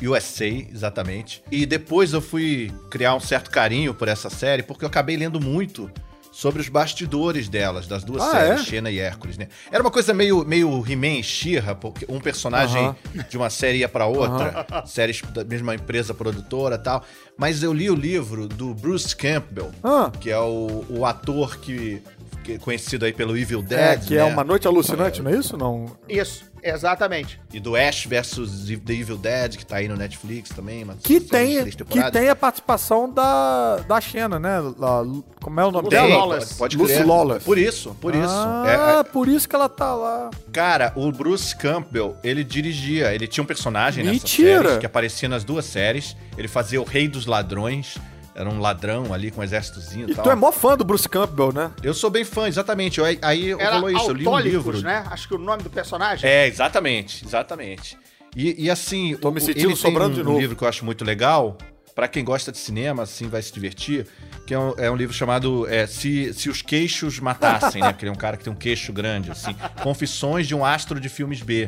USA, 0.00 0.46
exatamente. 0.46 1.42
E 1.50 1.66
depois 1.66 2.12
eu 2.12 2.20
fui 2.20 2.72
criar 2.90 3.14
um 3.14 3.20
certo 3.20 3.50
carinho 3.50 3.92
por 3.92 4.06
essa 4.08 4.30
série, 4.30 4.62
porque 4.62 4.84
eu 4.84 4.88
acabei 4.88 5.16
lendo 5.16 5.40
muito 5.40 5.90
sobre 6.32 6.60
os 6.60 6.68
bastidores 6.68 7.48
delas, 7.48 7.86
das 7.86 8.04
duas 8.04 8.22
Ah, 8.22 8.30
séries, 8.30 8.60
é? 8.60 8.64
Xena 8.64 8.90
e 8.90 8.98
Hércules, 8.98 9.36
né? 9.36 9.48
Era 9.70 9.82
uma 9.82 9.90
coisa 9.90 10.14
meio, 10.14 10.44
meio 10.44 10.84
He-Man 10.86 11.18
e 11.18 11.22
She-Ra, 11.22 11.74
porque 11.74 12.06
um 12.08 12.20
personagem 12.20 12.86
Aham. 12.86 12.96
de 13.28 13.36
uma 13.36 13.50
série 13.50 13.78
ia 13.78 13.88
pra 13.88 14.06
outra, 14.06 14.66
séries 14.86 15.20
da 15.32 15.44
mesma 15.44 15.74
empresa 15.74 16.14
produtora 16.14 16.76
e 16.76 16.78
tal. 16.78 17.04
Mas 17.36 17.62
eu 17.62 17.72
li 17.72 17.90
o 17.90 17.94
livro 17.94 18.46
do 18.48 18.74
Bruce 18.74 19.14
Campbell, 19.14 19.70
Ah. 19.82 20.10
que 20.20 20.30
é 20.30 20.38
o, 20.38 20.84
o 20.88 21.04
ator 21.06 21.58
que, 21.58 22.02
é 22.48 22.56
conhecido 22.58 23.04
aí 23.04 23.12
pelo 23.12 23.36
Evil 23.36 23.60
Dead, 23.60 23.78
É, 23.78 23.96
que 23.98 24.14
é 24.16 24.24
né? 24.24 24.32
uma 24.32 24.42
noite 24.42 24.66
alucinante, 24.66 25.20
não 25.20 25.30
é 25.30 25.36
isso? 25.36 25.54
Não. 25.56 25.84
Isso, 26.08 26.47
exatamente. 26.62 27.40
E 27.52 27.60
do 27.60 27.76
Ash 27.76 28.04
vs 28.06 28.66
The 28.84 28.92
Evil 28.92 29.16
Dead, 29.16 29.56
que 29.56 29.64
tá 29.66 29.76
aí 29.76 29.88
no 29.88 29.96
Netflix 29.96 30.50
também. 30.50 30.84
Uma 30.84 30.94
Que 30.96 31.20
tem, 31.20 31.64
que 31.64 32.10
tem 32.10 32.28
a 32.28 32.36
participação 32.36 33.10
da, 33.12 33.76
da 33.88 34.00
Xena, 34.00 34.38
né? 34.38 34.58
La- 34.78 35.04
como 35.40 35.60
é 35.60 35.64
o 35.64 35.70
nome 35.70 35.88
dela? 35.88 36.08
Lawless. 36.08 36.54
pode, 36.54 36.76
Lucy. 36.76 37.02
Lawless. 37.02 37.44
Por 37.44 37.58
isso, 37.58 37.96
por 38.00 38.14
isso. 38.14 38.26
Ah, 38.28 38.96
É, 38.96 39.00
é, 39.00 39.02
por 39.04 39.28
isso 39.28 39.48
que 39.48 39.54
ela 39.54 39.68
tá 39.68 39.94
lá. 39.94 40.30
cara, 40.52 40.92
o 40.96 41.10
Bruce 41.12 41.54
Campbell, 41.56 42.16
ele 42.22 42.42
dirigia, 42.44 43.14
ele 43.14 43.26
tinha 43.26 43.42
um 43.42 43.46
personagem 43.46 44.04
nessa 44.04 44.14
Mentira! 44.14 44.68
série 44.68 44.80
que 44.80 44.86
aparecia 44.86 45.28
nas 45.28 45.44
duas 45.44 45.64
séries. 45.64 46.16
Ele 46.36 46.48
fazia 46.48 46.80
o 46.80 46.84
Rei 46.84 47.08
dos 47.08 47.26
Ladrões, 47.26 47.96
era 48.38 48.48
um 48.48 48.60
ladrão 48.60 49.12
ali 49.12 49.30
com 49.30 49.40
um 49.40 49.44
exércitozinho 49.44 50.08
e 50.08 50.12
E 50.12 50.14
tal. 50.14 50.24
tu 50.24 50.30
é 50.30 50.34
mó 50.34 50.52
fã 50.52 50.76
do 50.76 50.84
Bruce 50.84 51.08
Campbell, 51.08 51.52
né? 51.52 51.70
Eu 51.82 51.92
sou 51.92 52.08
bem 52.08 52.24
fã, 52.24 52.46
exatamente. 52.46 52.98
Eu- 53.00 53.04
aí 53.22 53.52
Era 53.52 53.74
rolou 53.74 53.90
isso, 53.90 54.10
eu 54.10 54.14
li 54.14 54.28
um 54.28 54.38
livro. 54.38 54.80
né? 54.80 55.04
Acho 55.10 55.26
que 55.28 55.34
o 55.34 55.38
nome 55.38 55.62
do 55.62 55.70
personagem. 55.70 56.28
É, 56.30 56.46
exatamente, 56.46 57.24
exatamente. 57.24 57.98
E, 58.36 58.64
e 58.66 58.70
assim, 58.70 59.16
Tô 59.16 59.30
me 59.30 59.38
o- 59.38 59.40
sentindo 59.40 59.68
ele 59.70 59.76
sobrando 59.76 60.14
tem 60.14 60.22
de 60.22 60.28
um 60.28 60.32
novo. 60.32 60.40
livro 60.40 60.56
que 60.56 60.62
eu 60.62 60.68
acho 60.68 60.84
muito 60.84 61.04
legal, 61.04 61.58
pra 61.94 62.06
quem 62.06 62.22
gosta 62.22 62.52
de 62.52 62.58
cinema, 62.58 63.02
assim, 63.02 63.26
vai 63.28 63.42
se 63.42 63.52
divertir, 63.52 64.06
que 64.46 64.54
é 64.54 64.58
um, 64.58 64.72
é 64.78 64.88
um 64.88 64.94
livro 64.94 65.12
chamado 65.12 65.66
é, 65.68 65.84
se, 65.86 66.32
se 66.32 66.48
os 66.48 66.62
queixos 66.62 67.18
matassem, 67.18 67.82
né? 67.82 67.90
Porque 67.92 68.04
ele 68.04 68.10
é 68.10 68.12
um 68.12 68.16
cara 68.18 68.36
que 68.36 68.44
tem 68.44 68.52
um 68.52 68.56
queixo 68.56 68.92
grande, 68.92 69.32
assim. 69.32 69.56
Confissões 69.82 70.46
de 70.46 70.54
um 70.54 70.64
astro 70.64 71.00
de 71.00 71.08
filmes 71.08 71.40
B. 71.42 71.66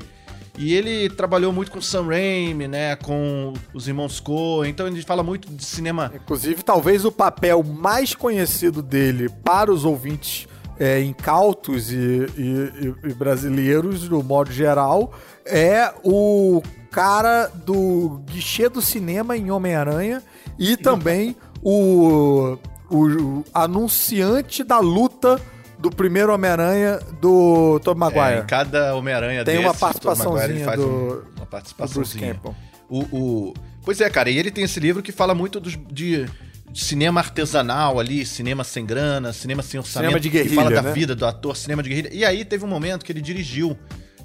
E 0.59 0.75
ele 0.75 1.09
trabalhou 1.11 1.53
muito 1.53 1.71
com 1.71 1.81
Sam 1.81 2.07
Raimi, 2.07 2.69
né? 2.69 2.97
Com 2.97 3.53
os 3.73 3.89
irmãos 3.89 4.21
Coen. 4.21 4.71
Então 4.71 4.87
ele 4.87 5.03
fala 5.03 5.23
muito 5.23 5.49
de 5.51 5.65
cinema 5.65 6.13
Inclusive, 6.15 6.63
talvez 6.63 7.05
o 7.05 7.13
papel 7.13 7.63
mais 7.63 8.15
conhecido 8.15 8.83
dele 8.83 9.29
para 9.43 9.73
os 9.73 9.85
ouvintes 9.85 10.47
é, 10.79 11.03
incautos 11.03 11.93
e, 11.93 11.97
e- 11.97 12.95
e- 13.11 13.15
brasileiros, 13.15 14.09
no 14.09 14.23
modo 14.23 14.51
geral, 14.51 15.13
é 15.45 15.93
o 16.03 16.63
cara 16.91 17.49
do 17.49 18.21
guichê 18.27 18.69
do 18.69 18.81
cinema 18.81 19.37
em 19.37 19.51
Homem-Aranha 19.51 20.23
e 20.59 20.77
também 20.77 21.37
o, 21.63 22.57
o 22.91 23.45
anunciante 23.55 24.65
da 24.65 24.79
luta 24.81 25.41
do 25.81 25.91
primeiro 25.91 26.33
Homem-Aranha 26.35 26.99
do 27.21 27.81
É, 27.85 27.95
Maguire. 27.95 28.41
em 28.43 28.47
cada 28.47 28.95
Homem-Aranha 28.95 29.45
Tem 29.45 29.59
uma 29.59 29.73
desses, 29.73 29.81
Tom 29.81 29.87
Maguire, 29.87 30.25
participaçãozinha 30.59 30.65
faz 30.65 30.79
do- 30.81 30.87
um- 30.87 30.91
uma 30.91 31.11
do 31.17 31.21
Bruce 31.35 31.47
participaçãozinha. 31.51 32.35
Campbell. 32.35 32.55
O, 32.89 32.99
o- 33.17 33.55
Pois 33.85 34.01
é, 34.01 34.11
cara, 34.11 34.29
e 34.29 34.37
ele 34.39 34.51
tem 34.51 34.65
esse 34.65 34.79
livro 34.79 35.03
que 35.03 35.11
fala 35.11 35.35
muito 35.35 35.59
dos, 35.59 35.73
de, 35.91 36.27
de 36.71 36.85
cinema 36.85 37.21
artesanal 37.21 37.99
ali, 37.99 38.27
cinema 38.27 38.63
sem 38.63 38.85
grana, 38.85 39.33
cinema 39.33 39.63
sem 39.63 39.81
orçamento. 39.81 40.09
Cinema 40.11 40.21
de 40.21 40.29
guerrilha, 40.29 40.51
Que 40.51 40.55
fala 40.57 40.71
da 40.71 40.83
né? 40.83 40.93
vida 40.93 41.15
do 41.15 41.25
ator, 41.25 41.57
cinema 41.57 41.83
de 41.83 41.89
guerrilha. 41.89 42.11
E 42.13 42.25
aí 42.25 42.45
teve 42.45 42.63
um 42.65 42.69
momento 42.69 43.05
que 43.05 43.11
ele 43.11 43.23
dirigiu 43.23 43.77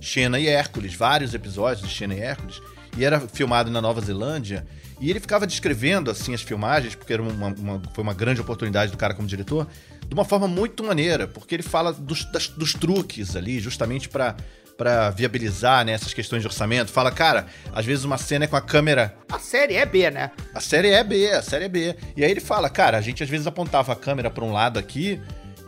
Xena 0.02 0.38
e 0.40 0.48
Hércules, 0.48 0.94
vários 0.94 1.34
episódios 1.34 1.88
de 1.88 1.94
Xena 1.94 2.14
e 2.16 2.20
Hércules, 2.20 2.62
e 2.98 3.06
era 3.06 3.20
filmado 3.22 3.72
na 3.72 3.82
Nova 3.82 4.02
Zelândia. 4.02 4.68
E 5.00 5.10
ele 5.10 5.20
ficava 5.22 5.48
descrevendo, 5.48 6.12
assim, 6.12 6.34
as 6.34 6.42
filmagens, 6.42 6.96
porque 6.96 7.14
era 7.14 7.22
uma, 7.22 7.48
uma- 7.48 7.82
foi 7.94 8.04
uma 8.04 8.14
grande 8.14 8.42
oportunidade 8.42 8.92
do 8.92 8.98
cara 8.98 9.14
como 9.14 9.28
diretor, 9.28 9.68
de 10.08 10.14
uma 10.14 10.26
forma 10.26 10.48
muito 10.48 10.84
maneira, 10.84 11.28
porque 11.28 11.56
ele 11.56 11.64
fala 11.64 11.92
dos, 11.94 12.26
das- 12.32 12.48
dos 12.48 12.74
truques 12.74 13.36
ali, 13.36 13.60
justamente 13.60 14.10
pra 14.10 14.36
para 14.78 15.10
viabilizar 15.10 15.86
né, 15.86 15.94
essas 15.94 16.14
questões 16.14 16.42
de 16.42 16.48
orçamento. 16.50 16.92
Fala, 16.92 17.10
cara, 17.10 17.46
às 17.74 17.86
vezes 17.86 18.04
uma 18.04 18.18
cena 18.18 18.44
é 18.44 18.48
com 18.50 18.58
a 18.58 18.62
câmera 18.62 19.16
A 19.32 19.40
série 19.40 19.76
é 19.76 19.86
B, 19.86 20.12
né? 20.12 20.32
a 20.54 20.60
série 20.60 20.90
é 20.90 21.02
B, 21.02 21.32
a 21.32 21.42
série 21.42 21.64
é 21.64 21.70
B. 21.70 21.96
E 22.18 22.26
aí 22.26 22.30
ele 22.30 22.42
fala, 22.42 22.70
cara, 22.70 22.98
a 22.98 23.02
gente 23.02 23.24
às 23.24 23.30
vezes 23.30 23.48
apontava 23.48 23.94
a 23.94 23.96
câmera 23.96 24.30
pra 24.30 24.44
um 24.44 24.52
lado 24.52 24.78
aqui 24.78 25.18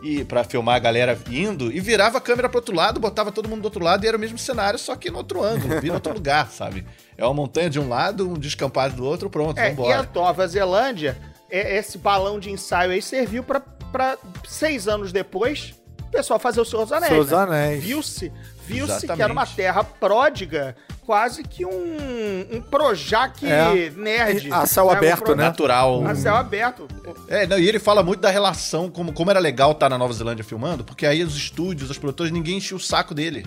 e 0.02 0.22
para 0.26 0.44
filmar 0.44 0.76
a 0.76 0.78
galera 0.78 1.18
indo 1.30 1.72
e 1.72 1.80
virava 1.80 2.18
a 2.18 2.20
câmera 2.20 2.50
pro 2.50 2.58
outro 2.58 2.74
lado, 2.76 3.00
botava 3.00 3.32
todo 3.32 3.48
mundo 3.48 3.62
do 3.62 3.64
outro 3.64 3.82
lado 3.82 4.04
e 4.04 4.08
era 4.08 4.16
o 4.18 4.20
mesmo 4.20 4.36
cenário, 4.36 4.78
só 4.78 4.94
que 4.94 5.10
no 5.10 5.16
outro 5.16 5.42
ângulo, 5.42 5.80
vira 5.80 5.94
outro 5.94 6.12
lugar, 6.12 6.46
sabe? 6.52 6.84
É 7.16 7.24
uma 7.24 7.32
montanha 7.32 7.70
de 7.70 7.80
um 7.80 7.88
lado, 7.88 8.28
um 8.28 8.34
descampado 8.34 8.94
do 8.94 9.06
outro, 9.06 9.30
pronto, 9.30 9.58
É, 9.58 9.62
e 9.62 9.66
a 9.68 9.70
vambora. 9.70 10.10
Nova 10.14 10.46
Zelândia, 10.46 11.16
é- 11.50 11.78
esse 11.78 11.96
balão 11.96 12.38
de 12.38 12.50
ensaio 12.50 12.90
aí 12.92 13.00
serviu 13.00 13.42
pra, 13.42 13.58
pra 13.90 14.16
seis 14.46 14.88
anos 14.88 15.12
depois 15.12 15.74
o 16.02 16.10
pessoal 16.10 16.38
fazer 16.38 16.60
o 16.60 16.64
Senhor 16.64 16.84
dos 16.84 16.92
Anéis. 16.92 17.10
Senhor 17.12 17.24
dos 17.24 17.32
né? 17.32 17.38
Anéis. 17.38 17.84
Viu-se, 17.84 18.32
viu-se 18.66 18.92
que 18.92 19.04
Exatamente. 19.04 19.22
era 19.22 19.32
uma 19.32 19.46
terra 19.46 19.84
pródiga, 19.84 20.76
quase 21.08 21.42
que 21.42 21.64
um, 21.64 22.46
um 22.52 22.60
Projac 22.60 23.42
É. 23.46 23.90
nerd. 23.96 24.52
A 24.52 24.66
céu 24.66 24.88
Um 24.88 24.90
aberto, 24.90 25.22
pro- 25.24 25.34
né? 25.34 25.44
Natural. 25.44 26.06
A 26.06 26.14
céu 26.14 26.36
aberto. 26.36 26.86
É, 27.26 27.46
não, 27.46 27.58
e 27.58 27.66
ele 27.66 27.78
fala 27.78 28.02
muito 28.02 28.20
da 28.20 28.28
relação, 28.28 28.90
como, 28.90 29.10
como 29.10 29.30
era 29.30 29.40
legal 29.40 29.72
estar 29.72 29.88
na 29.88 29.96
Nova 29.96 30.12
Zelândia 30.12 30.44
filmando, 30.44 30.84
porque 30.84 31.06
aí 31.06 31.22
os 31.24 31.34
estúdios, 31.34 31.88
os 31.88 31.96
produtores, 31.96 32.30
ninguém 32.30 32.58
enchia 32.58 32.76
o 32.76 32.80
saco 32.80 33.14
dele. 33.14 33.46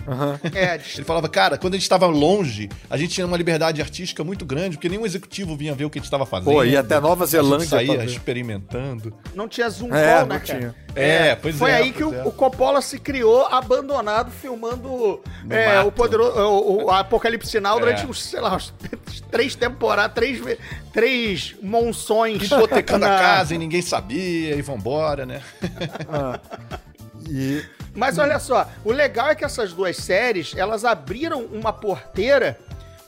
É, 0.52 0.74
Ele 0.96 1.04
falava, 1.04 1.28
cara, 1.28 1.56
quando 1.56 1.74
a 1.74 1.76
gente 1.76 1.84
estava 1.84 2.06
longe, 2.06 2.68
a 2.90 2.96
gente 2.96 3.14
tinha 3.14 3.24
uma 3.28 3.36
liberdade 3.36 3.80
artística 3.80 4.24
muito 4.24 4.44
grande, 4.44 4.76
porque 4.76 4.88
nenhum 4.88 5.06
executivo 5.06 5.56
vinha 5.56 5.72
ver 5.72 5.84
o 5.84 5.90
que 5.90 5.98
a 5.98 6.00
gente 6.00 6.06
estava 6.06 6.26
fazendo. 6.26 6.52
Pô, 6.52 6.64
ia 6.64 6.80
até 6.80 6.98
Nova 6.98 7.22
A 7.22 7.26
Zelândia 7.28 7.60
gente 7.60 7.70
saía 7.70 8.04
experimentando. 8.04 9.14
não 9.36 9.46
tinha 9.46 9.70
zoom 9.70 9.94
É, 9.94 10.04
call, 10.16 10.20
não 10.22 10.26
né, 10.34 10.40
cara? 10.44 10.58
tinha. 10.58 10.74
É, 10.94 11.34
pois 11.36 11.56
Foi 11.56 11.70
é, 11.70 11.76
aí 11.76 11.92
que 11.92 12.02
pois 12.02 12.12
o, 12.12 12.18
é. 12.18 12.24
o 12.26 12.32
Coppola 12.32 12.82
se 12.82 12.98
criou 12.98 13.46
abandonado 13.46 14.30
filmando 14.30 15.22
é, 15.48 15.80
o 15.80 15.90
poderoso 15.92 16.38
o, 16.38 16.84
o 16.84 16.90
Apocalipse 16.90 17.51
Sinal 17.52 17.78
durante 17.78 18.04
É. 18.04 18.06
uns, 18.06 18.22
sei 18.22 18.40
lá, 18.40 18.56
uns 18.56 18.72
três 19.30 19.54
temporadas, 19.54 20.14
três, 20.14 20.58
três 20.92 21.54
monções. 21.62 22.42
Hipotecando 22.50 23.04
a 23.04 23.08
casa 23.08 23.54
e 23.54 23.58
ninguém 23.58 23.82
sabia, 23.82 24.54
e 24.56 24.62
vambora, 24.62 25.24
né? 25.26 25.42
E 27.28 27.64
Mas 27.94 28.18
olha 28.18 28.38
só, 28.40 28.68
o 28.84 28.90
legal 28.90 29.28
é 29.28 29.34
que 29.36 29.44
essas 29.44 29.72
duas 29.72 29.96
séries, 29.96 30.54
elas 30.56 30.84
abriram 30.84 31.44
uma 31.44 31.72
porteira 31.72 32.58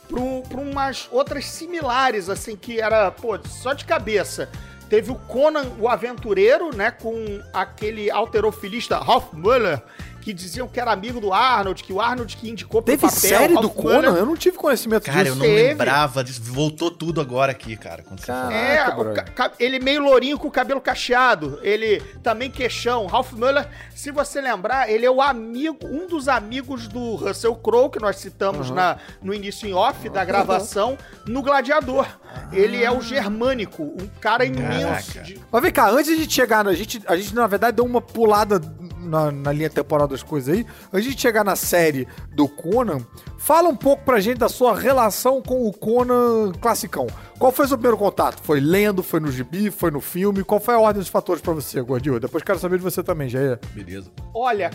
para 0.08 0.60
umas 0.60 1.08
outras 1.10 1.46
similares, 1.46 2.28
assim, 2.28 2.54
que 2.54 2.80
era, 2.80 3.10
pô, 3.10 3.36
só 3.44 3.72
de 3.72 3.84
cabeça. 3.84 4.48
Teve 4.88 5.10
o 5.10 5.16
Conan 5.16 5.64
o 5.80 5.88
Aventureiro, 5.88 6.74
né, 6.76 6.92
com 6.92 7.42
aquele 7.52 8.08
alterofilista 8.08 8.98
Ralph 8.98 9.32
Muller, 9.32 9.82
que 10.24 10.32
diziam 10.32 10.66
que 10.66 10.80
era 10.80 10.90
amigo 10.90 11.20
do 11.20 11.34
Arnold, 11.34 11.84
que 11.84 11.92
o 11.92 12.00
Arnold 12.00 12.34
que 12.34 12.48
indicou 12.48 12.80
pro 12.80 12.90
teve 12.92 13.02
papel. 13.02 13.20
série 13.20 13.54
do 13.54 13.68
Muller- 13.68 13.74
Conan? 13.74 14.16
Eu 14.16 14.24
não 14.24 14.34
tive 14.34 14.56
conhecimento 14.56 15.04
Cara, 15.04 15.18
eu 15.18 15.24
disso. 15.34 15.36
não 15.36 15.44
Teve. 15.44 15.62
lembrava 15.68 16.24
disso. 16.24 16.40
Voltou 16.42 16.90
tudo 16.90 17.20
agora 17.20 17.52
aqui, 17.52 17.76
cara. 17.76 18.02
Quando 18.02 18.20
você 18.20 18.26
Cara. 18.28 18.48
falou. 18.90 19.12
É, 19.12 19.14
Caraca, 19.14 19.32
ca- 19.32 19.52
ele 19.60 19.78
meio 19.78 20.00
lourinho 20.02 20.38
com 20.38 20.48
o 20.48 20.50
cabelo 20.50 20.80
cacheado. 20.80 21.58
Ele 21.62 22.00
também 22.22 22.50
queixão. 22.50 23.04
Ralph 23.04 23.32
Muller, 23.32 23.68
se 23.94 24.10
você 24.10 24.40
lembrar, 24.40 24.88
ele 24.88 25.04
é 25.04 25.10
o 25.10 25.20
amigo, 25.20 25.76
um 25.84 26.06
dos 26.06 26.26
amigos 26.26 26.88
do 26.88 27.16
Russell 27.16 27.54
Crowe, 27.56 27.90
que 27.90 28.00
nós 28.00 28.16
citamos 28.16 28.70
na, 28.70 28.96
no 29.22 29.34
início 29.34 29.68
em 29.68 29.74
off 29.74 30.08
da 30.08 30.24
gravação, 30.24 30.96
no 31.26 31.42
Gladiador. 31.42 32.06
Ele 32.50 32.82
é 32.82 32.90
o 32.90 33.02
germânico, 33.02 33.82
um 33.82 34.08
cara 34.22 34.46
imenso. 34.46 35.20
De- 35.20 35.38
Mas 35.52 35.62
vem 35.62 35.70
cá, 35.70 35.90
antes 35.90 36.16
de 36.16 36.32
chegar, 36.32 36.66
a 36.66 36.72
gente, 36.72 37.02
a 37.06 37.14
gente 37.14 37.34
na 37.34 37.46
verdade 37.46 37.76
deu 37.76 37.84
uma 37.84 38.00
pulada 38.00 38.58
na, 39.04 39.30
na 39.30 39.52
linha 39.52 39.70
temporal 39.70 40.08
das 40.08 40.22
coisas 40.22 40.54
aí, 40.54 40.66
antes 40.92 41.14
de 41.14 41.20
chegar 41.20 41.44
na 41.44 41.56
série 41.56 42.08
do 42.32 42.48
Conan, 42.48 42.98
fala 43.38 43.68
um 43.68 43.76
pouco 43.76 44.04
pra 44.04 44.20
gente 44.20 44.38
da 44.38 44.48
sua 44.48 44.74
relação 44.76 45.40
com 45.42 45.66
o 45.66 45.72
Conan 45.72 46.52
classicão. 46.60 47.06
Qual 47.38 47.52
foi 47.52 47.66
o 47.66 47.68
seu 47.68 47.76
primeiro 47.76 47.98
contato? 47.98 48.40
Foi 48.42 48.60
lendo, 48.60 49.02
foi 49.02 49.20
no 49.20 49.30
gibi, 49.30 49.70
foi 49.70 49.90
no 49.90 50.00
filme? 50.00 50.42
Qual 50.44 50.60
foi 50.60 50.74
a 50.74 50.78
ordem 50.78 51.00
dos 51.00 51.08
fatores 51.08 51.42
pra 51.42 51.52
você, 51.52 51.80
Gordinho? 51.82 52.18
Depois 52.18 52.42
quero 52.42 52.58
saber 52.58 52.78
de 52.78 52.84
você 52.84 53.02
também, 53.02 53.28
Jair. 53.28 53.58
Beleza. 53.74 54.10
Olha, 54.32 54.70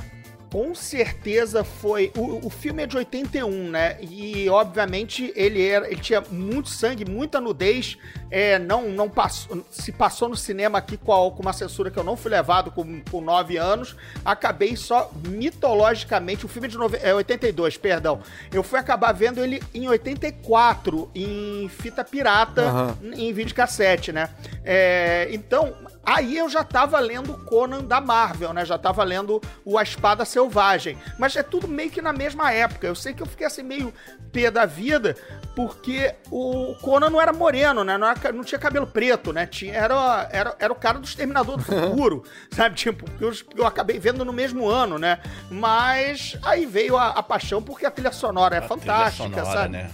com 0.52 0.74
certeza 0.74 1.64
foi. 1.64 2.12
O, 2.18 2.48
o 2.48 2.50
filme 2.50 2.84
é 2.84 2.88
de 2.88 2.98
81, 2.98 3.70
né? 3.70 3.98
E 4.02 4.50
obviamente 4.50 5.32
ele 5.36 5.66
era, 5.66 5.88
ele 5.88 6.02
tinha 6.02 6.22
muito 6.32 6.70
sangue, 6.70 7.06
muita 7.06 7.40
nudez. 7.40 7.98
É, 8.32 8.60
não, 8.60 8.90
não 8.90 9.10
passou, 9.10 9.66
se 9.72 9.92
passou 9.92 10.30
no 10.30 10.36
cinema 10.36 10.78
aqui 10.78 10.98
com, 10.98 11.12
a- 11.12 11.32
com 11.32 11.42
uma 11.42 11.52
censura 11.54 11.90
que 11.90 11.98
eu 11.98 12.04
não 12.04 12.16
fui 12.16 12.30
levado 12.30 12.70
com, 12.72 13.02
com 13.10 13.22
9 13.22 13.58
anos. 13.58 13.96
Acabei 14.24 14.76
só 14.76 15.12
mitologicamente. 15.28 16.46
O 16.46 16.50
filme 16.50 16.68
é 16.68 16.72
de 16.72 16.78
nove, 16.78 17.00
é 17.02 17.14
82, 17.14 17.78
perdão. 17.78 18.22
Eu 18.52 18.64
fui 18.64 18.80
acabar 18.80 19.12
vendo 19.14 19.44
ele 19.44 19.62
em 19.74 19.88
84, 19.88 21.10
em 21.16 21.70
fita 21.70 22.04
pirata, 22.04 22.62
Aham. 22.64 22.98
em 23.16 23.34
videocassete, 23.34 24.12
né? 24.12 24.30
É, 24.64 25.28
então, 25.32 25.74
aí 26.06 26.38
eu 26.38 26.48
já 26.50 26.64
tava 26.64 27.00
lendo 27.00 27.34
Conan 27.46 27.84
da 27.84 28.00
Marvel, 28.00 28.54
né? 28.54 28.64
Já 28.66 28.78
tava 28.78 29.04
lendo 29.04 29.42
o 29.66 29.78
A 29.78 29.84
Espada 29.84 30.24
Selvagem. 30.26 30.98
Mas 31.18 31.36
é 31.36 31.44
tudo 31.44 31.68
meio 31.68 31.90
que 31.90 32.02
na 32.02 32.14
mesma 32.14 32.52
época. 32.52 32.86
Eu 32.88 32.96
sei 32.96 33.14
que 33.14 33.22
eu 33.24 33.28
fiquei 33.28 33.48
assim 33.48 33.64
meio 33.64 33.94
pé 34.32 34.52
da 34.52 34.66
vida, 34.66 35.16
porque 35.56 36.14
o 36.30 36.76
Conan 36.82 37.10
não 37.10 37.20
era 37.20 37.34
moreno, 37.34 37.84
né? 37.84 37.98
Não, 37.98 38.08
era- 38.08 38.19
não 38.34 38.44
tinha 38.44 38.60
cabelo 38.60 38.88
preto, 38.88 39.32
né? 39.34 39.46
Tinha, 39.46 39.74
era, 39.74 40.30
era, 40.32 40.56
era 40.60 40.74
o 40.74 40.76
cara 40.76 41.00
do 41.00 41.06
Exterminador 41.06 41.58
do 41.58 41.64
Futuro, 41.66 42.24
sabe? 42.52 42.76
Tipo, 42.76 43.06
eu, 43.20 43.32
eu 43.56 43.66
acabei 43.66 44.00
vendo 44.00 44.24
no 44.26 44.34
mesmo 44.34 44.68
ano, 44.68 44.98
né? 44.98 45.20
Mas 45.50 46.38
aí 46.44 46.66
veio 46.66 46.98
a, 46.98 47.08
a 47.10 47.24
paixão 47.24 47.62
porque 47.62 47.86
a 47.86 47.92
trilha 47.92 48.12
sonora 48.12 48.56
é 48.56 48.60
A 48.60 48.62
fantástica, 48.64 49.30
sonora, 49.30 49.46
sabe? 49.46 49.70
né? 49.70 49.92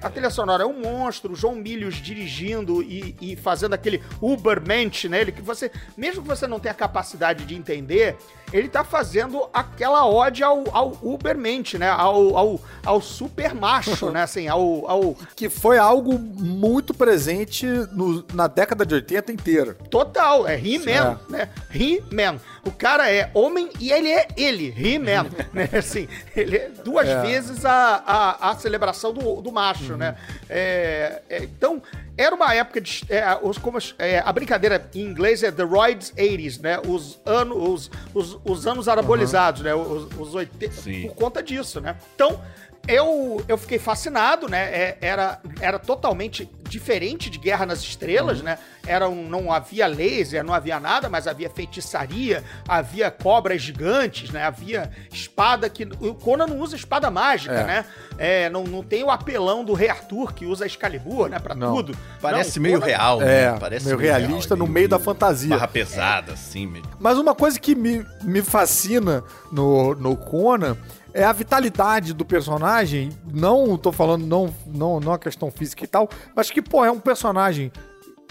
A 0.00 0.08
trilha 0.08 0.30
sonora 0.30 0.62
é 0.62 0.66
um 0.66 0.80
monstro, 0.80 1.34
João 1.34 1.56
Milhos 1.56 1.96
dirigindo 1.96 2.82
e, 2.82 3.16
e 3.20 3.34
fazendo 3.36 3.74
aquele 3.74 4.00
Ubermensch, 4.22 5.08
né? 5.08 5.20
Ele 5.20 5.32
que 5.32 5.42
você, 5.42 5.72
mesmo 5.96 6.22
que 6.22 6.28
você 6.28 6.46
não 6.46 6.60
tenha 6.60 6.74
capacidade 6.74 7.44
de 7.44 7.56
entender, 7.56 8.16
ele 8.52 8.68
tá 8.68 8.82
fazendo 8.84 9.48
aquela 9.52 10.06
ode 10.06 10.42
ao, 10.42 10.64
ao 10.74 10.96
Ubermensch, 11.02 11.74
né? 11.78 11.88
Ao, 11.88 12.36
ao, 12.36 12.60
ao 12.84 13.00
super 13.00 13.54
macho, 13.54 14.10
né? 14.12 14.22
Assim, 14.22 14.48
ao, 14.48 14.88
ao 14.90 15.14
Que 15.36 15.48
foi 15.48 15.78
algo 15.78 16.18
muito 16.18 16.92
presente 16.94 17.66
no- 17.92 18.24
na 18.32 18.46
década 18.46 18.84
de 18.86 18.94
80 18.94 19.32
inteira. 19.32 19.74
total, 19.90 20.46
é 20.46 20.56
He-Man, 20.58 21.20
né? 21.28 21.48
He-Man. 21.74 22.38
O 22.64 22.70
cara 22.70 23.10
é 23.10 23.30
homem 23.34 23.70
e 23.80 23.90
ele 23.92 24.08
é 24.10 24.28
ele, 24.36 24.74
He-Man, 24.76 25.26
né? 25.52 25.68
Assim, 25.78 26.06
ele 26.36 26.56
é 26.56 26.70
duas 26.84 27.08
É. 27.08 27.20
vezes 27.22 27.64
a, 27.64 28.02
a, 28.06 28.50
a 28.50 28.56
celebração 28.56 29.12
do, 29.12 29.40
do 29.40 29.50
macho, 29.52 29.96
né? 29.96 30.16
É, 30.48 31.22
é, 31.28 31.42
então, 31.44 31.82
era 32.18 32.34
uma 32.34 32.52
época 32.52 32.80
de... 32.80 33.04
é, 33.08 33.38
os, 33.40 33.56
como, 33.56 33.78
é, 33.98 34.18
a 34.18 34.32
brincadeira 34.32 34.90
em 34.92 35.02
inglês 35.02 35.44
é 35.44 35.52
The 35.52 35.62
Roids 35.62 36.12
80s, 36.16 36.60
né? 36.60 36.80
Os, 36.84 37.20
anos 37.24 37.56
os, 37.56 37.90
os, 38.12 38.40
os 38.44 38.66
anos 38.66 38.88
anabolizados, 38.88 39.62
né? 39.62 39.72
Os, 39.72 40.08
os 40.18 40.34
80, 40.34 40.72
Sim. 40.74 41.02
por 41.02 41.14
conta 41.14 41.40
disso, 41.40 41.80
né? 41.80 41.96
Então, 42.14 42.42
eu, 42.86 43.44
eu 43.48 43.58
fiquei 43.58 43.78
fascinado, 43.78 44.48
né? 44.48 44.58
É, 44.72 44.98
era, 45.00 45.40
era 45.60 45.78
totalmente 45.78 46.48
diferente 46.68 47.30
de 47.30 47.38
Guerra 47.38 47.64
nas 47.66 47.80
Estrelas, 47.80 48.42
né? 48.42 48.58
Era 48.86 49.08
um, 49.08 49.26
não 49.28 49.50
havia 49.52 49.86
laser, 49.86 50.42
não 50.44 50.52
havia 50.54 50.78
nada, 50.80 51.08
mas 51.08 51.26
havia 51.26 51.48
feitiçaria, 51.50 52.42
havia 52.66 53.10
cobras 53.10 53.60
gigantes, 53.62 54.30
né? 54.30 54.42
Havia 54.44 54.90
espada 55.12 55.68
que. 55.68 55.84
O 56.00 56.14
Conan 56.14 56.46
não 56.46 56.58
usa 56.58 56.76
espada 56.76 57.10
mágica, 57.10 57.54
É. 57.54 57.64
né? 57.64 57.84
É, 58.18 58.50
não, 58.50 58.64
não 58.64 58.82
tem 58.82 59.02
o 59.04 59.10
apelão 59.10 59.64
do 59.64 59.72
Rei 59.74 59.88
Arthur 59.88 60.32
que 60.32 60.44
usa 60.46 60.66
Excalibur, 60.66 61.28
né? 61.28 61.38
Pra 61.38 61.54
Não. 61.54 61.74
tudo. 61.76 61.96
Parece 62.20 62.58
Não, 62.58 62.62
meio 62.64 62.80
Conan- 62.80 62.86
real, 62.86 63.22
É, 63.22 63.52
né? 63.52 63.56
Parece 63.60 63.86
meio 63.86 63.98
realista 63.98 64.56
no 64.56 64.66
meio 64.66 64.88
da 64.88 64.98
fantasia. 64.98 65.50
Barra 65.50 65.68
pesada, 65.68 66.32
assim, 66.32 66.66
meio... 66.66 66.84
Mas 66.98 67.16
uma 67.18 67.34
coisa 67.34 67.58
que 67.60 67.74
me, 67.74 68.04
me 68.22 68.42
fascina 68.42 69.22
no, 69.52 69.94
no 69.94 70.16
Conan 70.16 70.76
é 71.12 71.24
a 71.24 71.32
vitalidade 71.32 72.12
do 72.12 72.24
personagem. 72.24 73.10
Não 73.32 73.76
tô 73.76 73.92
falando, 73.92 74.26
não, 74.26 74.54
não, 74.66 75.00
não 75.00 75.12
a 75.12 75.18
questão 75.18 75.50
física 75.50 75.84
e 75.84 75.86
tal, 75.86 76.08
mas 76.34 76.50
que, 76.50 76.62
pô, 76.62 76.84
é 76.84 76.90
um 76.90 77.00
personagem 77.00 77.72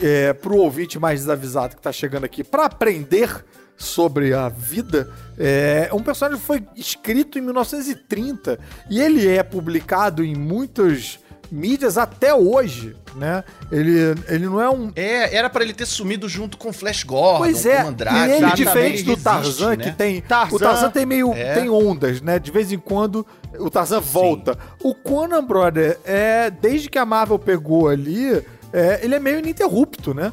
é, 0.02 0.34
pro 0.34 0.58
ouvinte 0.58 1.00
mais 1.00 1.22
desavisado 1.22 1.76
que 1.76 1.82
tá 1.82 1.92
chegando 1.92 2.24
aqui 2.24 2.44
pra 2.44 2.66
aprender 2.66 3.46
sobre 3.76 4.34
a 4.34 4.50
vida. 4.50 5.10
É 5.38 5.90
um 5.94 6.02
personagem 6.02 6.40
que 6.40 6.46
foi 6.46 6.64
escrito 6.76 7.38
em 7.38 7.42
1930 7.42 8.60
e 8.90 9.00
ele 9.00 9.28
é 9.28 9.44
publicado 9.44 10.24
em 10.24 10.36
muitas 10.36 11.20
mídias 11.52 11.98
até 11.98 12.34
hoje, 12.34 12.96
né? 13.16 13.44
Ele, 13.72 14.16
ele 14.28 14.46
não 14.46 14.62
é 14.62 14.70
um, 14.70 14.92
É, 14.96 15.36
era 15.36 15.50
pra 15.50 15.64
ele 15.64 15.74
ter 15.74 15.86
sumido 15.86 16.28
junto 16.28 16.58
com 16.58 16.70
o 16.70 16.74
Flash 16.74 17.04
Gordon, 17.04 17.40
Pois 17.40 17.64
com 17.64 17.70
é, 17.70 17.84
o 17.84 17.88
Andrade. 17.88 18.32
e 18.32 18.36
ele, 18.36 18.52
diferente 18.54 19.04
do 19.04 19.12
existe, 19.12 19.24
Tarzan, 19.24 19.76
né? 19.76 19.84
que 19.84 19.92
tem... 19.92 20.22
Tarzan, 20.22 20.56
o 20.56 20.60
Tarzan 20.60 20.90
tem 20.92 21.06
meio... 21.06 21.34
é. 21.34 21.54
tem 21.54 21.70
ondas, 21.70 22.22
né? 22.22 22.40
De 22.40 22.52
vez 22.52 22.72
em 22.72 22.80
quando 22.80 23.26
o 23.60 23.70
Tarzan 23.70 24.00
volta. 24.00 24.58
O 24.82 24.94
Conan, 24.94 25.44
brother, 25.44 25.98
é... 26.06 26.50
Desde 26.50 26.90
que 26.90 26.98
a 26.98 27.06
Marvel 27.06 27.40
pegou 27.40 27.88
ali, 27.88 28.44
é, 28.74 29.00
ele 29.02 29.16
é 29.16 29.20
meio 29.20 29.40
ininterrupto, 29.40 30.14
né? 30.14 30.32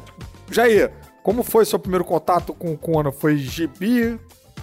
Jair, 0.51 0.91
como 1.23 1.43
foi 1.43 1.65
seu 1.65 1.79
primeiro 1.79 2.05
contato 2.05 2.53
com 2.53 2.71
o 2.71 2.77
Conan? 2.77 3.11
Foi 3.11 3.37
gibi? 3.37 4.19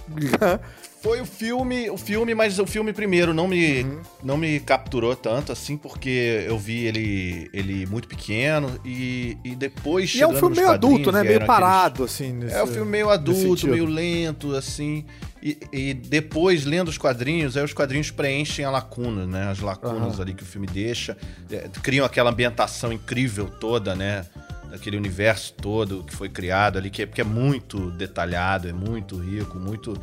Foi 1.03 1.19
o 1.19 1.25
filme, 1.25 1.89
o 1.89 1.97
filme, 1.97 2.33
mas 2.33 2.59
o 2.59 2.65
filme 2.65 2.93
primeiro 2.93 3.33
não 3.33 3.45
me, 3.45 3.83
Uhum. 3.83 4.01
não 4.23 4.37
me 4.37 4.57
capturou 4.61 5.13
tanto 5.17 5.51
assim, 5.51 5.75
porque 5.75 6.45
eu 6.47 6.57
vi 6.57 6.85
ele, 6.85 7.49
ele 7.53 7.85
muito 7.85 8.07
pequeno 8.07 8.79
e, 8.85 9.37
e 9.43 9.53
depois 9.53 10.15
e 10.15 10.21
é 10.21 10.27
um 10.27 10.33
filme 10.33 10.55
meio 10.55 10.69
adulto, 10.71 11.11
né? 11.11 11.21
Meio 11.21 11.33
eram 11.35 11.43
aqueles- 11.45 11.47
parado, 11.61 12.03
assim. 12.05 12.31
nesse- 12.31 12.55
É 12.55 12.63
um 12.63 12.67
filme 12.67 12.89
meio 12.89 13.09
adulto, 13.09 13.67
meio 13.67 13.83
lento, 13.85 14.55
assim. 14.55 15.03
E, 15.41 15.57
e 15.73 15.93
depois, 15.93 16.63
lendo 16.63 16.87
os 16.87 16.97
quadrinhos, 16.97 17.57
aí 17.57 17.65
os 17.65 17.73
quadrinhos 17.73 18.09
preenchem 18.09 18.63
a 18.63 18.71
lacuna, 18.71 19.27
né? 19.27 19.49
As 19.51 19.59
lacunas 19.59 20.13
Aham. 20.13 20.21
ali 20.21 20.33
que 20.33 20.43
o 20.43 20.45
filme 20.45 20.67
deixa. 20.67 21.17
é, 21.51 21.67
criam 21.81 22.05
aquela 22.05 22.29
ambientação 22.31 22.93
incrível 22.93 23.49
toda, 23.59 23.93
né? 23.93 24.25
Daquele 24.71 24.95
universo 24.95 25.53
todo 25.53 26.01
que 26.05 26.15
foi 26.15 26.29
criado 26.29 26.77
ali, 26.77 26.89
que 26.89 27.01
é, 27.01 27.05
que 27.05 27.19
é 27.19 27.25
muito 27.25 27.91
detalhado, 27.91 28.69
é 28.69 28.73
muito 28.73 29.17
rico, 29.17 29.59
muito. 29.59 30.01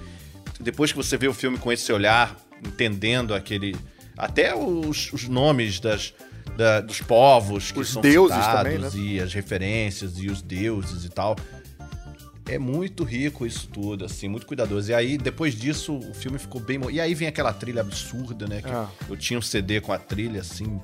Depois 0.60 0.92
que 0.92 0.96
você 0.96 1.16
vê 1.16 1.26
o 1.28 1.34
filme 1.34 1.58
com 1.58 1.72
esse 1.72 1.92
olhar, 1.92 2.36
entendendo 2.66 3.34
aquele. 3.34 3.74
Até 4.16 4.54
os, 4.54 5.12
os 5.12 5.26
nomes 5.28 5.80
das. 5.80 6.12
da- 6.56 6.80
dos 6.80 7.00
povos 7.00 7.70
que 7.72 7.80
Os 7.80 7.88
são 7.90 8.02
deuses 8.02 8.46
também, 8.46 8.78
né? 8.78 8.90
e 8.94 9.20
as 9.20 9.32
referências 9.32 10.18
e 10.18 10.28
os 10.28 10.42
deuses 10.42 11.04
e 11.04 11.08
tal. 11.08 11.36
É 12.46 12.58
muito 12.58 13.04
rico 13.04 13.46
isso 13.46 13.68
tudo, 13.68 14.04
assim, 14.04 14.26
muito 14.28 14.44
cuidadoso. 14.44 14.90
E 14.90 14.94
aí, 14.94 15.16
depois 15.16 15.54
disso, 15.54 15.96
o 15.96 16.12
filme 16.12 16.36
ficou 16.36 16.60
bem. 16.60 16.80
E 16.90 17.00
aí 17.00 17.14
vem 17.14 17.28
aquela 17.28 17.52
trilha 17.52 17.80
absurda, 17.80 18.46
né? 18.48 18.60
Que 18.60 18.68
É. 18.70 18.86
eu 19.08 19.16
tinha 19.16 19.38
um 19.38 19.42
CD 19.42 19.80
com 19.80 19.92
a 19.92 19.98
trilha, 19.98 20.40
assim. 20.40 20.80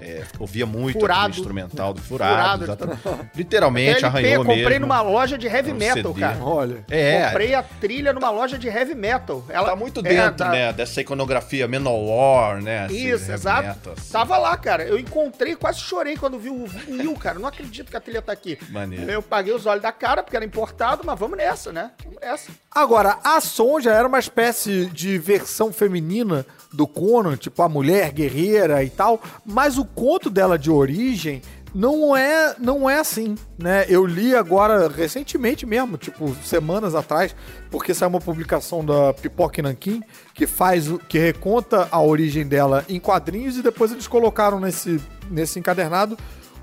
É, 0.00 0.22
ouvia 0.38 0.66
muito 0.66 0.98
Furado. 0.98 1.20
aquele 1.26 1.38
instrumental 1.40 1.92
do 1.94 2.00
furado. 2.00 2.64
Furado. 2.64 3.30
Literalmente 3.34 4.04
LP, 4.04 4.06
arranhou 4.06 4.44
comprei 4.44 4.64
mesmo. 4.64 4.80
numa 4.86 5.00
loja 5.00 5.36
de 5.38 5.46
heavy 5.46 5.72
Um 5.72 5.76
metal, 5.76 6.12
CD. 6.12 6.20
cara. 6.20 6.38
Olha. 6.42 6.84
É, 6.90 7.24
Comprei 7.26 7.54
a 7.54 7.62
trilha 7.62 8.12
numa 8.12 8.30
loja 8.30 8.58
de 8.58 8.68
heavy 8.68 8.94
metal. 8.94 9.44
Ela 9.48 9.68
tá 9.70 9.76
muito 9.76 10.00
é, 10.00 10.02
dentro, 10.02 10.36
tá- 10.36 10.48
né? 10.50 10.72
Dessa 10.72 11.00
iconografia 11.00 11.66
Menowar, 11.68 12.62
né? 12.62 12.84
assim, 12.86 13.08
Isso, 13.08 13.30
exato. 13.30 13.68
metal, 13.68 13.92
assim. 13.96 14.12
Tava 14.12 14.38
lá, 14.38 14.56
cara. 14.56 14.84
Eu 14.84 14.98
encontrei, 14.98 15.54
quase 15.56 15.80
chorei 15.80 16.16
quando 16.16 16.38
vi 16.38 16.50
o 16.50 16.66
vinil, 16.66 17.14
cara. 17.16 17.38
Não 17.38 17.48
acredito 17.48 17.90
que 17.90 17.96
a 17.96 18.00
trilha 18.00 18.22
tá 18.22 18.32
aqui. 18.32 18.58
Maneiro. 18.70 19.10
Eu 19.10 19.22
paguei 19.22 19.52
os 19.54 19.66
olhos 19.66 19.82
da 19.82 19.92
cara 19.92 20.22
porque 20.22 20.36
era 20.36 20.44
importado, 20.44 21.02
mas 21.04 21.18
vamos 21.18 21.36
nessa, 21.36 21.72
né? 21.72 21.90
Vamos 22.04 22.20
nessa. 22.20 22.50
Agora, 22.70 23.18
a 23.24 23.40
Sonja 23.40 23.90
era 23.92 24.06
uma 24.06 24.18
espécie 24.18 24.86
de 24.86 25.18
versão 25.18 25.72
feminina 25.72 26.46
do 26.72 26.86
Conan, 26.86 27.36
tipo 27.36 27.62
a 27.62 27.68
mulher 27.68 28.12
guerreira 28.12 28.82
e 28.84 28.90
tal, 28.90 29.20
mas 29.44 29.78
o 29.78 29.84
conto 29.84 30.30
dela 30.30 30.58
de 30.58 30.70
origem 30.70 31.42
não 31.74 32.16
é 32.16 32.54
não 32.58 32.90
é 32.90 32.98
assim, 32.98 33.36
né? 33.58 33.86
Eu 33.88 34.04
li 34.04 34.34
agora 34.34 34.88
recentemente 34.88 35.64
mesmo, 35.66 35.96
tipo 35.96 36.34
semanas 36.44 36.94
atrás, 36.94 37.34
porque 37.70 37.94
saiu 37.94 38.08
uma 38.08 38.20
publicação 38.20 38.84
da 38.84 39.12
Pipoca 39.14 39.60
e 39.60 39.62
Nankin 39.62 40.02
que 40.34 40.46
faz 40.46 40.88
que 41.08 41.18
reconta 41.18 41.88
a 41.90 42.00
origem 42.00 42.46
dela 42.46 42.84
em 42.88 42.98
quadrinhos 42.98 43.56
e 43.56 43.62
depois 43.62 43.92
eles 43.92 44.08
colocaram 44.08 44.58
nesse 44.58 45.00
nesse 45.30 45.58
encadernado 45.58 46.16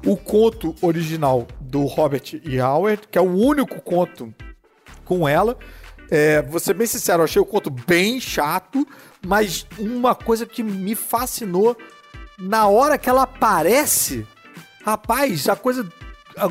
o 0.06 0.16
conto 0.16 0.76
original 0.82 1.48
do 1.60 1.86
Robert 1.86 2.40
E. 2.44 2.60
Howard, 2.60 3.08
que 3.10 3.18
é 3.18 3.22
o 3.22 3.36
único 3.36 3.82
conto 3.82 4.34
com 5.04 5.28
ela. 5.28 5.58
É, 6.10 6.42
vou 6.42 6.60
ser 6.60 6.74
bem 6.74 6.88
sincero, 6.88 7.22
eu 7.22 7.26
achei 7.26 7.42
o 7.42 7.46
conto 7.46 7.70
bem 7.70 8.20
chato, 8.20 8.88
mas 9.26 9.66
uma 9.78 10.14
coisa 10.16 10.46
que 10.46 10.62
me 10.64 10.96
fascinou 10.96 11.76
na 12.38 12.68
hora 12.68 12.98
que 12.98 13.10
ela 13.10 13.24
aparece, 13.24 14.26
rapaz, 14.86 15.48
a 15.50 15.56
coisa. 15.56 15.88
a- 16.38 16.50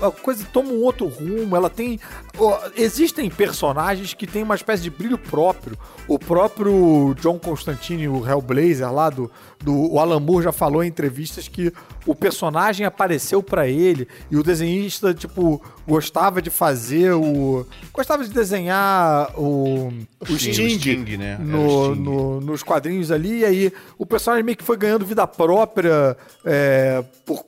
a 0.00 0.10
coisa 0.10 0.44
toma 0.52 0.70
um 0.70 0.80
outro 0.82 1.06
rumo, 1.06 1.54
ela 1.54 1.68
tem. 1.70 2.00
ó, 2.38 2.58
existem 2.76 3.28
personagens 3.30 4.14
que 4.14 4.26
têm 4.26 4.42
uma 4.42 4.54
espécie 4.54 4.82
de 4.82 4.90
brilho 4.90 5.18
próprio. 5.18 5.76
O 6.08 6.18
próprio 6.18 7.14
John 7.20 7.38
Constantine, 7.38 8.08
o 8.08 8.26
Hellblazer 8.28 8.90
lá 8.92 9.10
do. 9.10 9.30
do 9.62 9.92
o 9.92 10.00
Alan 10.00 10.18
Moore 10.18 10.44
já 10.44 10.52
falou 10.52 10.82
em 10.82 10.88
entrevistas 10.88 11.46
que 11.46 11.72
o 12.06 12.14
personagem 12.14 12.84
apareceu 12.84 13.42
pra 13.42 13.68
ele 13.68 14.08
e 14.30 14.36
o 14.36 14.42
desenhista, 14.42 15.14
tipo, 15.14 15.62
gostava 15.86 16.42
de 16.42 16.50
fazer 16.50 17.12
o. 17.12 17.64
Gostava 17.92 18.24
de 18.24 18.30
desenhar 18.30 19.30
o. 19.38 19.92
O 20.20 20.36
Sting, 20.38 20.66
o 20.66 20.70
Sting, 20.80 21.16
né? 21.16 21.34
Era 21.34 21.44
no, 21.44 21.66
o 21.66 21.92
Sting. 21.94 22.02
no- 22.02 22.40
nos 22.40 22.62
quadrinhos 22.62 23.10
ali, 23.12 23.40
e 23.40 23.44
aí 23.44 23.72
o 23.98 24.04
personagem 24.04 24.44
meio 24.44 24.56
que 24.56 24.64
foi 24.64 24.76
ganhando 24.76 25.04
vida 25.06 25.26
própria 25.26 26.16
é, 26.44 27.04
por, 27.24 27.44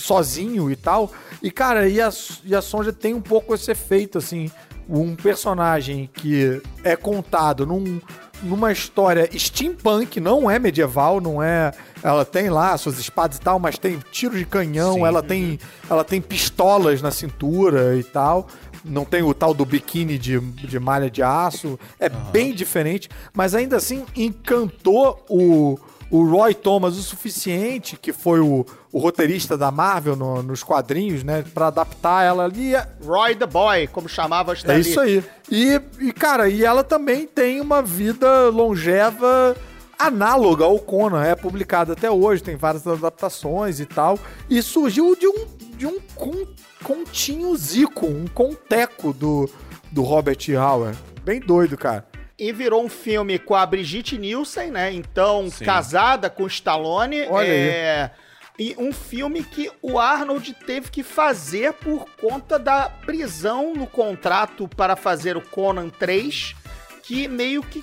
sozinho 0.00 0.70
e 0.70 0.76
tal. 0.76 1.12
E, 1.42 1.50
cara, 1.50 1.88
e 1.88 2.00
a, 2.00 2.10
e 2.44 2.54
a 2.54 2.62
Sonja 2.62 2.92
tem 2.92 3.14
um 3.14 3.20
pouco 3.20 3.54
esse 3.54 3.70
efeito, 3.70 4.18
assim, 4.18 4.50
um 4.88 5.14
personagem 5.14 6.10
que 6.12 6.60
é 6.82 6.96
contado 6.96 7.64
num, 7.64 8.00
numa 8.42 8.72
história 8.72 9.28
steampunk, 9.38 10.18
não 10.18 10.50
é 10.50 10.58
medieval, 10.58 11.20
não 11.20 11.42
é... 11.42 11.72
Ela 12.02 12.24
tem 12.24 12.48
lá 12.48 12.76
suas 12.76 12.98
espadas 12.98 13.36
e 13.36 13.40
tal, 13.40 13.58
mas 13.58 13.78
tem 13.78 13.98
tiro 14.10 14.36
de 14.36 14.44
canhão, 14.44 14.94
Sim. 14.94 15.04
ela 15.04 15.22
tem 15.22 15.58
ela 15.88 16.02
tem 16.02 16.20
pistolas 16.20 17.02
na 17.02 17.10
cintura 17.10 17.96
e 17.96 18.02
tal. 18.02 18.48
Não 18.82 19.04
tem 19.04 19.22
o 19.22 19.34
tal 19.34 19.52
do 19.52 19.66
biquíni 19.66 20.16
de, 20.16 20.40
de 20.40 20.80
malha 20.80 21.10
de 21.10 21.22
aço. 21.22 21.78
É 21.98 22.08
bem 22.08 22.54
diferente, 22.54 23.10
mas 23.34 23.54
ainda 23.54 23.76
assim 23.76 24.06
encantou 24.16 25.22
o, 25.28 25.78
o 26.10 26.24
Roy 26.28 26.54
Thomas 26.54 26.96
o 26.96 27.02
suficiente, 27.02 27.96
que 27.96 28.12
foi 28.12 28.40
o, 28.40 28.66
o 28.92 28.98
roteirista 28.98 29.56
da 29.56 29.70
Marvel 29.70 30.16
no- 30.16 30.42
nos 30.42 30.62
quadrinhos, 30.62 31.22
né? 31.22 31.44
Pra 31.54 31.68
adaptar 31.68 32.24
ela 32.24 32.44
ali. 32.44 32.74
É 32.74 32.86
Roy 33.04 33.34
the 33.36 33.46
Boy, 33.46 33.86
como 33.86 34.08
chamava 34.08 34.52
Stan 34.54 34.72
é 34.72 34.76
Lee. 34.76 34.80
isso 34.82 34.98
aí. 35.00 35.24
E, 35.50 35.80
e, 36.00 36.12
cara, 36.12 36.48
e 36.48 36.64
ela 36.64 36.82
também 36.82 37.26
tem 37.26 37.60
uma 37.60 37.80
vida 37.80 38.48
longeva 38.50 39.56
análoga 39.98 40.64
ao 40.64 40.78
Conan. 40.78 41.22
É 41.22 41.34
publicada 41.34 41.92
até 41.92 42.10
hoje, 42.10 42.42
tem 42.42 42.56
várias 42.56 42.86
adaptações 42.86 43.78
e 43.80 43.86
tal. 43.86 44.18
E 44.48 44.60
surgiu 44.62 45.14
de 45.14 45.28
um, 45.28 45.46
de 45.76 45.86
um 45.86 45.98
con- 46.14 46.46
continho 46.82 47.54
zico, 47.56 48.06
um 48.06 48.26
conteco 48.26 49.12
do, 49.12 49.48
do 49.92 50.02
Robert 50.02 50.38
Howard. 50.58 50.98
Bem 51.22 51.38
doido, 51.38 51.76
cara. 51.76 52.04
E 52.40 52.52
virou 52.52 52.82
um 52.82 52.88
filme 52.88 53.38
com 53.38 53.54
a 53.54 53.66
Brigitte 53.66 54.16
Nielsen, 54.16 54.70
né? 54.70 54.90
Então, 54.90 55.50
Sim. 55.50 55.62
casada 55.62 56.30
com 56.30 56.46
Stallone. 56.46 57.26
Olha 57.28 57.52
aí. 57.52 57.68
é... 57.68 58.10
E 58.58 58.74
um 58.78 58.92
filme 58.92 59.42
que 59.42 59.70
o 59.80 59.98
Arnold 59.98 60.52
teve 60.66 60.90
que 60.90 61.02
fazer 61.02 61.72
por 61.74 62.06
conta 62.20 62.58
da 62.58 62.90
prisão 62.90 63.74
no 63.74 63.86
contrato 63.86 64.68
para 64.68 64.96
fazer 64.96 65.36
o 65.36 65.40
Conan 65.40 65.88
3, 65.88 66.54
que 67.02 67.28
meio 67.28 67.62
que 67.62 67.82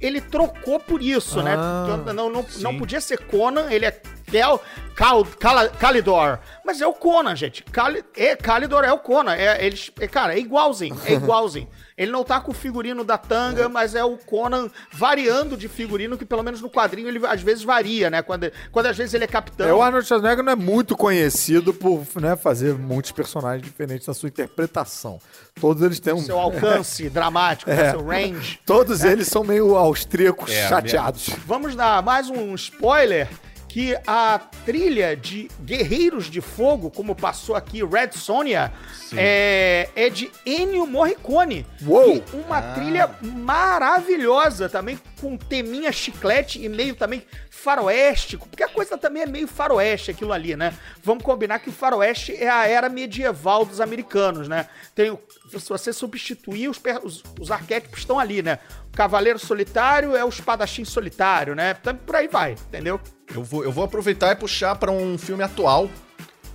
ele 0.00 0.20
trocou 0.20 0.78
por 0.80 1.00
isso, 1.00 1.42
né? 1.42 1.54
Ah, 1.56 1.84
Porque 1.86 2.12
Não, 2.12 2.28
não, 2.30 2.46
não 2.58 2.76
podia 2.76 3.00
ser 3.00 3.18
Conan, 3.18 3.70
ele 3.70 3.86
é 3.86 4.02
Cal, 4.40 4.62
Cal, 4.94 5.24
Cala- 5.38 5.68
Calidor. 5.68 6.38
Mas 6.64 6.80
é 6.80 6.86
o 6.86 6.92
Conan, 6.92 7.36
gente. 7.36 7.62
Cali, 7.64 8.04
é, 8.16 8.34
Calidor 8.36 8.84
é 8.84 8.92
o 8.92 8.98
Conan. 8.98 9.34
É, 9.34 9.64
eles, 9.64 9.90
é, 10.00 10.06
cara, 10.08 10.34
é 10.34 10.38
igualzinho. 10.38 10.98
É 11.04 11.12
igualzinho. 11.14 11.68
ele 11.96 12.10
não 12.10 12.24
tá 12.24 12.40
com 12.40 12.50
o 12.50 12.54
figurino 12.54 13.04
da 13.04 13.16
tanga, 13.18 13.68
mas 13.68 13.94
é 13.94 14.02
o 14.04 14.16
Conan 14.16 14.68
variando 14.92 15.56
de 15.56 15.68
figurino, 15.68 16.16
que 16.18 16.24
pelo 16.24 16.42
menos 16.42 16.60
no 16.60 16.68
quadrinho 16.70 17.06
ele 17.08 17.24
às 17.26 17.40
vezes 17.42 17.62
varia, 17.62 18.10
né? 18.10 18.22
Quando, 18.22 18.50
quando 18.72 18.86
às 18.86 18.96
vezes 18.96 19.14
ele 19.14 19.24
é 19.24 19.26
capitão. 19.28 19.68
É, 19.68 19.72
o 19.72 19.82
Arnold 19.82 20.06
Schwarzenegger 20.06 20.42
não 20.44 20.52
é 20.52 20.56
muito 20.56 20.96
conhecido 20.96 21.72
por 21.74 22.04
né, 22.20 22.34
fazer 22.34 22.74
muitos 22.74 23.12
personagens 23.12 23.62
diferentes 23.62 24.06
na 24.06 24.14
sua 24.14 24.28
interpretação. 24.28 25.20
Todos 25.60 25.82
eles 25.82 26.00
têm 26.00 26.14
um. 26.14 26.18
Seu 26.20 26.38
alcance 26.38 27.08
dramático? 27.10 27.70
É. 27.70 27.90
seu 27.90 28.04
range. 28.04 28.58
Todos 28.66 29.04
eles 29.04 29.28
são 29.28 29.44
meio 29.44 29.76
austríacos, 29.76 30.50
É, 30.50 30.68
chateados. 30.68 31.28
Vamos 31.46 31.76
dar 31.76 32.02
mais 32.02 32.28
um 32.30 32.54
spoiler 32.54 33.28
que 33.74 33.98
a 34.06 34.38
trilha 34.64 35.16
de 35.16 35.50
Guerreiros 35.60 36.30
de 36.30 36.40
Fogo, 36.40 36.92
como 36.92 37.12
passou 37.12 37.56
aqui 37.56 37.84
Red 37.84 38.12
Sonja, 38.12 38.72
é, 39.16 39.88
é 39.96 40.08
de 40.08 40.30
Ennio 40.46 40.86
Morricone. 40.86 41.66
Uou! 41.84 42.18
E 42.18 42.24
uma 42.36 42.62
trilha 42.62 43.10
maravilhosa 43.20 44.68
também, 44.68 44.96
com 45.20 45.36
teminha 45.36 45.90
chiclete 45.90 46.64
e 46.64 46.68
meio 46.68 46.94
também 46.94 47.24
faroéstico, 47.50 48.48
porque 48.48 48.62
a 48.62 48.68
coisa 48.68 48.96
também 48.96 49.24
é 49.24 49.26
meio 49.26 49.48
faroeste 49.48 50.12
aquilo 50.12 50.32
ali, 50.32 50.54
né? 50.54 50.72
Vamos 51.02 51.24
combinar 51.24 51.58
que 51.58 51.70
o 51.70 51.72
faroeste 51.72 52.32
é 52.32 52.48
a 52.48 52.68
era 52.68 52.88
medieval 52.88 53.64
dos 53.64 53.80
americanos, 53.80 54.46
né? 54.46 54.68
Tem 54.94 55.10
o, 55.10 55.18
se 55.50 55.68
você 55.68 55.92
substituir, 55.92 56.68
os, 56.68 56.80
os, 57.02 57.24
os 57.40 57.50
arquétipos 57.50 57.98
estão 57.98 58.20
ali, 58.20 58.40
né? 58.40 58.60
O 58.92 58.96
cavaleiro 58.96 59.40
solitário 59.40 60.14
é 60.14 60.24
o 60.24 60.28
espadachim 60.28 60.84
solitário, 60.84 61.56
né? 61.56 61.76
Então, 61.80 61.96
por 61.96 62.14
aí 62.14 62.28
vai, 62.28 62.52
entendeu? 62.52 63.00
Eu 63.32 63.42
vou, 63.42 63.64
eu 63.64 63.72
vou 63.72 63.84
aproveitar 63.84 64.32
e 64.32 64.36
puxar 64.36 64.76
pra 64.76 64.90
um 64.90 65.16
filme 65.16 65.42
atual 65.42 65.88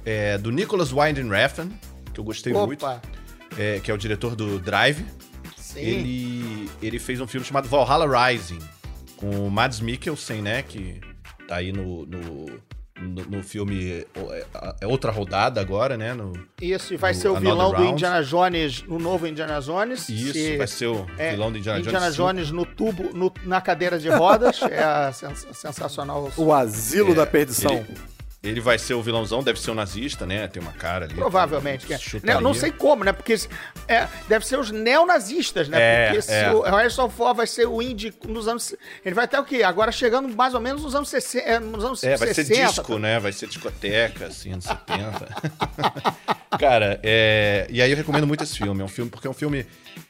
é, 0.05 0.38
do 0.38 0.51
Nicholas 0.51 0.91
Winding 0.91 1.29
Refn, 1.29 1.69
que 2.13 2.19
eu 2.19 2.23
gostei 2.23 2.53
muito, 2.53 2.86
Opa, 2.86 3.01
é, 3.58 3.79
que 3.79 3.89
é 3.89 3.93
o 3.93 3.97
diretor 3.97 4.36
do 4.36 4.60
Drive. 4.60 5.05
sim. 5.58 5.79
Ele, 5.79 6.69
ele 6.82 6.99
fez 6.99 7.19
um 7.21 7.27
filme 7.27 7.45
chamado 7.45 7.67
Valhalla 7.67 8.27
Rising, 8.27 8.60
com 9.17 9.29
o 9.47 9.51
Mads 9.51 9.79
Mikkelsen, 9.79 10.41
né? 10.41 10.62
Que 10.62 11.01
tá 11.47 11.58
aí 11.58 11.71
no, 11.71 12.05
no, 12.05 12.45
no, 13.01 13.38
no 13.38 13.43
filme 13.43 14.05
é, 14.31 14.45
é 14.81 14.88
Outra 14.88 15.12
Rodada 15.12 15.59
agora, 15.62 15.97
né? 15.97 16.13
No, 16.13 16.33
Isso, 16.62 16.93
e 16.93 16.97
vai 16.97 17.13
no 17.13 17.19
ser 17.19 17.27
o 17.29 17.31
Another 17.38 17.49
vilão 17.51 17.69
do 17.71 17.75
Round. 17.77 17.91
Indiana 17.93 18.23
Jones, 18.23 18.83
no 18.83 18.99
novo 18.99 19.27
Indiana 19.27 19.59
Jones. 19.62 20.09
isso, 20.09 20.33
Se- 20.33 20.57
vai 20.57 20.67
ser 20.67 20.88
o 20.88 21.05
é, 21.17 21.31
vilão 21.31 21.51
do 21.51 21.57
Indiana, 21.57 21.79
Indiana 21.79 22.12
Jones. 22.12 22.15
Jones 22.47 22.51
no 22.51 22.65
tubo, 22.65 23.15
no- 23.15 23.33
na 23.45 23.62
cadeira 23.62 23.97
de 23.97 24.09
rodas. 24.09 24.62
é 24.69 24.83
a 24.83 25.12
sens- 25.13 25.47
sensacional. 25.53 26.31
O 26.38 26.53
asilo 26.53 27.12
É, 27.12 27.15
da 27.15 27.25
perdição. 27.25 27.71
Ele, 27.73 27.85
ele 28.41 28.62
vai 28.62 28.80
ser 28.80 28.93
o 28.93 29.02
vilãozão, 29.02 29.43
deve 29.43 29.60
ser 29.60 29.71
um 29.71 29.73
nazista, 29.73 30.25
né? 30.25 30.47
Tem 30.47 30.62
uma 30.62 30.71
cara 30.71 31.04
ali. 31.04 31.13
Provavelmente. 31.13 31.91
é. 31.91 31.97
Chutaria. 31.97 32.39
Não, 32.39 32.54
sei 32.54 32.71
como, 32.71 33.04
né? 33.04 33.12
Porque 33.12 33.38
é, 33.86 34.08
deve 34.30 34.47
ser 34.47 34.58
os 34.58 34.71
neonazistas, 34.71 35.67
né? 35.67 35.78
É, 35.82 36.06
Porque 36.08 36.21
se 36.21 36.34
é. 36.34 36.52
o 36.52 36.62
Harrison 36.62 37.10
Ford 37.10 37.36
vai 37.36 37.45
ser 37.45 37.67
o 37.67 37.82
indie 37.82 38.13
nos 38.25 38.47
anos... 38.47 38.73
Ele 39.04 39.13
vai 39.13 39.25
até 39.25 39.38
o 39.38 39.43
quê? 39.43 39.62
Agora 39.62 39.91
chegando 39.91 40.30
mais 40.30 40.54
ou 40.54 40.62
menos 40.62 40.84
nos 40.84 40.95
anos 40.95 41.10
60. 41.10 41.49
é, 41.49 41.60
Nos 41.60 41.84
anos 41.84 42.02
É, 42.02 42.15
vai 42.15 42.34
60, 42.34 42.56
ser 42.56 42.65
disco, 42.65 42.97
né? 42.97 43.19
Vai 43.19 43.34
ser 43.34 43.47
discoteca, 43.47 44.28
assim, 44.28 44.54
anos 44.54 44.63
70. 44.63 45.28
Cara, 46.58 46.99
é... 47.04 47.67
e 47.69 47.82
aí 47.82 47.91
eu 47.91 47.97
recomendo 47.97 48.25
muito 48.25 48.43
esse 48.43 48.58
filme. 48.58 48.82
É 48.82 48.86
um 48.86 48.89
filme 48.89 49.12
porque 49.12 49.28
é 49.28 49.30
um 49.30 49.34
filme 49.34 49.65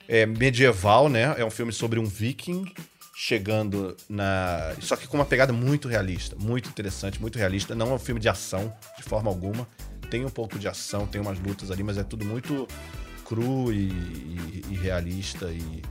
é, 0.07 0.27
medieval, 0.27 1.09
né? 1.09 1.33
É 1.35 1.43
um 1.43 1.51
filme 1.51 1.73
sobre 1.73 1.99
um 1.99 2.05
viking 2.05 2.71
chegando 3.21 3.97
na. 4.07 4.73
Só 4.79 4.95
que 4.95 5.05
com 5.05 5.17
uma 5.17 5.25
pegada 5.25 5.51
muito 5.51 5.89
realista, 5.89 6.37
muito 6.39 6.69
interessante, 6.69 7.19
muito 7.19 7.37
realista. 7.37 7.75
Não 7.75 7.91
é 7.91 7.93
um 7.95 7.99
filme 7.99 8.21
de 8.21 8.29
ação, 8.29 8.73
de 8.95 9.03
forma 9.03 9.29
alguma. 9.29 9.67
Tem 10.09 10.23
um 10.23 10.29
pouco 10.29 10.57
de 10.57 10.69
ação, 10.69 11.05
tem 11.05 11.19
umas 11.19 11.37
lutas 11.37 11.69
ali, 11.69 11.83
mas 11.83 11.97
é 11.97 12.03
tudo 12.03 12.23
muito 12.25 12.65
cru 13.25 13.73
e, 13.73 13.89
e- 13.89 14.63
e 14.71 14.75
realista 14.75 15.51
e, 15.51 15.83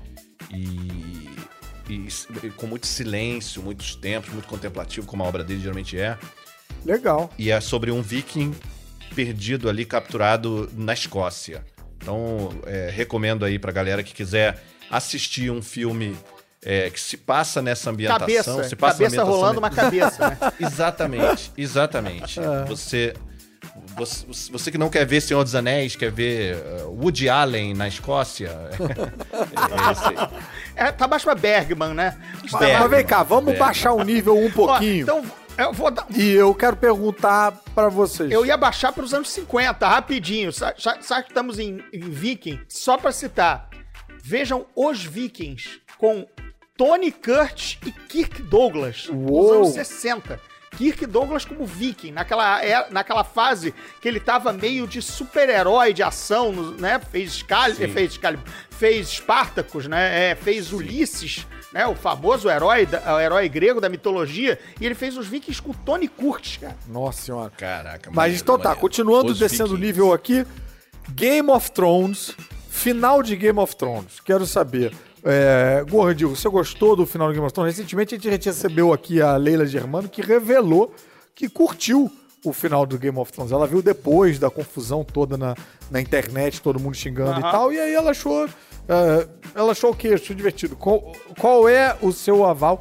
e- 0.56 2.50
com 2.56 2.66
muito 2.66 2.86
silêncio, 2.86 3.62
muitos 3.62 3.94
tempos, 3.94 4.32
muito 4.32 4.48
contemplativo, 4.48 5.06
como 5.06 5.22
a 5.22 5.26
obra 5.26 5.44
dele 5.44 5.60
geralmente 5.60 5.98
é. 5.98 6.16
Legal. 6.82 7.30
E 7.38 7.50
é 7.50 7.60
sobre 7.60 7.90
um 7.90 8.00
viking 8.00 8.54
perdido 9.14 9.68
ali, 9.68 9.84
capturado 9.84 10.70
na 10.74 10.94
Escócia. 10.94 11.62
Então, 11.98 12.50
é, 12.64 12.88
recomendo 12.90 13.44
aí 13.44 13.58
pra 13.58 13.70
galera 13.70 14.02
que 14.02 14.14
quiser 14.14 14.62
assistir 14.90 15.50
um 15.50 15.60
filme 15.60 16.16
é, 16.64 16.90
que 16.90 16.98
se 17.00 17.16
passa 17.16 17.62
nessa 17.62 17.90
ambientação. 17.90 18.26
Cabeça. 18.26 18.64
se 18.68 18.76
passa 18.76 18.94
cabeça 18.98 19.16
na 19.16 19.22
ambientação 19.22 19.40
rolando 19.40 19.58
uma 19.58 19.70
cabeça, 19.70 20.28
né? 20.30 20.38
Exatamente, 20.60 21.52
exatamente. 21.56 22.40
Você, 22.68 23.14
você, 23.96 24.24
você 24.52 24.70
que 24.70 24.78
não 24.78 24.88
quer 24.88 25.04
ver 25.06 25.20
Senhor 25.20 25.42
dos 25.44 25.54
Anéis, 25.54 25.96
quer 25.96 26.10
ver 26.12 26.56
uh, 26.56 26.90
Woody 27.02 27.28
Allen 27.28 27.74
na 27.74 27.88
Escócia. 27.88 28.48
é. 28.72 30.28
É, 30.76 30.92
tá 30.92 31.06
baixo 31.08 31.24
pra 31.24 31.34
Bergman, 31.34 31.92
né? 31.94 32.16
Bergman. 32.52 32.78
Mas 32.78 32.90
vem 32.90 33.04
cá, 33.04 33.22
vamos 33.24 33.54
É. 33.54 33.56
baixar 33.56 33.92
o 33.92 34.02
nível 34.04 34.36
um 34.38 34.46
Ó, 34.46 34.50
pouquinho. 34.50 35.02
então, 35.02 35.24
eu 35.56 35.72
vou 35.72 35.90
dar... 35.90 36.06
E 36.14 36.30
eu 36.30 36.54
quero 36.54 36.76
perguntar 36.76 37.50
pra 37.74 37.88
vocês. 37.88 38.30
Eu 38.30 38.46
ia 38.46 38.56
baixar 38.56 38.92
para 38.92 39.02
os 39.02 39.12
anos 39.12 39.28
50, 39.30 39.86
rapidinho. 39.88 40.52
Sa- 40.52 40.74
sa- 40.78 40.98
Sabe 41.00 41.24
que 41.24 41.30
estamos 41.30 41.58
em, 41.58 41.82
em 41.92 42.00
Viking? 42.00 42.60
Só 42.68 42.96
para 42.96 43.10
citar. 43.10 43.68
Vejam 44.22 44.66
Os 44.76 45.02
Vikings 45.04 45.80
com 45.98 46.24
Tony 46.78 47.12
Curtis 47.12 47.76
e 47.84 47.92
Kirk 47.92 48.40
Douglas 48.42 49.08
Uou. 49.10 49.58
nos 49.58 49.76
anos 49.76 49.88
60. 49.88 50.40
Kirk 50.76 51.06
Douglas 51.06 51.44
como 51.44 51.66
viking, 51.66 52.12
naquela, 52.12 52.62
é- 52.64 52.88
naquela 52.90 53.24
fase 53.24 53.74
que 54.00 54.06
ele 54.06 54.20
tava 54.20 54.52
meio 54.52 54.86
de 54.86 55.02
super-herói 55.02 55.92
de 55.92 56.02
ação, 56.04 56.52
né? 56.52 57.00
Fez 57.10 57.32
Excalibur, 57.34 57.86
Sim. 57.86 57.92
fez, 57.92 58.12
Excalibur, 58.12 58.44
fez 58.70 59.08
Spartacus, 59.08 59.86
né? 59.88 60.30
É, 60.30 60.34
fez 60.36 60.72
Ulisses 60.72 61.46
né? 61.72 61.86
O 61.86 61.94
famoso 61.94 62.48
herói, 62.48 62.86
da- 62.86 63.14
o 63.14 63.20
herói 63.20 63.46
grego 63.48 63.78
da 63.80 63.88
mitologia. 63.90 64.58
E 64.80 64.86
ele 64.86 64.94
fez 64.94 65.16
os 65.18 65.26
vikings 65.26 65.60
com 65.60 65.72
o 65.72 65.74
Tony 65.74 66.06
Curtis, 66.08 66.56
cara. 66.58 66.76
Nossa 66.86 67.22
senhora. 67.22 67.50
Caraca, 67.56 68.08
Mas 68.10 68.14
maneiro, 68.16 68.40
então 68.42 68.56
tá, 68.56 68.64
maneiro. 68.70 68.80
continuando 68.80 69.32
Os 69.32 69.38
descendo 69.38 69.74
o 69.74 69.78
nível 69.78 70.12
aqui. 70.12 70.46
Game 71.10 71.50
of 71.50 71.70
Thrones, 71.72 72.32
final 72.70 73.22
de 73.22 73.34
Game 73.36 73.58
of 73.58 73.74
Thrones. 73.76 74.20
Quero 74.24 74.46
saber. 74.46 74.94
É, 75.30 75.84
Gordinho, 75.90 76.34
você 76.34 76.48
gostou 76.48 76.96
do 76.96 77.04
final 77.04 77.28
do 77.28 77.34
Game 77.34 77.44
of 77.44 77.52
Thrones? 77.52 77.76
Recentemente 77.76 78.14
a 78.14 78.18
gente 78.18 78.46
recebeu 78.46 78.94
aqui 78.94 79.20
a 79.20 79.36
Leila 79.36 79.66
Germano 79.66 80.08
que 80.08 80.22
revelou 80.22 80.94
que 81.34 81.50
curtiu 81.50 82.10
o 82.42 82.52
final 82.52 82.86
do 82.86 82.98
Game 82.98 83.18
of 83.18 83.30
Thrones. 83.30 83.52
Ela 83.52 83.66
viu 83.66 83.82
depois 83.82 84.38
da 84.38 84.48
confusão 84.48 85.04
toda 85.04 85.36
na, 85.36 85.54
na 85.90 86.00
internet, 86.00 86.62
todo 86.62 86.80
mundo 86.80 86.94
xingando 86.94 87.40
e 87.40 87.42
Aham. 87.42 87.52
tal, 87.52 87.72
e 87.72 87.78
aí 87.78 87.92
ela 87.92 88.12
achou. 88.12 88.46
é, 88.88 89.28
ela 89.54 89.72
achou 89.72 89.90
o 89.90 89.94
quê? 89.94 90.08
Achou 90.14 90.34
divertido. 90.34 90.74
Qual, 90.76 91.12
qual 91.38 91.68
é 91.68 91.94
o 92.00 92.10
seu 92.10 92.46
aval 92.46 92.80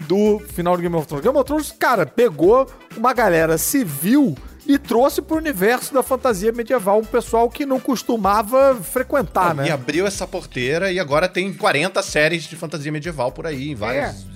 do 0.00 0.38
final 0.38 0.76
do 0.76 0.82
Game 0.82 0.94
of 0.94 1.04
Thrones? 1.06 1.24
Game 1.24 1.36
of 1.36 1.46
Thrones, 1.46 1.72
cara, 1.72 2.06
pegou 2.06 2.70
uma 2.96 3.12
galera 3.12 3.58
civil 3.58 4.36
e 4.68 4.76
trouxe 4.78 5.22
pro 5.22 5.38
universo 5.38 5.94
da 5.94 6.02
fantasia 6.02 6.52
medieval 6.52 7.00
um 7.00 7.04
pessoal 7.04 7.48
que 7.48 7.64
não 7.64 7.80
costumava 7.80 8.76
frequentar, 8.82 9.54
E 9.54 9.56
né? 9.56 9.70
abriu 9.70 10.06
essa 10.06 10.26
porteira 10.26 10.92
e 10.92 11.00
agora 11.00 11.26
tem 11.26 11.50
40 11.54 12.02
séries 12.02 12.44
de 12.44 12.54
fantasia 12.54 12.92
medieval 12.92 13.32
por 13.32 13.46
aí, 13.46 13.70
em 13.70 13.74
vários. 13.74 14.26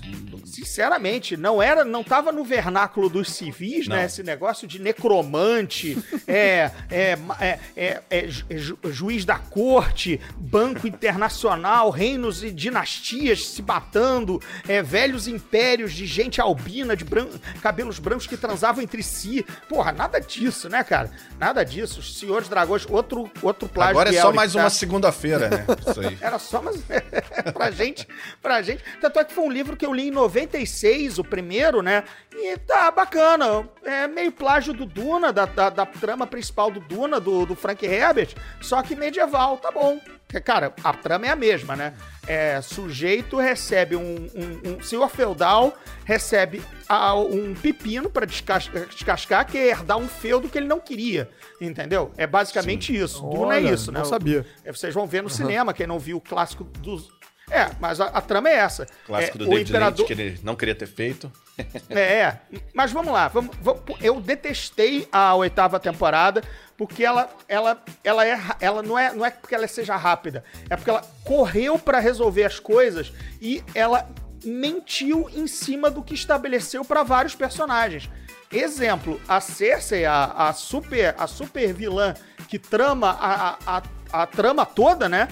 Sinceramente, 0.53 1.35
não 1.35 1.63
era, 1.63 1.83
não 1.83 2.05
tava 2.05 2.31
no 2.31 2.45
vernáculo 2.45 3.09
dos 3.09 3.31
civis, 3.33 3.89
Não. 3.89 3.97
né? 3.97 4.05
Esse 4.05 4.23
negócio 4.23 4.69
de 4.69 4.79
necromante, 4.79 5.97
é, 6.29 6.71
é, 6.91 7.19
é, 7.41 7.59
é, 7.75 8.01
é 8.11 8.29
ju- 8.29 8.45
ju- 8.51 8.79
juiz 8.85 9.25
da 9.25 9.39
corte, 9.39 10.21
banco 10.37 10.87
internacional, 10.87 11.89
reinos 11.89 12.45
e 12.45 12.51
dinastias 12.51 13.47
se 13.49 13.63
matando, 13.63 14.43
é, 14.69 14.83
velhos 14.83 15.27
impérios 15.27 15.95
de 15.95 16.05
gente 16.05 16.39
albina, 16.39 16.95
de 16.95 17.05
bran- 17.05 17.29
cabelos 17.63 17.99
brancos 17.99 18.27
que 18.27 18.37
transavam 18.37 18.83
entre 18.83 19.03
si. 19.03 19.47
Porra, 19.71 19.91
nada 19.91 20.21
disso, 20.21 20.69
né, 20.69 20.85
cara? 20.85 21.11
Nada 21.39 21.65
disso. 21.65 22.01
Os 22.01 22.19
senhores 22.19 22.49
dragões, 22.49 22.85
outro, 22.91 23.31
outro 23.43 23.67
plágio 23.69 23.93
Agora 23.93 24.15
é 24.15 24.21
só 24.21 24.31
mais 24.33 24.53
tá? 24.53 24.61
uma 24.61 24.71
segunda-feira, 24.71 25.49
né? 25.49 25.65
Isso 25.89 26.01
aí. 26.01 26.19
Era 26.21 26.39
só, 26.39 26.61
mas 26.61 26.77
pra 27.55 27.71
gente, 27.71 28.07
pra 28.43 28.61
gente. 28.61 28.85
Tanto 29.01 29.19
é 29.19 29.25
que 29.25 29.33
foi 29.33 29.45
um 29.45 29.51
livro 29.51 29.77
que 29.79 29.87
eu 29.87 29.95
li 29.95 30.09
em 30.09 30.11
96, 30.47 31.19
o 31.19 31.25
primeiro, 31.25 31.83
né? 31.83 32.05
E 32.35 32.57
tá 32.59 32.91
bacana. 32.91 33.69
É 33.85 34.07
meio 34.07 34.33
plágio 34.33 34.73
do 34.73 34.85
Duna, 34.87 35.33
da, 35.33 35.45
da, 35.47 35.71
da 35.71 35.87
trama 35.87 36.27
principal 36.27 36.71
do 36.71 36.81
Duna, 36.81 37.21
do, 37.21 37.47
do 37.47 37.55
Frank 37.55 37.85
Herbert, 37.85 38.35
só 38.61 38.83
que 38.83 38.95
medieval, 38.97 39.57
tá 39.59 39.71
bom. 39.71 40.01
Cara, 40.45 40.73
a 40.83 40.95
trama 40.95 41.27
é 41.27 41.31
a 41.31 41.37
mesma, 41.37 41.77
né? 41.77 41.93
É, 42.27 42.59
sujeito 42.63 43.37
recebe 43.37 43.97
um, 43.97 44.31
um, 44.35 44.73
um 44.77 44.83
senhor 44.83 45.07
feudal, 45.11 45.77
recebe 46.07 46.63
a- 46.89 47.15
um 47.15 47.53
pepino 47.55 48.09
pra 48.09 48.25
descas- 48.25 48.71
descascar, 48.89 49.47
que 49.47 49.59
é 49.59 49.69
herdar 49.69 49.99
um 49.99 50.09
feudo 50.09 50.49
que 50.49 50.57
ele 50.57 50.67
não 50.69 50.81
queria, 50.81 51.29
entendeu? 51.61 52.13
É 52.17 52.27
basicamente 52.27 52.97
isso. 52.97 53.21
Duna 53.21 53.47
Olha, 53.49 53.69
é 53.69 53.73
isso, 53.75 53.93
né? 53.93 53.99
não 53.99 54.07
sabia. 54.07 54.47
É, 54.65 54.73
Vocês 54.73 54.95
vão 54.95 55.07
ver 55.07 55.23
no 55.23 55.29
cinema, 55.29 55.75
quem 55.75 55.87
não 55.87 55.99
viu 55.99 56.17
o 56.17 56.21
clássico 56.21 56.65
dos. 56.65 57.11
É, 57.51 57.71
mas 57.81 58.01
a, 58.01 58.07
a 58.07 58.21
trama 58.21 58.49
é 58.49 58.55
essa. 58.55 58.87
Clássico 59.07 59.37
é, 59.37 59.39
do 59.39 59.45
o 59.47 59.51
David 59.51 59.71
imperador... 59.71 59.99
Lynch, 59.99 60.07
que 60.15 60.21
ele 60.21 60.41
não 60.43 60.57
queria 60.57 60.75
ter 60.75 60.87
feito. 60.87 61.31
É, 61.91 62.01
é. 62.01 62.39
mas 62.73 62.93
vamos 62.93 63.13
lá. 63.13 63.29
Vamos, 63.29 63.55
vamos- 63.61 63.83
eu 64.01 64.19
detestei 64.21 65.07
a 65.13 65.35
oitava 65.35 65.79
temporada 65.79 66.43
porque 66.79 67.05
ela, 67.05 67.29
ela, 67.47 67.83
ela, 68.03 68.27
é, 68.27 68.41
ela 68.59 68.83
não, 68.83 68.99
é, 68.99 69.13
não 69.13 69.25
é 69.25 69.31
porque 69.31 69.55
ela 69.55 69.69
seja 69.69 69.95
rápida, 69.95 70.43
é 70.71 70.75
porque 70.77 70.89
ela 70.91 71.03
correu 71.25 71.79
pra 71.79 71.99
resolver 71.99 72.45
as 72.45 72.59
coisas 72.59 73.13
e 73.41 73.63
ela 73.75 74.09
mentiu 74.45 75.29
em 75.33 75.47
cima 75.47 75.91
do 75.91 76.03
que 76.03 76.15
estabeleceu 76.15 76.85
pra 76.85 77.03
vários 77.03 77.35
personagens. 77.35 78.09
Exemplo, 78.51 79.21
a 79.29 79.41
Cersei, 79.41 80.05
a, 80.05 80.25
a 80.25 80.53
super 80.53 81.15
a 81.19 81.27
super 81.27 81.73
vilã 81.73 82.15
que 82.49 82.59
trama 82.59 83.11
a, 83.11 83.51
a, 83.51 83.83
a, 84.13 84.23
a 84.23 84.27
trama 84.27 84.67
toda, 84.67 85.09
né? 85.09 85.29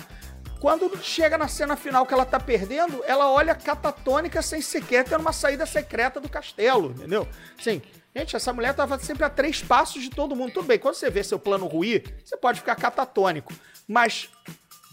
Quando 0.61 0.95
chega 1.03 1.39
na 1.39 1.49
cena 1.49 1.75
final 1.75 2.05
que 2.05 2.13
ela 2.13 2.27
tá 2.27 2.39
perdendo, 2.39 3.03
ela 3.07 3.31
olha 3.31 3.55
catatônica 3.55 4.43
sem 4.43 4.61
sequer 4.61 5.05
ter 5.05 5.17
uma 5.17 5.33
saída 5.33 5.65
secreta 5.65 6.21
do 6.21 6.29
castelo, 6.29 6.91
entendeu? 6.91 7.27
Sim. 7.59 7.81
Gente, 8.15 8.37
essa 8.37 8.53
mulher 8.53 8.75
tava 8.75 8.99
sempre 8.99 9.25
a 9.25 9.31
três 9.31 9.63
passos 9.63 10.03
de 10.03 10.11
todo 10.11 10.37
mundo. 10.37 10.53
Tudo 10.53 10.67
bem, 10.67 10.79
quando 10.79 10.97
você 10.97 11.09
vê 11.09 11.25
seu 11.25 11.39
plano 11.39 11.67
ruir, 11.67 12.15
você 12.23 12.37
pode 12.37 12.61
ficar 12.61 12.75
catatônico. 12.77 13.55
Mas 13.89 14.29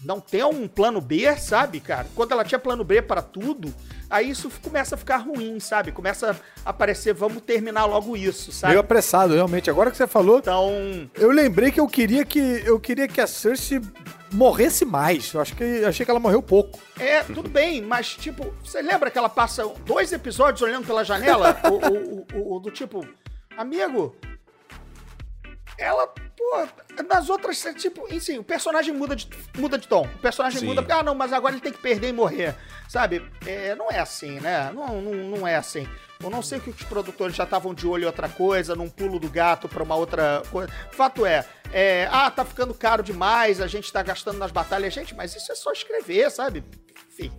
não 0.04 0.20
ter 0.20 0.44
um 0.44 0.68
plano 0.68 1.00
B, 1.00 1.36
sabe, 1.36 1.80
cara? 1.80 2.06
Quando 2.14 2.32
ela 2.32 2.44
tinha 2.44 2.58
plano 2.58 2.84
B 2.84 3.02
para 3.02 3.20
tudo, 3.20 3.74
aí 4.08 4.30
isso 4.30 4.48
começa 4.62 4.94
a 4.94 4.98
ficar 4.98 5.16
ruim, 5.16 5.58
sabe? 5.58 5.90
Começa 5.90 6.40
a 6.64 6.70
aparecer, 6.70 7.12
vamos 7.12 7.42
terminar 7.42 7.84
logo 7.84 8.16
isso, 8.16 8.52
sabe? 8.52 8.72
Meio 8.74 8.80
apressado, 8.80 9.34
realmente. 9.34 9.68
Agora 9.68 9.90
que 9.90 9.96
você 9.96 10.06
falou, 10.06 10.38
Então, 10.38 11.10
eu 11.14 11.30
lembrei 11.32 11.72
que 11.72 11.80
eu 11.80 11.88
queria 11.88 12.24
que 12.24 12.38
eu 12.38 12.78
queria 12.78 13.08
que 13.08 13.20
a 13.20 13.26
Cersei 13.26 13.80
morresse 14.30 14.84
mais. 14.84 15.32
Eu 15.34 15.40
acho 15.40 15.56
que 15.56 15.84
achei 15.84 16.04
que 16.04 16.10
ela 16.10 16.20
morreu 16.20 16.42
pouco. 16.42 16.78
É, 16.98 17.24
tudo 17.24 17.48
bem, 17.48 17.82
mas 17.82 18.14
tipo, 18.14 18.54
você 18.64 18.80
lembra 18.80 19.10
que 19.10 19.18
ela 19.18 19.28
passa 19.28 19.66
dois 19.84 20.12
episódios 20.12 20.62
olhando 20.62 20.86
pela 20.86 21.02
janela? 21.04 21.58
o, 21.68 21.74
o- 21.74 22.26
o- 22.34 22.56
o 22.56 22.60
do 22.60 22.70
tipo, 22.70 23.04
amigo, 23.56 24.14
ela, 25.76 26.12
pô, 26.38 27.02
nas 27.02 27.28
outras, 27.28 27.60
tipo, 27.76 28.06
enfim, 28.14 28.38
o 28.38 28.44
personagem 28.44 28.94
muda 28.94 29.16
de, 29.16 29.28
muda 29.58 29.76
de 29.76 29.88
tom. 29.88 30.02
O 30.02 30.18
personagem 30.18 30.60
Sim. 30.60 30.66
muda, 30.66 30.80
porque, 30.80 30.92
ah, 30.92 31.02
não, 31.02 31.14
mas 31.14 31.32
agora 31.32 31.54
ele 31.54 31.60
tem 31.60 31.72
que 31.72 31.82
perder 31.82 32.08
e 32.08 32.12
morrer. 32.12 32.54
Sabe? 32.88 33.28
É, 33.44 33.74
não 33.74 33.90
é 33.90 33.98
assim, 33.98 34.38
né? 34.40 34.70
Não, 34.72 35.02
não, 35.02 35.12
não 35.12 35.48
é 35.48 35.56
assim. 35.56 35.86
Eu 36.22 36.30
não 36.30 36.42
sei 36.42 36.58
que 36.58 36.70
os 36.70 36.82
produtores 36.84 37.36
já 37.36 37.44
estavam 37.44 37.74
de 37.74 37.86
olho 37.86 38.04
em 38.04 38.06
outra 38.06 38.28
coisa, 38.28 38.74
num 38.74 38.88
pulo 38.88 39.18
do 39.18 39.28
gato 39.28 39.68
pra 39.68 39.82
uma 39.82 39.96
outra 39.96 40.42
coisa. 40.50 40.72
Fato 40.90 41.26
é, 41.26 41.44
é, 41.72 42.08
ah, 42.10 42.30
tá 42.30 42.44
ficando 42.44 42.72
caro 42.72 43.02
demais, 43.02 43.60
a 43.60 43.66
gente 43.66 43.92
tá 43.92 44.02
gastando 44.02 44.38
nas 44.38 44.50
batalhas. 44.50 44.94
Gente, 44.94 45.14
mas 45.14 45.34
isso 45.34 45.50
é 45.52 45.54
só 45.54 45.70
escrever, 45.72 46.30
sabe? 46.30 46.64
Enfim, 47.08 47.32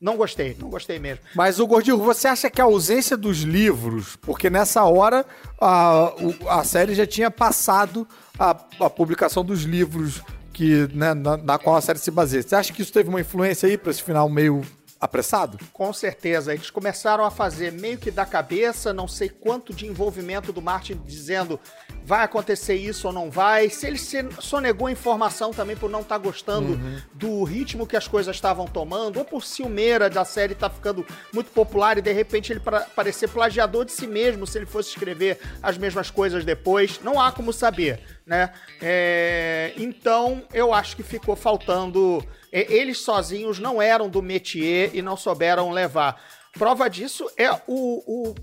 não 0.00 0.16
gostei, 0.16 0.56
não 0.58 0.68
gostei 0.68 0.98
mesmo. 0.98 1.24
Mas, 1.34 1.58
o 1.58 1.66
Gordinho, 1.66 1.98
você 1.98 2.28
acha 2.28 2.50
que 2.50 2.60
a 2.60 2.64
ausência 2.64 3.16
dos 3.16 3.38
livros, 3.38 4.16
porque 4.16 4.50
nessa 4.50 4.84
hora 4.84 5.24
a, 5.60 6.12
a 6.48 6.64
série 6.64 6.94
já 6.94 7.06
tinha 7.06 7.30
passado 7.30 8.06
a, 8.38 8.50
a 8.80 8.90
publicação 8.90 9.44
dos 9.44 9.62
livros 9.62 10.22
que, 10.52 10.88
né, 10.94 11.12
na, 11.12 11.36
na 11.36 11.58
qual 11.58 11.76
a 11.76 11.80
série 11.80 11.98
se 11.98 12.10
baseia. 12.10 12.42
Você 12.42 12.54
acha 12.54 12.72
que 12.72 12.80
isso 12.80 12.92
teve 12.92 13.08
uma 13.08 13.20
influência 13.20 13.68
aí 13.68 13.76
pra 13.76 13.90
esse 13.90 14.02
final 14.02 14.28
meio 14.28 14.62
apressado? 15.00 15.58
Com 15.72 15.92
certeza, 15.92 16.54
eles 16.54 16.70
começaram 16.70 17.24
a 17.24 17.30
fazer 17.30 17.72
meio 17.72 17.98
que 17.98 18.10
da 18.10 18.24
cabeça, 18.24 18.92
não 18.92 19.06
sei 19.06 19.28
quanto 19.28 19.72
de 19.72 19.86
envolvimento 19.86 20.52
do 20.52 20.62
Martin 20.62 21.00
dizendo 21.04 21.60
vai 22.04 22.22
acontecer 22.22 22.76
isso 22.76 23.08
ou 23.08 23.12
não 23.12 23.30
vai. 23.30 23.68
Se 23.68 23.84
ele 23.84 23.98
se 23.98 24.24
sonegou 24.38 24.88
informação 24.88 25.50
também 25.50 25.76
por 25.76 25.90
não 25.90 26.02
estar 26.02 26.18
gostando 26.18 26.78
do 27.12 27.42
ritmo 27.42 27.84
que 27.84 27.96
as 27.96 28.06
coisas 28.06 28.36
estavam 28.36 28.66
tomando, 28.66 29.18
ou 29.18 29.24
por 29.24 29.42
ciumeira 29.44 30.08
da 30.08 30.24
série 30.24 30.52
estar 30.52 30.70
ficando 30.70 31.04
muito 31.32 31.50
popular 31.50 31.98
e 31.98 32.02
de 32.02 32.12
repente 32.12 32.52
ele 32.52 32.60
parecer 32.94 33.28
plagiador 33.28 33.84
de 33.84 33.90
si 33.90 34.06
mesmo 34.06 34.46
se 34.46 34.56
ele 34.56 34.66
fosse 34.66 34.90
escrever 34.90 35.40
as 35.60 35.76
mesmas 35.76 36.08
coisas 36.08 36.44
depois, 36.44 37.00
não 37.02 37.20
há 37.20 37.32
como 37.32 37.52
saber, 37.52 38.00
né? 38.24 38.52
É, 38.80 39.72
então 39.76 40.44
eu 40.54 40.72
acho 40.72 40.96
que 40.96 41.02
ficou 41.02 41.34
faltando. 41.34 42.24
Eles 42.60 42.98
sozinhos 42.98 43.58
não 43.58 43.82
eram 43.82 44.08
do 44.08 44.22
métier 44.22 44.90
e 44.94 45.02
não 45.02 45.16
souberam 45.16 45.70
levar. 45.70 46.20
Prova 46.58 46.88
disso 46.88 47.30
é 47.36 47.52
o, 47.52 47.58
o, 47.66 48.30
o, 48.30 48.34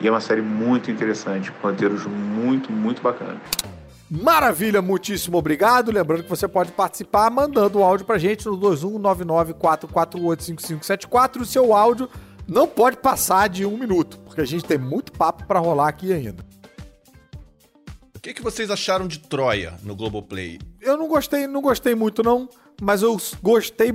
E 0.00 0.06
é 0.06 0.10
uma 0.10 0.20
série 0.20 0.42
muito 0.42 0.90
interessante, 0.90 1.50
com 1.50 1.68
roteiros 1.68 2.06
muito, 2.06 2.70
muito 2.70 3.02
bacanas. 3.02 3.77
Maravilha, 4.10 4.80
muitíssimo 4.80 5.36
obrigado. 5.36 5.92
Lembrando 5.92 6.22
que 6.22 6.30
você 6.30 6.48
pode 6.48 6.72
participar 6.72 7.30
mandando 7.30 7.78
o 7.78 7.84
áudio 7.84 8.06
pra 8.06 8.16
gente 8.16 8.46
no 8.46 8.56
21994485574. 8.58 11.42
O 11.42 11.46
seu 11.46 11.74
áudio 11.74 12.08
não 12.46 12.66
pode 12.66 12.96
passar 12.96 13.48
de 13.48 13.66
um 13.66 13.76
minuto, 13.76 14.18
porque 14.20 14.40
a 14.40 14.46
gente 14.46 14.64
tem 14.64 14.78
muito 14.78 15.12
papo 15.12 15.46
para 15.46 15.60
rolar 15.60 15.88
aqui 15.88 16.10
ainda. 16.12 16.42
O 18.16 18.20
que, 18.20 18.32
que 18.32 18.42
vocês 18.42 18.70
acharam 18.70 19.06
de 19.06 19.18
Troia 19.18 19.74
no 19.82 19.94
Globoplay? 19.94 20.58
Eu 20.80 20.96
não 20.96 21.06
gostei, 21.06 21.46
não 21.46 21.60
gostei 21.60 21.94
muito 21.94 22.22
não, 22.22 22.48
mas 22.80 23.02
eu 23.02 23.14
gostei 23.42 23.92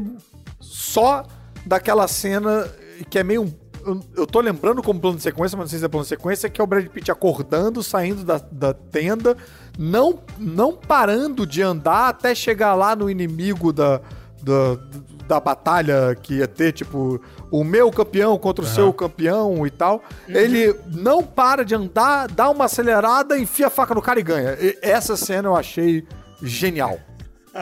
só 0.59 1.26
daquela 1.66 2.07
cena 2.07 2.72
que 3.09 3.18
é 3.18 3.24
meio 3.24 3.51
eu, 3.86 3.99
eu 4.17 4.27
tô 4.27 4.39
lembrando 4.39 4.81
como 4.81 4.99
plano 4.99 5.17
de 5.17 5.23
sequência, 5.23 5.57
mas 5.57 5.65
não 5.65 5.69
sei 5.69 5.79
se 5.79 5.86
é 5.86 5.88
plano 5.88 6.03
de 6.03 6.09
sequência, 6.09 6.49
que 6.49 6.59
é 6.59 6.63
o 6.63 6.67
Brad 6.67 6.88
Pitt 6.88 7.11
acordando, 7.11 7.84
saindo 7.84 8.23
da, 8.23 8.41
da 8.51 8.73
tenda, 8.73 9.38
não, 9.77 10.19
não 10.38 10.73
parando 10.73 11.45
de 11.45 11.61
andar 11.61 12.09
até 12.09 12.34
chegar 12.34 12.75
lá 12.75 12.95
no 12.95 13.09
inimigo 13.09 13.73
da, 13.73 14.01
da, 14.41 14.77
da 15.27 15.39
batalha 15.39 16.15
que 16.21 16.36
ia 16.36 16.47
ter, 16.47 16.71
tipo, 16.71 17.21
o 17.49 17.63
meu 17.63 17.91
campeão 17.91 18.38
contra 18.38 18.63
o 18.63 18.67
seu 18.67 18.93
campeão 18.93 19.65
e 19.65 19.69
tal. 19.69 20.03
Ele 20.27 20.75
não 20.88 21.23
para 21.23 21.63
de 21.63 21.75
andar, 21.75 22.27
dá 22.27 22.49
uma 22.49 22.65
acelerada, 22.65 23.38
enfia 23.38 23.67
a 23.67 23.69
faca 23.69 23.95
no 23.95 24.01
cara 24.01 24.19
e 24.19 24.23
ganha. 24.23 24.57
E 24.59 24.77
essa 24.81 25.15
cena 25.15 25.49
eu 25.49 25.55
achei 25.55 26.05
genial. 26.41 26.99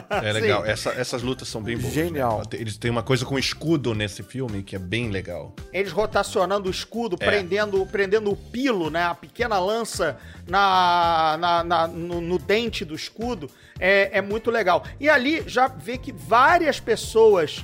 É 0.10 0.32
legal. 0.32 0.66
Essa- 0.66 0.92
essas 0.92 1.22
lutas 1.22 1.48
são 1.48 1.62
bem 1.62 1.78
boas. 1.78 1.94
Genial. 1.94 2.40
né? 2.40 2.44
Eles 2.54 2.78
têm 2.78 2.90
uma 2.90 3.04
coisa 3.04 3.26
com 3.26 3.38
escudo 3.38 3.94
nesse 3.94 4.24
filme 4.24 4.64
que 4.64 4.76
é 4.76 4.80
bem 4.80 5.10
legal. 5.10 5.54
Eles 5.74 5.92
rotacionando 5.92 6.68
o 6.68 6.72
escudo, 6.72 7.18
É. 7.20 7.26
prendendo, 7.26 7.86
prendendo 7.86 8.32
o 8.32 8.36
pilo, 8.36 8.90
né? 8.90 9.04
A 9.04 9.16
pequena 9.16 9.60
lança 9.60 10.18
na, 10.48 11.38
na- 11.40 11.64
na- 11.64 11.88
no, 11.88 12.22
no 12.22 12.38
dente 12.40 12.86
do 12.86 12.96
escudo. 12.96 13.50
É, 13.80 14.18
é 14.18 14.22
muito 14.22 14.50
legal. 14.52 14.84
E 15.00 15.10
ali 15.10 15.44
já 15.48 15.68
vê 15.68 15.98
que 15.98 16.12
várias 16.12 16.80
pessoas 16.80 17.64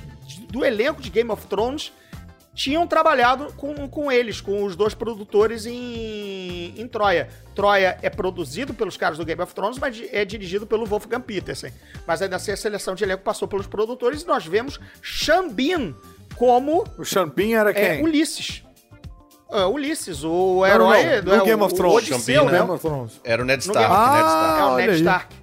do 0.50 0.64
elenco 0.64 1.00
de 1.00 1.10
Game 1.10 1.30
of 1.30 1.46
Thrones 1.46 1.92
tinham 2.58 2.84
trabalhado 2.88 3.52
com, 3.56 3.88
com 3.88 4.10
eles, 4.10 4.40
com 4.40 4.64
os 4.64 4.74
dois 4.74 4.92
produtores 4.92 5.64
em, 5.64 6.74
em 6.76 6.88
Troia. 6.88 7.28
Troia 7.54 7.96
é 8.02 8.10
produzido 8.10 8.74
pelos 8.74 8.96
caras 8.96 9.16
do 9.16 9.24
Game 9.24 9.40
of 9.40 9.54
Thrones, 9.54 9.78
mas 9.78 10.02
é 10.12 10.24
dirigido 10.24 10.66
pelo 10.66 10.84
Wolfgang 10.84 11.20
Petersen. 11.22 11.72
Mas 12.04 12.20
ainda 12.20 12.34
assim 12.34 12.50
a 12.50 12.56
seleção 12.56 12.96
de 12.96 13.04
elenco 13.04 13.22
passou 13.22 13.46
pelos 13.46 13.68
produtores 13.68 14.22
e 14.22 14.26
nós 14.26 14.44
vemos 14.44 14.80
Bean 15.52 15.94
como 16.34 16.84
O 16.98 17.04
Champin 17.04 17.54
era 17.54 17.70
é, 17.70 17.74
quem? 17.96 18.02
Ulisses. 18.04 18.64
É, 19.52 19.64
Ulisses, 19.64 20.24
o 20.24 20.56
Não, 20.56 20.66
herói 20.66 21.04
não, 21.04 21.22
do 21.22 21.36
no 21.36 21.42
é, 21.42 21.44
Game 21.44 21.62
o- 21.62 21.64
of 21.64 21.74
o 21.74 21.76
Thrones. 21.76 21.96
Odisseu, 22.10 22.34
Champin, 22.42 22.52
né? 22.52 22.58
Game 22.58 22.70
of 22.72 22.82
Thrones. 22.86 23.20
Era 23.22 23.42
o 23.42 23.44
Ned 23.44 23.62
Stark. 23.62 23.88
Game- 23.88 24.10
Ned 24.10 24.24
Ah, 24.24 24.28
Stark. 24.28 24.60
É 24.60 24.64
o 24.64 24.76
Ned. 24.76 24.94
Stark. 24.96 25.36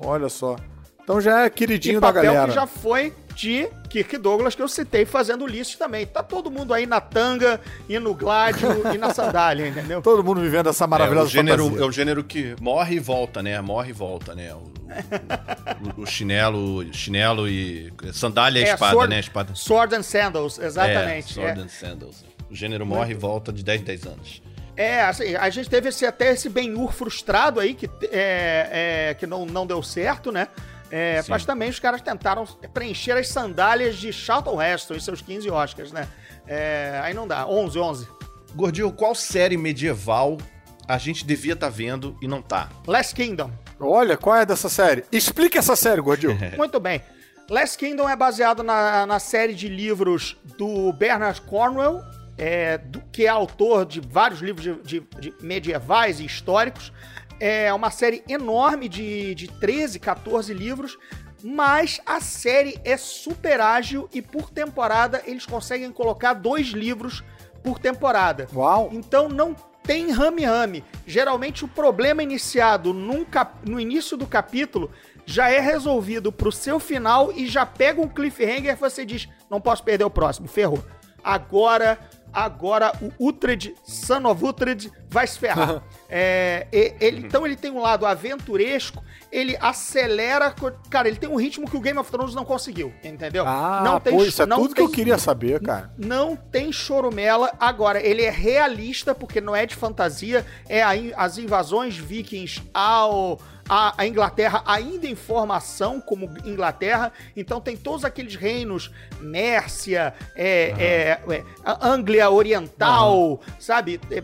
Olha 0.00 0.28
só. 0.30 0.56
Então 1.04 1.20
já 1.20 1.44
é 1.44 1.50
queridinho 1.50 1.98
E 1.98 2.00
da 2.00 2.06
papel 2.08 2.22
galera. 2.24 2.48
que 2.48 2.54
já 2.54 2.66
foi 2.66 3.12
de 3.38 3.68
Kirk 3.88 4.18
Douglas, 4.18 4.56
que 4.56 4.60
eu 4.62 4.66
citei 4.66 5.04
fazendo 5.04 5.44
Ulisses 5.44 5.76
também. 5.76 6.04
Tá 6.04 6.24
todo 6.24 6.50
mundo 6.50 6.74
aí 6.74 6.86
na 6.86 7.00
tanga, 7.00 7.60
e 7.88 7.96
no 8.00 8.12
gládio 8.12 8.68
e 8.92 8.98
na 8.98 9.14
sandália, 9.14 9.68
entendeu? 9.68 10.02
Todo 10.02 10.24
mundo 10.24 10.40
vivendo 10.40 10.68
essa 10.68 10.84
É, 10.84 10.86
maravilhosa 10.88 11.26
o 11.26 11.30
gênero, 11.30 11.62
fantasia. 11.64 11.84
é 11.84 11.88
o 11.88 11.92
gênero 11.92 12.24
que 12.24 12.56
morre 12.60 12.96
e 12.96 12.98
volta, 12.98 13.40
né? 13.40 13.60
Morre 13.60 13.90
e 13.90 13.92
volta, 13.92 14.34
né? 14.34 14.52
O, 14.52 14.58
o- 14.58 16.02
o 16.02 16.06
chinelo, 16.06 16.92
chinelo 16.92 17.48
e 17.48 17.92
sandália 18.12 18.60
e 18.60 18.64
É, 18.64 18.72
espada, 18.74 18.92
sword- 18.92 19.10
né? 19.14 19.20
Espada. 19.20 19.54
Sword 19.54 19.94
and 19.94 20.02
Sandals, 20.02 20.58
exatamente. 20.58 21.38
É, 21.38 21.42
É, 21.42 21.44
Sword 21.54 21.60
and 21.60 21.68
Sandals. 21.68 22.24
O 22.50 22.54
gênero 22.56 22.84
morre 22.84 23.12
e 23.12 23.14
volta 23.14 23.52
de 23.52 23.62
10 23.62 23.82
em 23.82 23.84
10 23.84 24.06
anos. 24.06 24.42
É, 24.76 25.02
assim, 25.02 25.34
a 25.34 25.50
gente 25.50 25.68
teve 25.68 25.88
esse, 25.88 26.06
até 26.06 26.32
esse 26.32 26.48
Ben-Hur 26.48 26.92
frustrado 26.92 27.58
aí, 27.60 27.74
que, 27.74 27.90
é, 28.12 29.08
é, 29.10 29.14
que 29.14 29.26
não, 29.26 29.44
não 29.44 29.66
deu 29.66 29.82
certo, 29.82 30.30
né? 30.32 30.48
É, 30.90 31.22
mas 31.28 31.44
também 31.44 31.68
os 31.68 31.78
caras 31.78 32.00
tentaram 32.00 32.46
preencher 32.72 33.12
as 33.12 33.28
sandálias 33.28 33.96
de 33.96 34.12
Charlton 34.12 34.60
Heston 34.60 34.94
em 34.94 35.00
seus 35.00 35.20
15 35.20 35.50
Oscars, 35.50 35.92
né? 35.92 36.08
É, 36.46 36.98
aí 37.02 37.12
não 37.12 37.26
dá. 37.28 37.46
11, 37.46 37.78
11. 37.78 38.08
Gordinho, 38.54 38.90
qual 38.90 39.14
série 39.14 39.56
medieval 39.56 40.38
a 40.86 40.96
gente 40.96 41.26
devia 41.26 41.52
estar 41.52 41.68
vendo 41.68 42.16
e 42.22 42.26
não 42.26 42.40
tá? 42.40 42.70
Last 42.86 43.14
Kingdom. 43.14 43.50
Olha, 43.78 44.16
qual 44.16 44.36
é 44.36 44.46
dessa 44.46 44.68
série? 44.70 45.04
Explica 45.12 45.58
essa 45.58 45.76
série, 45.76 46.00
Gordinho. 46.00 46.36
Muito 46.56 46.80
bem. 46.80 47.02
Last 47.50 47.78
Kingdom 47.78 48.08
é 48.08 48.16
baseado 48.16 48.62
na, 48.62 49.06
na 49.06 49.18
série 49.18 49.54
de 49.54 49.68
livros 49.68 50.36
do 50.58 50.92
Bernard 50.92 51.40
Cornwell, 51.42 52.00
é, 52.36 52.76
do- 52.78 53.00
que 53.12 53.24
é 53.24 53.28
autor 53.28 53.86
de 53.86 54.00
vários 54.00 54.40
livros 54.40 54.64
de, 54.82 55.00
de- 55.00 55.06
de 55.20 55.34
medievais 55.40 56.20
e 56.20 56.24
históricos. 56.26 56.92
É 57.40 57.72
uma 57.72 57.90
série 57.90 58.22
enorme 58.28 58.88
de, 58.88 59.34
de 59.34 59.48
13, 59.48 59.98
14 59.98 60.52
livros, 60.52 60.98
mas 61.42 62.00
a 62.04 62.20
série 62.20 62.80
é 62.84 62.96
super 62.96 63.60
ágil 63.60 64.08
e 64.12 64.20
por 64.20 64.50
temporada 64.50 65.22
eles 65.24 65.46
conseguem 65.46 65.92
colocar 65.92 66.32
dois 66.32 66.68
livros 66.68 67.22
por 67.62 67.78
temporada. 67.78 68.48
Uau. 68.52 68.90
Então 68.92 69.28
não 69.28 69.54
tem 69.82 70.10
rame-rame. 70.10 70.84
Geralmente 71.06 71.64
o 71.64 71.68
problema 71.68 72.22
iniciado 72.22 72.92
num 72.92 73.24
cap- 73.24 73.68
no 73.68 73.80
início 73.80 74.16
do 74.16 74.26
capítulo 74.26 74.90
já 75.24 75.50
é 75.50 75.60
resolvido 75.60 76.32
pro 76.32 76.50
seu 76.50 76.80
final 76.80 77.32
e 77.32 77.46
já 77.46 77.64
pega 77.64 78.00
um 78.00 78.08
cliffhanger 78.08 78.72
e 78.72 78.76
você 78.76 79.04
diz, 79.04 79.28
não 79.50 79.60
posso 79.60 79.84
perder 79.84 80.04
o 80.04 80.10
próximo, 80.10 80.48
ferrou. 80.48 80.84
Agora, 81.22 81.98
agora 82.32 82.92
o 83.00 83.28
Uhtred, 83.28 83.74
Son 83.84 84.24
of 84.28 84.44
Uhtred, 84.44 84.92
vai 85.08 85.26
se 85.26 85.38
ferrar. 85.38 85.82
É, 86.10 86.66
ele, 86.72 87.26
então 87.26 87.44
ele 87.44 87.54
tem 87.54 87.70
um 87.70 87.82
lado 87.82 88.06
aventuresco, 88.06 89.04
ele 89.30 89.58
acelera, 89.60 90.54
cara, 90.88 91.06
ele 91.06 91.18
tem 91.18 91.28
um 91.28 91.36
ritmo 91.36 91.68
que 91.68 91.76
o 91.76 91.80
Game 91.80 91.98
of 91.98 92.10
Thrones 92.10 92.34
não 92.34 92.46
conseguiu, 92.46 92.94
entendeu? 93.04 93.44
Ah, 93.46 93.82
não 93.84 94.00
pô, 94.00 94.24
isso 94.24 94.42
é 94.42 94.46
não 94.46 94.56
tudo 94.62 94.74
que 94.74 94.80
eu 94.80 94.86
tem- 94.86 94.94
queria 94.94 95.18
saber, 95.18 95.60
cara. 95.60 95.92
não 95.98 96.34
tem 96.34 96.72
chorumela. 96.72 97.52
Agora, 97.60 98.00
ele 98.02 98.22
é 98.22 98.30
realista, 98.30 99.14
porque 99.14 99.38
não 99.38 99.54
é 99.54 99.66
de 99.66 99.74
fantasia. 99.74 100.46
É 100.66 100.82
a 100.82 100.92
as 101.14 101.36
invasões 101.36 101.96
vikings 101.98 102.62
ao. 102.72 103.38
A, 103.68 103.94
a 104.02 104.06
Inglaterra 104.06 104.62
ainda 104.64 105.06
em 105.06 105.14
formação 105.14 106.00
como 106.00 106.30
Inglaterra, 106.44 107.12
então 107.36 107.60
tem 107.60 107.76
todos 107.76 108.04
aqueles 108.04 108.34
reinos, 108.34 108.90
Mércia, 109.20 110.14
é, 110.34 111.20
é, 111.28 111.34
é, 111.34 111.44
a 111.64 111.88
Anglia 111.88 112.30
Oriental, 112.30 113.40
sabe? 113.58 114.00
É, 114.10 114.22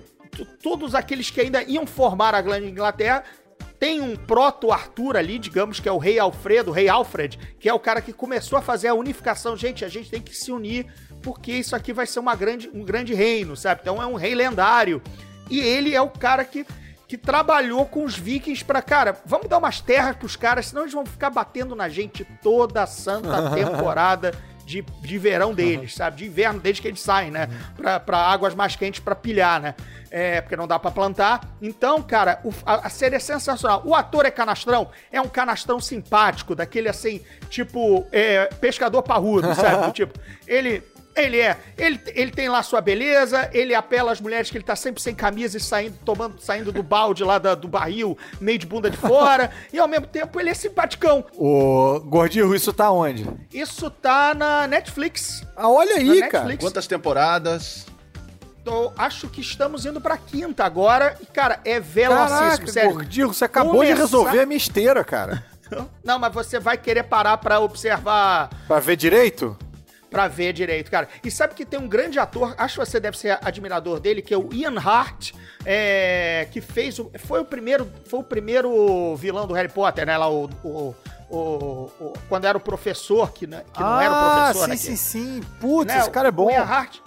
todos 0.62 0.94
aqueles 0.94 1.30
que 1.30 1.40
ainda 1.40 1.62
iam 1.62 1.86
formar 1.86 2.34
a 2.34 2.40
grande 2.40 2.68
Inglaterra, 2.68 3.22
tem 3.78 4.00
um 4.00 4.16
proto-Arthur 4.16 5.16
ali, 5.16 5.38
digamos 5.38 5.78
que 5.78 5.88
é 5.88 5.92
o 5.92 5.98
rei 5.98 6.18
Alfredo, 6.18 6.70
o 6.70 6.74
rei 6.74 6.88
Alfred, 6.88 7.38
que 7.58 7.68
é 7.68 7.74
o 7.74 7.78
cara 7.78 8.00
que 8.00 8.14
começou 8.14 8.58
a 8.58 8.62
fazer 8.62 8.88
a 8.88 8.94
unificação. 8.94 9.56
Gente, 9.56 9.84
a 9.84 9.88
gente 9.88 10.10
tem 10.10 10.22
que 10.22 10.34
se 10.34 10.50
unir, 10.50 10.86
porque 11.22 11.52
isso 11.52 11.76
aqui 11.76 11.92
vai 11.92 12.06
ser 12.06 12.20
uma 12.20 12.34
grande, 12.34 12.70
um 12.72 12.82
grande 12.82 13.12
reino, 13.12 13.54
sabe? 13.54 13.82
Então 13.82 14.02
é 14.02 14.06
um 14.06 14.14
rei 14.14 14.34
lendário. 14.34 15.02
E 15.50 15.60
ele 15.60 15.94
é 15.94 16.00
o 16.00 16.08
cara 16.08 16.44
que, 16.44 16.64
que 17.14 17.18
trabalhou 17.18 17.86
com 17.86 18.04
os 18.04 18.16
vikings 18.18 18.64
pra, 18.64 18.82
cara, 18.82 19.16
vamos 19.24 19.48
dar 19.48 19.58
umas 19.58 19.80
terras 19.80 20.16
pros 20.16 20.34
caras, 20.34 20.66
senão 20.66 20.82
eles 20.82 20.92
vão 20.92 21.06
ficar 21.06 21.30
batendo 21.30 21.74
na 21.76 21.88
gente 21.88 22.24
toda 22.42 22.82
a 22.82 22.86
santa 22.86 23.50
temporada 23.54 24.34
de, 24.66 24.82
de 24.82 25.18
verão 25.18 25.54
deles, 25.54 25.94
sabe? 25.94 26.16
De 26.16 26.26
inverno 26.26 26.58
deles 26.58 26.80
que 26.80 26.88
eles 26.88 27.00
saem, 27.00 27.30
né? 27.30 27.48
Pra, 27.76 28.00
pra 28.00 28.18
águas 28.18 28.52
mais 28.54 28.74
quentes 28.74 28.98
pra 28.98 29.14
pilhar, 29.14 29.60
né? 29.60 29.74
É, 30.10 30.40
porque 30.40 30.56
não 30.56 30.66
dá 30.66 30.76
pra 30.78 30.90
plantar. 30.90 31.40
Então, 31.62 32.02
cara, 32.02 32.40
o- 32.42 32.52
a, 32.66 32.86
a 32.86 32.90
série 32.90 33.14
é 33.14 33.18
sensacional. 33.20 33.82
O 33.84 33.94
ator 33.94 34.24
é 34.26 34.30
canastrão, 34.30 34.88
é 35.12 35.20
um 35.20 35.28
canastrão 35.28 35.78
simpático, 35.78 36.54
daquele 36.54 36.88
assim, 36.88 37.20
tipo, 37.48 38.06
é, 38.10 38.46
pescador 38.60 39.02
parrudo, 39.02 39.54
sabe? 39.54 39.92
Tipo, 39.94 40.18
ele. 40.48 40.82
Ele 41.16 41.38
é. 41.40 41.56
Ele, 41.78 42.00
ele 42.08 42.30
tem 42.32 42.48
lá 42.48 42.62
sua 42.62 42.80
beleza, 42.80 43.48
ele 43.52 43.74
apela 43.74 44.10
às 44.10 44.20
mulheres 44.20 44.50
que 44.50 44.56
ele 44.56 44.64
tá 44.64 44.74
sempre 44.74 45.00
sem 45.00 45.14
camisa 45.14 45.56
e 45.56 45.60
saindo, 45.60 45.96
tomando, 46.04 46.40
saindo 46.40 46.72
do 46.72 46.82
balde 46.82 47.22
lá 47.22 47.38
da- 47.38 47.54
do 47.54 47.68
barril, 47.68 48.18
meio 48.40 48.58
de 48.58 48.66
bunda 48.66 48.90
de 48.90 48.96
fora. 48.96 49.50
e 49.72 49.78
ao 49.78 49.86
mesmo 49.86 50.06
tempo 50.08 50.40
ele 50.40 50.50
é 50.50 50.54
simpaticão. 50.54 51.24
Ô, 51.36 52.00
Gordinho, 52.00 52.52
isso 52.54 52.72
tá 52.72 52.90
onde? 52.90 53.24
Isso 53.52 53.88
tá 53.90 54.34
na 54.34 54.66
Netflix. 54.66 55.44
Ah, 55.56 55.68
olha 55.68 55.96
aí, 55.96 56.20
Na 56.20 56.28
cara. 56.28 56.44
Netflix. 56.44 56.64
Quantas 56.64 56.86
temporadas? 56.88 57.86
Tô- 58.64 58.92
acho 58.96 59.28
que 59.28 59.40
estamos 59.40 59.84
indo 59.86 60.00
pra 60.00 60.16
quinta 60.16 60.64
agora. 60.64 61.16
E, 61.20 61.26
cara, 61.26 61.60
é 61.64 61.78
velocíssimo, 61.78 62.68
sério. 62.68 62.92
Gordinho, 62.94 63.28
você 63.28 63.44
acabou 63.44 63.74
Começar- 63.74 63.94
de 63.94 64.00
resolver 64.00 64.40
a 64.40 64.46
minha 64.46 64.56
esteira, 64.56 65.04
cara. 65.04 65.44
Não, 66.02 66.18
mas 66.18 66.32
você 66.32 66.58
vai 66.58 66.76
querer 66.76 67.04
parar 67.04 67.36
pra 67.38 67.60
observar, 67.60 68.48
Pra 68.66 68.80
ver 68.80 68.96
direito? 68.96 69.56
Pra 70.14 70.28
ver 70.28 70.52
direito, 70.52 70.92
cara. 70.92 71.08
E 71.24 71.30
sabe 71.30 71.54
que 71.54 71.64
tem 71.66 71.78
um 71.80 71.88
grande 71.88 72.20
ator, 72.20 72.54
acho 72.56 72.78
que 72.78 72.86
você 72.86 73.00
deve 73.00 73.18
ser 73.18 73.36
admirador 73.42 73.98
dele, 73.98 74.22
que 74.22 74.32
é 74.32 74.38
o 74.38 74.54
Ian 74.54 74.78
Hart, 74.78 75.32
é, 75.66 76.46
que 76.52 76.60
fez 76.60 77.00
o, 77.00 77.10
foi 77.18 77.40
o 77.40 77.44
primeiro, 77.44 77.90
foi 78.08 78.20
o 78.20 78.22
primeiro 78.22 79.16
vilão 79.16 79.44
do 79.44 79.54
Harry 79.54 79.68
Potter, 79.68 80.06
né? 80.06 80.16
Lá 80.16 80.30
o, 80.30 80.48
o- 80.62 80.94
o- 81.28 81.36
o- 82.00 82.12
quando 82.28 82.44
era 82.44 82.56
o 82.56 82.60
professor 82.60 83.32
que, 83.32 83.44
né, 83.44 83.64
que 83.72 83.80
não 83.82 84.00
era 84.00 84.12
o 84.12 84.52
professor, 84.52 84.64
sim, 84.64 84.70
né? 84.70 84.76
sim, 84.76 84.90
que- 84.92 84.96
sim. 84.96 85.40
Putz, 85.60 85.92
né, 85.92 85.98
esse 86.00 86.10
cara 86.10 86.28
é 86.28 86.30
bom. 86.30 86.46
O 86.46 86.50
Ian 86.52 86.62
Hart. 86.62 86.98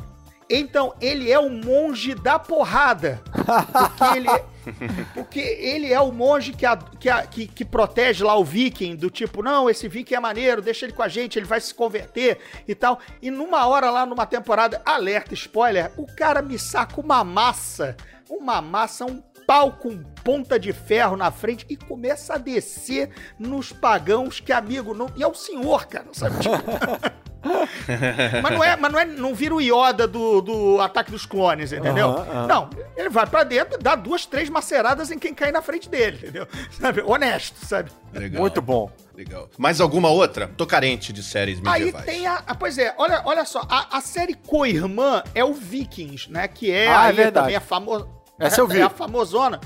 Então, 0.50 0.94
ele 1.02 1.32
é 1.32 1.38
o 1.40 1.50
monge 1.50 2.16
da 2.16 2.40
porrada. 2.40 3.22
Porque 3.34 4.18
ele, 4.18 4.30
porque 5.14 5.40
ele 5.40 5.92
é 5.92 6.00
o 6.00 6.12
monge 6.12 6.54
que, 6.54 6.66
a- 6.66 6.78
que, 6.78 7.10
a- 7.10 7.26
que- 7.26 7.48
que 7.48 7.66
protege 7.66 8.24
lá 8.24 8.36
o 8.38 8.44
viking, 8.46 8.96
do 8.96 9.10
tipo, 9.10 9.44
não, 9.44 9.70
esse 9.70 9.88
viking 9.88 10.16
é 10.16 10.20
maneiro, 10.20 10.62
deixa 10.62 10.86
ele 10.86 10.94
com 10.94 11.04
a 11.04 11.08
gente, 11.08 11.38
ele 11.38 11.46
vai 11.46 11.60
se 11.60 11.74
converter 11.74 12.40
e 12.68 12.74
tal. 12.74 13.00
E 13.22 13.30
numa 13.30 13.66
hora 13.68 13.90
lá, 13.92 14.06
numa 14.06 14.26
temporada, 14.26 14.82
alerta, 14.86 15.34
spoiler, 15.34 15.92
o 15.98 16.06
cara 16.16 16.42
me 16.42 16.58
saca 16.58 17.00
uma 17.02 17.24
massa, 17.24 17.96
uma 18.30 18.62
massa, 18.62 19.06
um 19.06 19.22
pau 19.48 19.72
com 19.72 19.98
ponta 20.24 20.60
de 20.60 20.74
ferro 20.74 21.16
na 21.16 21.32
frente 21.32 21.66
e 21.70 21.76
começa 21.78 22.36
a 22.36 22.38
descer 22.38 23.10
nos 23.40 23.72
pagãos 23.72 24.40
que, 24.42 24.52
amigo, 24.52 24.94
não, 24.94 25.08
e 25.16 25.24
é 25.24 25.28
o 25.28 25.34
senhor, 25.34 25.88
cara, 25.88 26.08
sabe? 26.12 26.36
Tipo, 26.40 26.52
mas 28.44 28.54
não 28.54 28.64
é, 28.64 28.76
mas 28.76 28.92
não 28.92 29.00
é, 29.00 29.06
não 29.06 29.34
vira 29.34 29.56
o 29.56 29.62
Yoda 29.62 30.06
do, 30.06 30.42
do 30.42 30.82
ataque 30.82 31.12
dos 31.12 31.26
clones, 31.26 31.72
entendeu? 31.72 32.10
Aham, 32.10 32.30
aham. 32.30 32.48
Não, 32.48 32.70
ele 32.98 33.10
vai 33.10 33.26
pra 33.26 33.44
dentro, 33.46 33.78
dá 33.78 33.96
duas, 33.96 34.26
três 34.26 34.50
maceradas 34.50 35.12
em 35.12 35.18
quem 35.20 35.34
cair 35.34 35.54
na 35.54 35.62
frente 35.62 35.88
dele, 35.88 36.18
entendeu? 36.18 36.46
Sabe? 36.72 37.02
Honesto, 37.02 37.66
sabe? 37.66 37.90
Legal. 38.14 38.42
Muito 38.42 38.62
bom. 38.62 38.92
Legal. 39.16 39.50
Mais 39.58 39.80
alguma 39.80 40.10
outra? 40.10 40.48
Tô 40.58 40.66
carente 40.66 41.14
de 41.14 41.24
séries 41.24 41.60
Aí 41.66 41.80
medievais. 41.86 42.06
tem 42.06 42.28
a, 42.28 42.42
a- 42.46 42.54
Pois 42.56 42.78
é, 42.78 42.94
olha, 42.98 43.22
olha 43.24 43.46
só, 43.46 43.62
a, 43.70 43.98
a 43.98 44.02
série 44.02 44.34
co-irmã 44.34 45.24
é 45.34 45.44
o 45.44 45.54
Vikings, 45.54 46.30
né? 46.32 46.48
Que 46.50 46.70
é, 46.72 46.88
Ah, 46.90 47.06
é 47.06 47.08
aí 47.10 47.16
verdade. 47.16 47.46
também 47.46 47.56
a 47.56 47.62
famosa. 47.62 48.08
Essa 48.40 48.62
eu 48.62 48.68
vi. 48.68 48.80
É 48.80 48.84
a 48.84 48.90
famosona. 48.90 49.60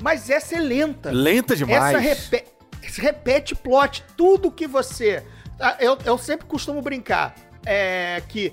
Mas 0.00 0.30
essa 0.30 0.56
é 0.56 0.60
lenta. 0.60 1.10
Lenta 1.10 1.54
demais. 1.54 1.94
Essa 1.96 1.98
repe- 1.98 2.44
repete 2.98 3.54
plot. 3.54 4.04
Tudo 4.16 4.50
que 4.50 4.66
você. 4.66 5.22
Ah, 5.58 5.76
Eu, 5.78 5.98
eu 6.04 6.16
sempre 6.18 6.46
costumo 6.46 6.80
brincar 6.80 7.34
é, 7.66 8.22
que 8.28 8.52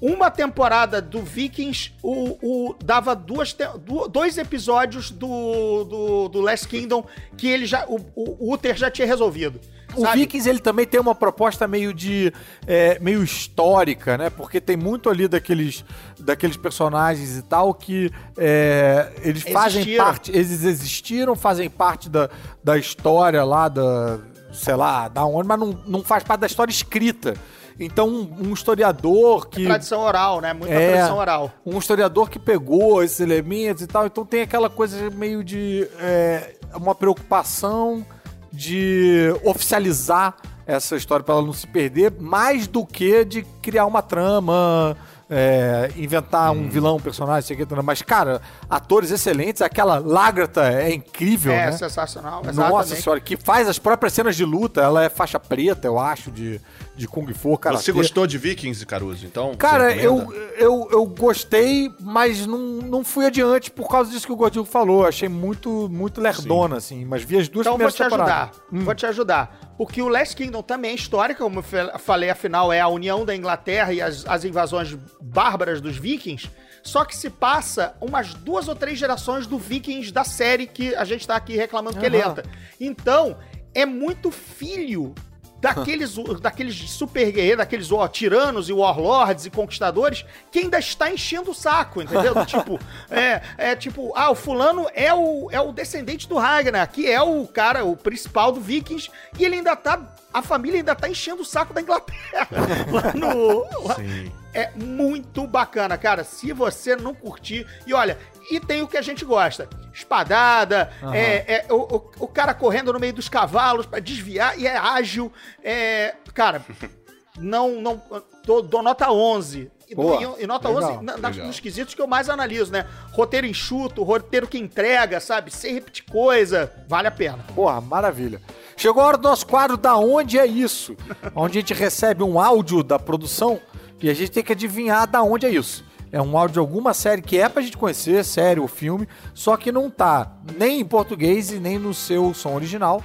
uma 0.00 0.28
temporada 0.30 1.00
do 1.00 1.22
Vikings 1.22 1.92
o, 2.02 2.36
o- 2.70 2.76
dava 2.84 3.14
duas, 3.14 3.52
te- 3.52 3.62
dois 4.10 4.36
episódios 4.38 5.12
do, 5.12 5.84
do, 5.84 6.28
do 6.28 6.40
Last 6.40 6.66
Kingdom 6.66 7.06
que 7.36 7.46
ele 7.48 7.64
já. 7.66 7.84
O, 7.86 7.96
o, 8.16 8.48
o 8.48 8.52
Uther 8.54 8.74
já 8.76 8.90
tinha 8.90 9.06
resolvido. 9.06 9.60
O 9.96 10.00
sabe? 10.02 10.20
Vikings 10.20 10.48
ele 10.48 10.58
também 10.60 10.86
tem 10.86 11.00
uma 11.00 11.14
proposta 11.14 11.66
meio 11.68 11.92
de 11.92 12.32
é, 12.66 12.98
meio 13.00 13.22
histórica, 13.22 14.16
né? 14.16 14.30
Porque 14.30 14.60
tem 14.60 14.76
muito 14.76 15.10
ali 15.10 15.28
daqueles, 15.28 15.84
daqueles 16.18 16.56
personagens 16.56 17.36
e 17.36 17.42
tal 17.42 17.72
que 17.74 18.10
é, 18.36 19.12
eles 19.22 19.42
fazem 19.42 19.80
Existiram. 19.82 20.04
parte, 20.04 20.30
eles 20.30 20.64
existiram, 20.64 21.36
fazem 21.36 21.68
parte 21.70 22.08
da, 22.08 22.28
da 22.62 22.78
história 22.78 23.44
lá 23.44 23.68
da, 23.68 24.18
sei 24.52 24.74
lá, 24.74 25.08
da 25.08 25.24
onde, 25.24 25.46
mas 25.48 25.58
não, 25.60 25.78
não 25.86 26.02
faz 26.02 26.22
parte 26.24 26.40
da 26.40 26.46
história 26.46 26.70
escrita. 26.70 27.34
Então 27.80 28.06
um, 28.06 28.48
um 28.48 28.52
historiador 28.52 29.48
que 29.48 29.64
Tradição 29.64 30.00
oral, 30.00 30.40
né? 30.40 30.52
Muita 30.52 30.74
É. 30.74 30.92
tradição 30.92 31.16
oral. 31.16 31.50
um 31.64 31.78
historiador 31.78 32.28
que 32.28 32.38
pegou 32.38 33.02
esses 33.02 33.18
elementos 33.18 33.82
e 33.82 33.86
tal, 33.86 34.06
então 34.06 34.24
tem 34.26 34.42
aquela 34.42 34.68
coisa 34.68 35.10
meio 35.10 35.42
de 35.42 35.88
é, 35.98 36.54
uma 36.74 36.94
preocupação 36.94 38.04
de 38.52 39.34
oficializar 39.44 40.34
essa 40.66 40.96
história 40.96 41.24
para 41.24 41.34
ela 41.34 41.44
não 41.44 41.52
se 41.52 41.66
perder, 41.66 42.12
mais 42.20 42.66
do 42.66 42.86
que 42.86 43.24
de 43.24 43.42
criar 43.60 43.86
uma 43.86 44.00
trama, 44.00 44.96
é, 45.28 45.90
inventar 45.96 46.52
um 46.52 46.68
vilão, 46.68 46.96
um 46.96 47.00
personagem, 47.00 47.56
sei 47.56 47.64
o 47.64 47.82
mas 47.82 48.02
cara, 48.02 48.40
atores 48.68 49.10
excelentes, 49.10 49.62
aquela 49.62 49.98
Lágrata 49.98 50.62
é 50.70 50.92
incrível, 50.92 51.52
É 51.52 51.66
né? 51.66 51.72
sensacional. 51.72 52.42
Nossa 52.44 52.50
Exatamente. 52.50 53.02
senhora, 53.02 53.20
que 53.20 53.36
faz 53.36 53.66
as 53.68 53.78
próprias 53.78 54.12
cenas 54.12 54.36
de 54.36 54.44
luta, 54.44 54.82
ela 54.82 55.02
é 55.02 55.08
faixa 55.08 55.40
preta, 55.40 55.86
eu 55.88 55.98
acho, 55.98 56.30
de, 56.30 56.60
de 56.94 57.08
Kung 57.08 57.32
Fu, 57.32 57.56
cara. 57.56 57.76
Você 57.76 57.90
gostou 57.92 58.26
de 58.26 58.36
Vikings, 58.36 58.84
Caruso? 58.84 59.24
Então, 59.24 59.54
Cara, 59.54 59.94
eu, 59.96 60.32
eu, 60.56 60.88
eu 60.90 61.06
gostei, 61.06 61.90
mas 62.00 62.46
não, 62.46 62.58
não 62.58 63.04
fui 63.04 63.26
adiante 63.26 63.70
por 63.70 63.88
causa 63.88 64.10
disso 64.10 64.26
que 64.26 64.32
o 64.32 64.36
Gordinho 64.36 64.64
falou. 64.64 65.06
Achei 65.06 65.28
muito, 65.28 65.88
muito 65.88 66.20
lerdona, 66.20 66.76
assim. 66.76 67.04
Mas 67.04 67.22
vi 67.22 67.38
as 67.38 67.48
duas 67.48 67.66
Então 67.66 67.78
vou 67.78 67.88
primeiras 67.88 67.94
te 67.94 68.02
ajudar. 68.02 68.52
Hum. 68.72 68.84
Vou 68.84 68.94
te 68.94 69.06
ajudar. 69.06 69.74
Porque 69.78 70.02
o 70.02 70.08
Last 70.08 70.36
Kingdom 70.36 70.62
também 70.62 70.90
é 70.90 70.94
histórica, 70.94 71.42
como 71.42 71.60
eu 71.60 71.98
falei, 71.98 72.28
afinal, 72.28 72.72
é 72.72 72.80
a 72.80 72.88
união 72.88 73.24
da 73.24 73.34
Inglaterra 73.34 73.92
e 73.92 74.00
as, 74.00 74.26
as 74.26 74.44
invasões 74.44 74.96
bárbaras 75.20 75.80
dos 75.80 75.96
vikings. 75.96 76.50
Só 76.82 77.04
que 77.04 77.16
se 77.16 77.30
passa 77.30 77.94
umas 78.00 78.34
duas 78.34 78.68
ou 78.68 78.74
três 78.74 78.98
gerações 78.98 79.46
do 79.46 79.56
Vikings 79.56 80.12
da 80.12 80.24
série 80.24 80.66
que 80.66 80.94
a 80.96 81.04
gente 81.04 81.26
tá 81.26 81.36
aqui 81.36 81.56
reclamando 81.56 81.96
que 81.96 82.04
é 82.04 82.08
lenta. 82.08 82.42
Então, 82.80 83.38
é 83.72 83.86
muito 83.86 84.32
filho 84.32 85.14
daqueles, 85.62 86.16
daqueles 86.40 86.90
super 86.90 87.30
guerreiros, 87.30 87.58
daqueles 87.58 87.92
ó, 87.92 88.08
tiranos 88.08 88.68
e 88.68 88.72
warlords 88.72 89.46
e 89.46 89.50
conquistadores 89.50 90.24
que 90.50 90.58
ainda 90.58 90.80
está 90.80 91.08
enchendo 91.08 91.52
o 91.52 91.54
saco, 91.54 92.02
entendeu? 92.02 92.44
Tipo, 92.44 92.80
é, 93.08 93.40
é 93.56 93.76
tipo, 93.76 94.12
ah, 94.16 94.30
o 94.30 94.34
fulano 94.34 94.88
é 94.92 95.14
o, 95.14 95.48
é 95.52 95.60
o 95.60 95.70
descendente 95.70 96.28
do 96.28 96.36
Ragnar, 96.36 96.90
que 96.90 97.08
é 97.08 97.22
o 97.22 97.46
cara, 97.46 97.84
o 97.84 97.96
principal 97.96 98.50
do 98.50 98.60
Vikings, 98.60 99.08
e 99.38 99.44
ele 99.44 99.54
ainda 99.54 99.76
tá, 99.76 100.14
a 100.34 100.42
família 100.42 100.80
ainda 100.80 100.96
tá 100.96 101.08
enchendo 101.08 101.42
o 101.42 101.44
saco 101.44 101.72
da 101.72 101.80
Inglaterra. 101.80 102.48
Lá 102.90 103.12
no... 103.14 103.64
lá- 103.86 103.94
Sim. 103.94 104.32
é 104.52 104.70
muito 104.74 105.46
bacana, 105.46 105.96
cara. 105.96 106.24
Se 106.24 106.52
você 106.52 106.96
não 106.96 107.14
curtir. 107.14 107.64
E 107.86 107.94
olha, 107.94 108.18
e 108.56 108.60
tem 108.60 108.82
o 108.82 108.88
que 108.88 108.96
a 108.96 109.02
gente 109.02 109.24
gosta: 109.24 109.68
espadada, 109.92 110.92
é, 111.12 111.64
é, 111.68 111.72
o, 111.72 111.76
o, 111.96 112.10
o 112.20 112.28
cara 112.28 112.54
correndo 112.54 112.92
no 112.92 113.00
meio 113.00 113.12
dos 113.12 113.28
cavalos 113.28 113.86
pra 113.86 113.98
desviar 113.98 114.58
e 114.58 114.66
é 114.66 114.76
ágil. 114.76 115.32
É, 115.62 116.14
cara, 116.34 116.62
não. 117.38 117.80
não 117.80 118.02
dou, 118.44 118.62
dou 118.62 118.82
nota 118.82 119.10
11. 119.10 119.70
E, 119.88 119.94
Boa, 119.94 120.36
e- 120.38 120.44
e 120.44 120.46
nota 120.46 120.68
legal, 120.68 120.94
11 120.94 121.02
na- 121.04 121.14
legal. 121.14 121.46
nos 121.46 121.60
quesitos 121.60 121.94
que 121.94 122.00
eu 122.00 122.06
mais 122.06 122.28
analiso, 122.30 122.72
né? 122.72 122.86
Roteiro 123.12 123.46
enxuto, 123.46 124.02
roteiro 124.02 124.48
que 124.48 124.56
entrega, 124.58 125.20
sabe? 125.20 125.50
Sem 125.50 125.74
repetir 125.74 126.04
coisa. 126.10 126.72
Vale 126.88 127.08
a 127.08 127.10
pena. 127.10 127.38
Porra, 127.54 127.78
maravilha. 127.80 128.40
Chegou 128.76 129.02
a 129.02 129.06
hora 129.06 129.18
do 129.18 129.28
nosso 129.28 129.46
quadro 129.46 129.76
Da 129.76 129.96
Onde 129.96 130.38
é 130.38 130.46
Isso? 130.46 130.96
onde 131.36 131.58
a 131.58 131.60
gente 131.60 131.74
recebe 131.74 132.22
um 132.24 132.40
áudio 132.40 132.82
da 132.82 132.98
produção 132.98 133.60
e 134.00 134.08
a 134.08 134.14
gente 134.14 134.30
tem 134.30 134.42
que 134.42 134.52
adivinhar 134.52 135.06
da 135.06 135.22
onde 135.22 135.46
é 135.46 135.50
isso. 135.50 135.84
É 136.12 136.20
um 136.20 136.36
áudio 136.36 136.52
de 136.52 136.58
alguma 136.58 136.92
série 136.92 137.22
que 137.22 137.38
é 137.38 137.48
pra 137.48 137.62
gente 137.62 137.78
conhecer, 137.78 138.22
série 138.22 138.60
ou 138.60 138.68
filme, 138.68 139.08
só 139.32 139.56
que 139.56 139.72
não 139.72 139.88
tá 139.88 140.30
nem 140.58 140.80
em 140.80 140.84
português 140.84 141.50
e 141.50 141.58
nem 141.58 141.78
no 141.78 141.94
seu 141.94 142.34
som 142.34 142.54
original. 142.54 143.02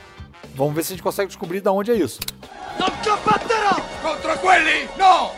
Vamos 0.54 0.76
ver 0.76 0.84
se 0.84 0.92
a 0.92 0.96
gente 0.96 1.04
consegue 1.04 1.28
descobrir 1.28 1.62
da 1.62 1.72
onde 1.72 1.90
é 1.90 1.96
isso. 1.96 2.20
Contro 4.02 4.38
quelli, 4.40 4.90
no! 4.98 5.32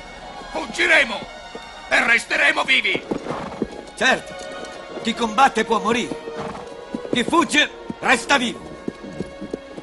Fuggiremo! 0.51 1.15
E 1.91 1.99
resteremo 2.05 2.63
vivi! 2.63 3.01
Certo, 3.95 4.33
chi 5.03 5.13
combatte 5.13 5.63
può 5.63 5.79
morire. 5.79 6.17
Chi 7.11 7.23
fugge 7.23 7.69
resta 7.99 8.37
vivo. 8.37 8.59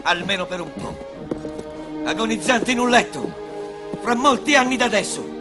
Almeno 0.02 0.46
per 0.46 0.60
un 0.60 0.72
po'. 0.72 2.02
Agonizzante 2.04 2.72
in 2.72 2.80
un 2.80 2.90
letto. 2.90 3.44
Fra 4.00 4.14
molti 4.14 4.56
anni 4.56 4.76
da 4.76 4.86
adesso. 4.86 5.35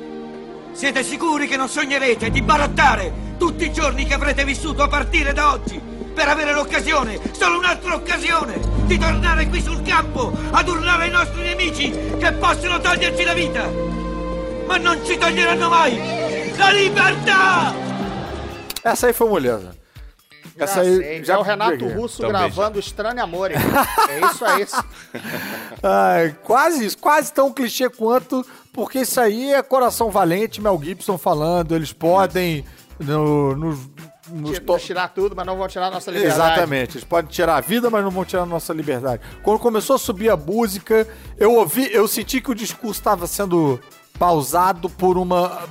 Siete 0.75 1.03
sicuri 1.03 1.47
che 1.47 1.57
non 1.57 1.69
sognerete 1.69 2.29
di 2.29 2.41
barattare 2.41 3.11
tutti 3.37 3.65
i 3.65 3.73
giorni 3.73 4.05
che 4.05 4.13
avrete 4.13 4.43
vissuto 4.45 4.83
a 4.83 4.87
partire 4.87 5.33
da 5.33 5.53
oggi? 5.53 5.79
Per 6.13 6.27
avere 6.27 6.53
l'occasione, 6.53 7.19
solo 7.31 7.57
un'altra 7.57 7.95
occasione, 7.95 8.59
di 8.85 8.97
tornare 8.97 9.47
qui 9.47 9.61
sul 9.61 9.81
campo 9.81 10.31
ad 10.51 10.67
urlare 10.67 11.05
ai 11.05 11.11
nostri 11.11 11.41
nemici 11.43 11.91
che 12.19 12.31
possono 12.33 12.79
toglierci 12.79 13.23
la 13.23 13.33
vita? 13.33 13.95
ma 14.65 14.77
non 14.77 14.99
ci 15.05 15.17
toglieranno 15.17 15.69
mai 15.69 15.95
la 16.57 16.71
libertà! 16.71 17.73
Essa 18.83 19.07
aí 19.07 19.13
foi. 19.13 19.74
Essa 20.57 20.75
Já 20.75 20.81
aí 20.81 20.97
sei, 20.97 21.23
já 21.23 21.33
é 21.33 21.37
o 21.37 21.41
Renato 21.41 21.71
peguei. 21.77 21.93
Russo 21.95 22.21
Também 22.21 22.31
gravando 22.33 22.79
Estranho 22.79 23.21
Amor. 23.21 23.51
É 23.51 24.25
isso 24.31 24.45
aí. 24.45 24.65
Ai, 25.83 26.35
quase 26.43 26.85
isso, 26.85 26.97
quase 26.97 27.33
tão 27.33 27.51
clichê 27.51 27.89
quanto, 27.89 28.45
porque 28.73 28.99
isso 28.99 29.19
aí 29.19 29.53
é 29.53 29.61
Coração 29.61 30.09
Valente, 30.09 30.61
Mel 30.61 30.79
Gibson 30.81 31.17
falando, 31.17 31.75
eles 31.75 31.91
podem 31.93 32.63
no, 32.99 33.55
nos, 33.55 33.79
nos 34.29 34.59
to- 34.59 34.77
tirar 34.79 35.09
tudo, 35.09 35.35
mas 35.35 35.45
não 35.45 35.57
vão 35.57 35.67
tirar 35.67 35.87
a 35.87 35.91
nossa 35.91 36.09
liberdade. 36.11 36.39
Exatamente, 36.41 36.91
eles 36.97 37.03
podem 37.03 37.29
tirar 37.29 37.57
a 37.57 37.61
vida, 37.61 37.89
mas 37.89 38.03
não 38.03 38.11
vão 38.11 38.23
tirar 38.25 38.43
a 38.43 38.47
nossa 38.47 38.73
liberdade. 38.73 39.21
Quando 39.43 39.59
começou 39.59 39.95
a 39.95 39.99
subir 39.99 40.29
a 40.29 40.37
música, 40.37 41.07
eu 41.37 41.53
ouvi, 41.55 41.89
eu 41.93 42.07
senti 42.07 42.39
que 42.41 42.51
o 42.51 42.55
discurso 42.55 42.99
estava 42.99 43.27
sendo 43.27 43.79
pausado 44.17 44.89
por 44.89 45.17
uma 45.17 45.63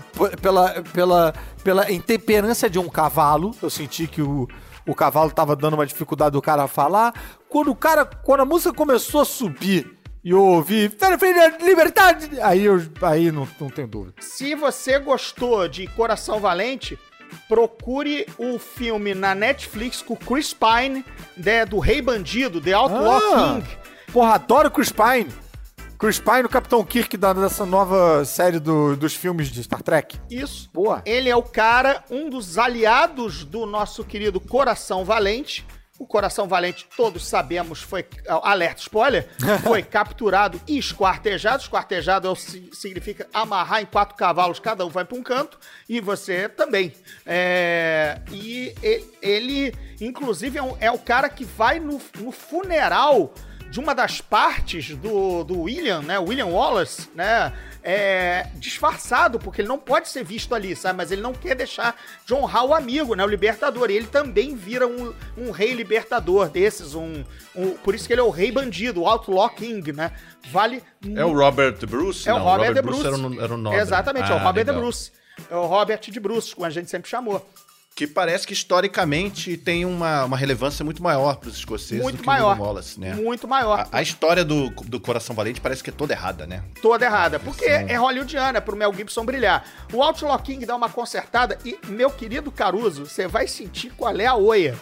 pela, 0.42 0.82
pela, 0.92 1.32
pela 1.62 1.90
intemperância 1.90 2.68
de 2.68 2.78
um 2.78 2.88
cavalo. 2.90 3.52
Eu 3.62 3.70
senti 3.70 4.06
que 4.06 4.20
o, 4.20 4.46
o 4.86 4.94
cavalo 4.94 5.30
estava 5.30 5.54
dando 5.56 5.74
uma 5.74 5.86
dificuldade 5.86 6.32
do 6.32 6.42
cara 6.42 6.64
a 6.64 6.68
falar. 6.68 7.14
Quando 7.48 7.70
o 7.70 7.74
cara, 7.76 8.04
quando 8.04 8.40
a 8.40 8.44
música 8.44 8.72
começou 8.74 9.20
a 9.22 9.24
subir 9.24 9.98
e 10.22 10.30
eu 10.30 10.42
ouvi 10.42 10.88
"Fera, 10.88 11.18
fera, 11.18 11.56
liberdade, 11.62 12.30
aí 12.40 12.64
eu 12.64 12.82
aí 13.02 13.30
não, 13.30 13.46
não 13.60 13.68
tem 13.68 13.86
dúvida. 13.86 14.14
Se 14.20 14.54
você 14.54 14.98
gostou 14.98 15.66
de 15.68 15.86
Coração 15.88 16.40
Valente, 16.40 16.98
procure 17.48 18.26
o 18.38 18.58
filme 18.58 19.14
na 19.14 19.34
Netflix 19.34 20.00
com 20.02 20.14
o 20.14 20.16
Chris 20.16 20.54
Pine, 20.54 21.04
né, 21.36 21.64
do 21.66 21.78
Rei 21.78 22.00
Bandido, 22.00 22.60
The 22.60 22.72
Outlaw 22.72 23.20
Ah, 23.34 23.54
King. 23.60 23.68
Porra, 24.12 24.34
adoro 24.34 24.70
Chris 24.70 24.92
Pine. 24.92 25.28
Chris 26.04 26.18
Pine, 26.18 26.42
o 26.44 26.50
Capitão 26.50 26.84
Kirk 26.84 27.16
da, 27.16 27.32
dessa 27.32 27.64
nova 27.64 28.26
série 28.26 28.58
do- 28.58 28.94
dos 28.94 29.14
filmes 29.14 29.48
de 29.48 29.62
Star 29.64 29.82
Trek. 29.82 30.20
Isso. 30.30 30.68
Boa. 30.70 31.00
Ele 31.06 31.30
é 31.30 31.34
o 31.36 31.42
cara, 31.42 32.04
um 32.10 32.28
dos 32.28 32.58
aliados 32.58 33.42
do 33.42 33.64
nosso 33.64 34.04
querido 34.04 34.38
Coração 34.38 35.02
Valente. 35.02 35.66
O 35.98 36.06
Coração 36.06 36.46
Valente, 36.46 36.86
todos 36.94 37.26
sabemos, 37.26 37.80
foi. 37.80 38.04
Alerta 38.28 38.82
spoiler! 38.82 39.26
Foi 39.64 39.82
capturado 39.82 40.60
e 40.68 40.76
esquartejado. 40.76 41.62
Esquartejado 41.62 42.30
é 42.30 42.34
significa 42.74 43.26
amarrar 43.32 43.80
em 43.80 43.86
quatro 43.86 44.14
cavalos, 44.14 44.58
cada 44.60 44.84
um 44.84 44.90
vai 44.90 45.06
para 45.06 45.16
um 45.16 45.22
canto, 45.22 45.58
e 45.88 46.00
você 46.02 46.50
também. 46.50 46.92
É, 47.24 48.20
e 48.30 48.74
e- 48.82 49.04
ele, 49.22 49.74
inclusive, 50.00 50.58
é, 50.58 50.62
um- 50.62 50.76
é 50.80 50.90
o 50.90 50.98
cara 50.98 51.30
que 51.30 51.44
vai 51.46 51.80
no, 51.80 51.98
no 52.18 52.30
funeral 52.30 53.32
de 53.74 53.80
uma 53.80 53.92
das 53.92 54.20
partes 54.20 54.90
do, 54.94 55.42
do 55.42 55.62
William, 55.62 56.00
né? 56.00 56.16
William 56.16 56.46
Wallace, 56.46 57.08
né? 57.12 57.52
É, 57.82 58.46
disfarçado, 58.54 59.36
porque 59.40 59.60
ele 59.60 59.66
não 59.68 59.78
pode 59.80 60.08
ser 60.08 60.22
visto 60.22 60.54
ali, 60.54 60.76
sabe? 60.76 60.96
Mas 60.96 61.10
ele 61.10 61.20
não 61.20 61.32
quer 61.34 61.56
deixar 61.56 61.96
de 62.24 62.32
honrar 62.32 62.64
o 62.64 62.72
amigo, 62.72 63.16
né? 63.16 63.24
O 63.24 63.26
libertador. 63.26 63.90
E 63.90 63.96
ele 63.96 64.06
também 64.06 64.54
vira 64.54 64.86
um, 64.86 65.12
um 65.36 65.50
rei 65.50 65.72
libertador 65.74 66.48
desses, 66.48 66.94
um, 66.94 67.24
um- 67.56 67.70
Por 67.78 67.96
isso 67.96 68.06
que 68.06 68.12
ele 68.14 68.20
é 68.20 68.24
o 68.24 68.30
rei 68.30 68.52
bandido, 68.52 69.02
o 69.02 69.08
Outlaw 69.08 69.50
King, 69.50 69.92
né? 69.92 70.12
Vale. 70.52 70.80
É 71.16 71.24
o 71.24 71.32
Robert 71.36 71.76
Bruce? 71.84 72.28
É 72.28 72.32
o 72.32 72.38
Não, 72.38 72.44
Robert, 72.44 72.74
de 72.74 72.80
Bruce 72.80 73.02
Bruce. 73.02 73.20
era 73.20 73.28
o, 73.28 73.42
era 73.44 73.54
o 73.54 73.58
nome. 73.58 73.76
Exatamente, 73.76 74.30
é 74.30 74.34
o 74.34 74.38
Ah, 74.38 74.42
Robert 74.44 74.64
de 74.64 74.70
legal. 74.70 74.82
Bruce. 74.84 75.10
É 75.50 75.56
o 75.56 75.66
Robert 75.66 76.00
de 76.00 76.20
Bruce, 76.20 76.54
como 76.54 76.64
a 76.64 76.70
gente 76.70 76.88
sempre 76.88 77.10
chamou. 77.10 77.44
Que 77.94 78.08
parece 78.08 78.44
que 78.44 78.52
historicamente 78.52 79.56
tem 79.56 79.84
uma, 79.84 80.24
uma 80.24 80.36
relevância 80.36 80.84
muito 80.84 81.00
maior 81.00 81.36
para 81.36 81.48
os 81.48 81.56
escoceses 81.56 81.98
do 81.98 82.02
Muito 82.02 82.16
que 82.16 82.24
o 82.24 82.26
maior. 82.26 82.50
William 82.50 82.64
Wallace, 82.64 82.98
né? 82.98 83.14
Muito 83.14 83.46
maior. 83.46 83.86
A, 83.92 83.98
a 83.98 84.02
história 84.02 84.44
do, 84.44 84.70
do 84.70 84.98
Coração 84.98 85.36
Valente 85.36 85.60
parece 85.60 85.80
que 85.80 85.90
é 85.90 85.92
toda 85.92 86.12
errada, 86.12 86.44
né? 86.44 86.64
toda 86.82 87.04
errada. 87.04 87.38
Porque 87.38 87.64
é 87.64 87.94
hollywoodiana, 87.94 88.60
pro 88.60 88.74
Mel 88.76 88.92
Gibson 88.92 89.24
brilhar. 89.24 89.64
O 89.92 90.02
Outlaw 90.02 90.36
King 90.40 90.66
dá 90.66 90.74
uma 90.74 90.88
consertada 90.88 91.56
e, 91.64 91.78
meu 91.86 92.10
querido 92.10 92.50
Caruso, 92.50 93.06
você 93.06 93.28
vai 93.28 93.46
sentir 93.46 93.90
qual 93.90 94.16
é 94.16 94.26
a 94.26 94.34
oia. 94.34 94.76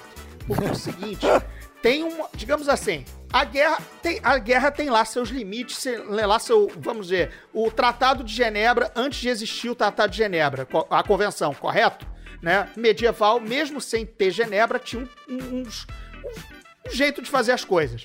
Porque 0.46 0.64
é 0.64 0.70
o 0.70 0.74
seguinte, 0.74 1.26
tem 1.82 2.02
um, 2.04 2.24
digamos 2.34 2.66
assim, 2.66 3.04
a 3.30 3.44
guerra 3.44 3.78
tem, 4.02 4.20
a 4.22 4.38
guerra 4.38 4.70
tem 4.70 4.88
lá 4.88 5.04
seus 5.04 5.28
limites, 5.28 5.84
lá 6.08 6.38
seu, 6.38 6.72
vamos 6.78 7.08
dizer, 7.08 7.30
o 7.52 7.70
Tratado 7.70 8.24
de 8.24 8.34
Genebra, 8.34 8.90
antes 8.96 9.20
de 9.20 9.28
existir 9.28 9.68
o 9.68 9.74
Tratado 9.74 10.12
de 10.12 10.16
Genebra, 10.16 10.66
a 10.88 11.02
convenção, 11.02 11.52
correto? 11.52 12.06
Né? 12.42 12.68
Medieval, 12.76 13.38
mesmo 13.40 13.80
sem 13.80 14.04
ter 14.04 14.30
Genebra, 14.32 14.78
tinha 14.78 15.08
um, 15.28 15.60
uns- 15.60 15.86
um- 16.24 16.88
um 16.88 16.92
jeito 16.92 17.22
de 17.22 17.30
fazer 17.30 17.52
as 17.52 17.64
coisas. 17.64 18.04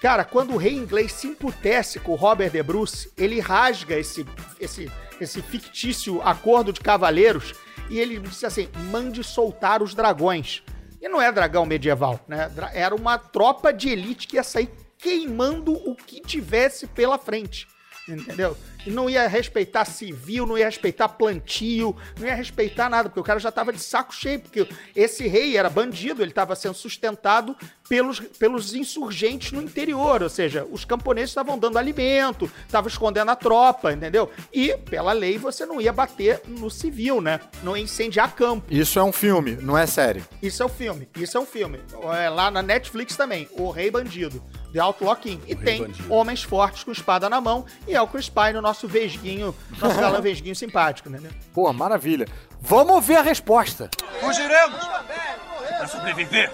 Cara, 0.00 0.24
quando 0.24 0.52
o 0.54 0.56
rei 0.56 0.74
inglês 0.74 1.12
se 1.12 1.26
emputece 1.26 1.98
com 1.98 2.12
o 2.12 2.16
Robert 2.16 2.50
de 2.50 2.62
Bruce, 2.62 3.10
ele 3.16 3.40
rasga 3.40 3.98
esse, 3.98 4.24
esse, 4.60 4.90
esse 5.20 5.42
fictício 5.42 6.22
acordo 6.22 6.72
de 6.72 6.80
cavaleiros 6.80 7.54
e 7.90 7.98
ele 7.98 8.20
disse 8.20 8.46
assim: 8.46 8.68
mande 8.90 9.24
soltar 9.24 9.82
os 9.82 9.94
dragões. 9.94 10.62
E 11.00 11.08
não 11.08 11.20
é 11.20 11.32
dragão 11.32 11.66
medieval, 11.66 12.20
né? 12.28 12.50
Era 12.72 12.94
uma 12.94 13.18
tropa 13.18 13.72
de 13.72 13.88
elite 13.88 14.26
que 14.28 14.36
ia 14.36 14.42
sair 14.44 14.70
queimando 14.98 15.72
o 15.72 15.94
que 15.94 16.20
tivesse 16.20 16.86
pela 16.86 17.18
frente. 17.18 17.66
Entendeu? 18.08 18.56
E 18.86 18.90
não 18.90 19.10
ia 19.10 19.26
respeitar 19.26 19.84
civil, 19.84 20.46
não 20.46 20.56
ia 20.56 20.66
respeitar 20.66 21.08
plantio, 21.08 21.96
não 22.18 22.26
ia 22.26 22.34
respeitar 22.34 22.88
nada, 22.88 23.08
porque 23.08 23.20
o 23.20 23.24
cara 23.24 23.40
já 23.40 23.50
tava 23.50 23.72
de 23.72 23.80
saco 23.80 24.14
cheio, 24.14 24.40
porque 24.40 24.66
esse 24.94 25.26
rei 25.26 25.56
era 25.56 25.68
bandido, 25.68 26.22
ele 26.22 26.30
estava 26.30 26.54
sendo 26.54 26.74
sustentado 26.74 27.56
pelos, 27.88 28.20
pelos 28.20 28.74
insurgentes 28.74 29.52
no 29.52 29.62
interior, 29.62 30.22
ou 30.22 30.28
seja, 30.28 30.66
os 30.70 30.84
camponeses 30.84 31.30
estavam 31.30 31.58
dando 31.58 31.78
alimento, 31.78 32.50
estavam 32.66 32.88
escondendo 32.88 33.30
a 33.30 33.36
tropa, 33.36 33.92
entendeu? 33.92 34.30
E, 34.52 34.76
pela 34.76 35.12
lei, 35.12 35.38
você 35.38 35.64
não 35.64 35.80
ia 35.80 35.92
bater 35.92 36.42
no 36.46 36.70
civil, 36.70 37.20
né? 37.20 37.40
Não 37.62 37.76
ia 37.76 37.82
incendiar 37.82 38.34
campo. 38.34 38.66
Isso 38.70 38.98
é 38.98 39.04
um 39.04 39.12
filme, 39.12 39.56
não 39.60 39.76
é 39.76 39.86
série. 39.86 40.24
Isso 40.42 40.62
é 40.62 40.66
um 40.66 40.70
filme, 40.70 41.08
isso 41.16 41.36
é 41.36 41.40
um 41.40 41.46
filme. 41.46 41.80
É 42.20 42.28
lá 42.28 42.50
na 42.50 42.62
Netflix 42.62 43.16
também, 43.16 43.48
O 43.52 43.70
Rei 43.70 43.90
Bandido, 43.90 44.42
The 44.72 44.80
Outlaw 44.80 45.16
King. 45.16 45.40
E 45.46 45.54
tem 45.54 45.82
Bandido. 45.82 46.12
homens 46.12 46.42
fortes 46.42 46.84
com 46.84 46.92
espada 46.92 47.28
na 47.30 47.40
mão, 47.40 47.64
e 47.86 47.94
é 47.94 48.02
o 48.02 48.08
Chris 48.08 48.28
Pine, 48.28 48.58
o 48.58 48.62
nosso 48.62 48.75
vesguinho, 48.84 49.54
nosso 49.80 50.00
galã 50.00 50.20
vesguinho 50.20 50.56
simpático, 50.56 51.08
né? 51.08 51.20
Pô, 51.54 51.72
maravilha. 51.72 52.26
Vamos 52.60 53.04
ver 53.06 53.16
a 53.16 53.22
resposta. 53.22 53.88
Fugiremos! 54.20 54.84
Para 54.84 55.86
sobreviver. 55.86 56.52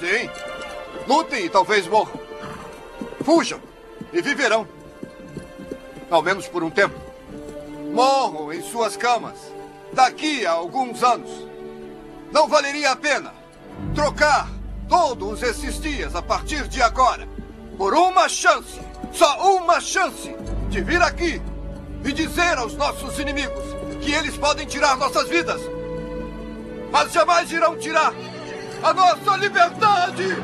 Sim. 0.00 0.30
Lutem 1.06 1.44
e 1.44 1.50
talvez 1.50 1.86
morram. 1.86 2.18
Fujam 3.22 3.60
e 4.12 4.22
viverão. 4.22 4.66
Ao 6.10 6.22
menos 6.22 6.48
por 6.48 6.62
um 6.62 6.70
tempo. 6.70 6.98
Morram 7.92 8.52
em 8.52 8.62
suas 8.62 8.96
camas. 8.96 9.36
Daqui 9.92 10.46
a 10.46 10.52
alguns 10.52 11.02
anos. 11.02 11.30
Não 12.32 12.48
valeria 12.48 12.92
a 12.92 12.96
pena 12.96 13.34
trocar 13.94 14.48
todos 14.88 15.42
esses 15.42 15.80
dias 15.80 16.14
a 16.14 16.22
partir 16.22 16.66
de 16.68 16.80
agora 16.82 17.28
por 17.78 17.94
uma 17.94 18.28
chance, 18.28 18.80
só 19.12 19.56
uma 19.56 19.80
chance, 19.80 20.34
de 20.68 20.80
vir 20.80 21.00
aqui 21.02 21.40
e 22.04 22.12
dizer 22.12 22.58
aos 22.58 22.74
nossos 22.74 23.18
inimigos 23.18 23.64
que 24.00 24.12
eles 24.12 24.36
podem 24.36 24.66
tirar 24.66 24.96
nossas 24.96 25.28
vidas, 25.28 25.60
mas 26.90 27.12
jamais 27.12 27.50
irão 27.50 27.76
tirar 27.76 28.12
a 28.82 28.94
nossa 28.94 29.36
liberdade! 29.36 30.36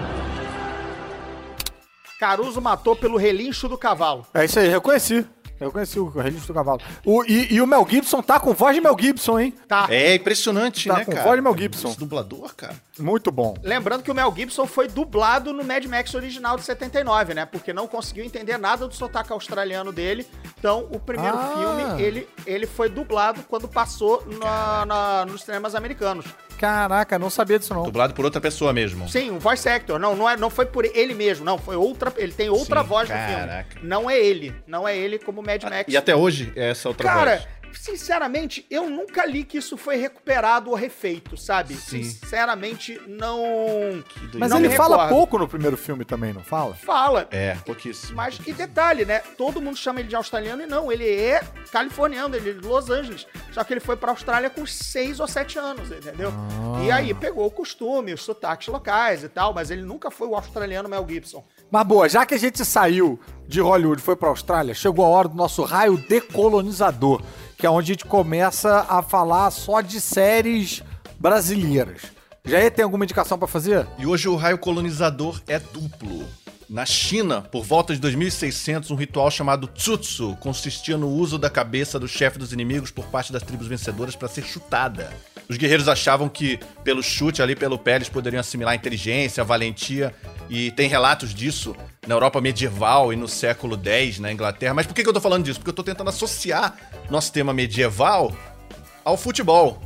Caruso 2.18 2.60
matou 2.60 2.96
pelo 2.96 3.16
relincho 3.18 3.68
do 3.68 3.76
cavalo. 3.76 4.26
É 4.32 4.44
isso 4.44 4.58
aí, 4.58 4.68
reconheci. 4.68 5.26
Eu 5.60 5.70
conheci 5.70 5.98
o 6.00 6.08
registro 6.08 6.48
do 6.48 6.54
cavalo. 6.54 6.80
O, 7.04 7.24
e, 7.24 7.54
e 7.54 7.60
o 7.60 7.66
Mel 7.66 7.86
Gibson 7.88 8.20
tá 8.20 8.40
com 8.40 8.52
voz 8.52 8.74
de 8.74 8.80
Mel 8.82 8.96
Gibson, 8.98 9.38
hein? 9.38 9.54
Tá. 9.68 9.86
É 9.88 10.14
impressionante, 10.16 10.88
Tá 10.88 10.96
né, 10.98 11.04
com 11.04 11.12
cara? 11.12 11.24
voz 11.24 11.36
de 11.36 11.42
Mel 11.42 11.56
Gibson. 11.56 11.88
Esse 11.88 11.98
dublador, 11.98 12.54
cara. 12.56 12.74
Muito 12.98 13.30
bom. 13.30 13.54
Lembrando 13.62 14.02
que 14.02 14.10
o 14.10 14.14
Mel 14.14 14.32
Gibson 14.36 14.66
foi 14.66 14.88
dublado 14.88 15.52
no 15.52 15.64
Mad 15.64 15.84
Max 15.86 16.12
original 16.14 16.56
de 16.56 16.64
79, 16.64 17.34
né? 17.34 17.46
Porque 17.46 17.72
não 17.72 17.86
conseguiu 17.86 18.24
entender 18.24 18.58
nada 18.58 18.86
do 18.88 18.94
sotaque 18.94 19.32
australiano 19.32 19.92
dele. 19.92 20.26
Então, 20.58 20.88
o 20.90 20.98
primeiro 20.98 21.36
Ah. 21.36 21.54
filme, 21.56 22.02
ele, 22.02 22.28
ele 22.46 22.66
foi 22.66 22.88
dublado 22.88 23.42
quando 23.48 23.68
passou 23.68 24.24
na- 24.40 24.84
na- 24.86 25.24
nos 25.26 25.42
cinemas 25.42 25.74
americanos. 25.74 26.26
Caraca, 26.58 27.18
não 27.18 27.30
sabia 27.30 27.58
disso 27.58 27.74
não. 27.74 27.82
Dublado 27.82 28.14
por 28.14 28.24
outra 28.24 28.40
pessoa 28.40 28.72
mesmo. 28.72 29.08
Sim, 29.08 29.30
um 29.30 29.38
voice 29.38 29.68
actor. 29.68 29.98
Não, 29.98 30.14
não, 30.16 30.28
é, 30.28 30.36
não 30.36 30.50
foi 30.50 30.66
por 30.66 30.84
ele 30.84 31.14
mesmo, 31.14 31.44
não. 31.44 31.58
Foi 31.58 31.76
outra. 31.76 32.12
Ele 32.16 32.32
tem 32.32 32.48
outra 32.48 32.82
Sim, 32.82 32.88
voz 32.88 33.08
no 33.08 33.14
caraca. 33.14 33.66
filme. 33.70 33.88
Não 33.88 34.08
é 34.10 34.18
ele. 34.18 34.54
Não 34.66 34.86
é 34.86 34.96
ele 34.96 35.18
como 35.18 35.42
Mad 35.42 35.62
Max. 35.64 35.92
E 35.92 35.96
até 35.96 36.14
hoje 36.14 36.52
é 36.56 36.70
essa 36.70 36.88
outra 36.88 37.06
Cara, 37.08 37.36
voz. 37.36 37.48
Sinceramente, 37.74 38.66
eu 38.70 38.88
nunca 38.88 39.24
li 39.24 39.44
que 39.44 39.58
isso 39.58 39.76
foi 39.76 39.96
recuperado 39.96 40.70
ou 40.70 40.76
refeito, 40.76 41.36
sabe? 41.36 41.74
Sim. 41.74 42.02
Sinceramente, 42.02 43.00
não. 43.06 44.02
Mas 44.34 44.50
não 44.50 44.58
ele 44.58 44.68
me 44.68 44.76
fala 44.76 44.96
recordo. 44.96 45.10
pouco 45.10 45.38
no 45.38 45.48
primeiro 45.48 45.76
filme 45.76 46.04
também, 46.04 46.32
não 46.32 46.42
fala? 46.42 46.74
Fala. 46.74 47.28
É, 47.30 47.54
pouquíssimo. 47.64 48.16
Mas, 48.16 48.38
e 48.46 48.52
detalhe, 48.52 49.04
né? 49.04 49.20
Todo 49.36 49.60
mundo 49.60 49.76
chama 49.76 50.00
ele 50.00 50.08
de 50.08 50.16
australiano 50.16 50.62
e 50.62 50.66
não, 50.66 50.90
ele 50.90 51.08
é 51.08 51.42
californiano, 51.70 52.34
ele 52.36 52.50
é 52.50 52.52
de 52.52 52.66
Los 52.66 52.90
Angeles. 52.90 53.26
Só 53.52 53.62
que 53.64 53.72
ele 53.72 53.80
foi 53.80 53.96
pra 53.96 54.10
Austrália 54.10 54.50
com 54.50 54.66
6 54.66 55.20
ou 55.20 55.28
7 55.28 55.58
anos, 55.58 55.90
entendeu? 55.90 56.32
E 56.84 56.90
aí 56.90 57.14
pegou 57.14 57.46
o 57.46 57.50
costume, 57.50 58.12
os 58.12 58.22
sotaques 58.22 58.68
locais 58.68 59.22
e 59.22 59.28
tal, 59.28 59.54
mas 59.54 59.70
ele 59.70 59.82
nunca 59.82 60.10
foi 60.10 60.28
o 60.28 60.34
australiano 60.34 60.88
Mel 60.88 61.06
Gibson. 61.08 61.44
Mas 61.70 61.86
boa, 61.86 62.08
já 62.08 62.24
que 62.26 62.34
a 62.34 62.38
gente 62.38 62.64
saiu 62.64 63.18
de 63.46 63.60
Hollywood 63.60 64.00
e 64.00 64.04
foi 64.04 64.16
pra 64.16 64.28
Austrália, 64.28 64.74
chegou 64.74 65.04
a 65.04 65.08
hora 65.08 65.28
do 65.28 65.36
nosso 65.36 65.62
raio 65.62 65.96
decolonizador, 65.96 67.22
que 67.64 67.66
é 67.66 67.70
onde 67.70 67.92
a 67.92 67.94
gente 67.94 68.04
começa 68.04 68.84
a 68.90 69.00
falar 69.00 69.50
só 69.50 69.80
de 69.80 69.98
séries 69.98 70.82
brasileiras. 71.18 72.02
Já 72.44 72.70
tem 72.70 72.82
alguma 72.82 73.06
indicação 73.06 73.38
pra 73.38 73.48
fazer? 73.48 73.86
E 73.98 74.04
hoje 74.04 74.28
o 74.28 74.36
raio 74.36 74.58
colonizador 74.58 75.40
é 75.48 75.58
duplo. 75.58 76.28
Na 76.68 76.84
China, 76.84 77.40
por 77.40 77.64
volta 77.64 77.94
de 77.94 78.00
2600, 78.00 78.90
um 78.90 78.96
ritual 78.96 79.30
chamado 79.30 79.66
Tsutsu 79.66 80.36
consistia 80.40 80.98
no 80.98 81.08
uso 81.08 81.38
da 81.38 81.48
cabeça 81.48 81.98
do 81.98 82.06
chefe 82.06 82.38
dos 82.38 82.52
inimigos 82.52 82.90
por 82.90 83.06
parte 83.06 83.32
das 83.32 83.42
tribos 83.42 83.66
vencedoras 83.66 84.14
para 84.14 84.28
ser 84.28 84.44
chutada. 84.44 85.10
Os 85.48 85.56
guerreiros 85.56 85.88
achavam 85.88 86.28
que, 86.28 86.58
pelo 86.82 87.02
chute 87.02 87.42
ali 87.42 87.54
pelo 87.54 87.78
pé, 87.78 87.96
eles 87.96 88.08
poderiam 88.08 88.40
assimilar 88.40 88.74
inteligência, 88.74 89.44
valentia, 89.44 90.14
e 90.48 90.70
tem 90.70 90.88
relatos 90.88 91.34
disso 91.34 91.76
na 92.06 92.14
Europa 92.14 92.40
medieval 92.40 93.12
e 93.12 93.16
no 93.16 93.28
século 93.28 93.78
X 93.82 94.18
na 94.18 94.32
Inglaterra. 94.32 94.74
Mas 94.74 94.86
por 94.86 94.94
que 94.94 95.06
eu 95.06 95.12
tô 95.12 95.20
falando 95.20 95.44
disso? 95.44 95.58
Porque 95.58 95.70
eu 95.70 95.74
tô 95.74 95.82
tentando 95.82 96.08
associar 96.08 96.76
nosso 97.10 97.32
tema 97.32 97.52
medieval 97.52 98.34
ao 99.04 99.16
futebol, 99.16 99.82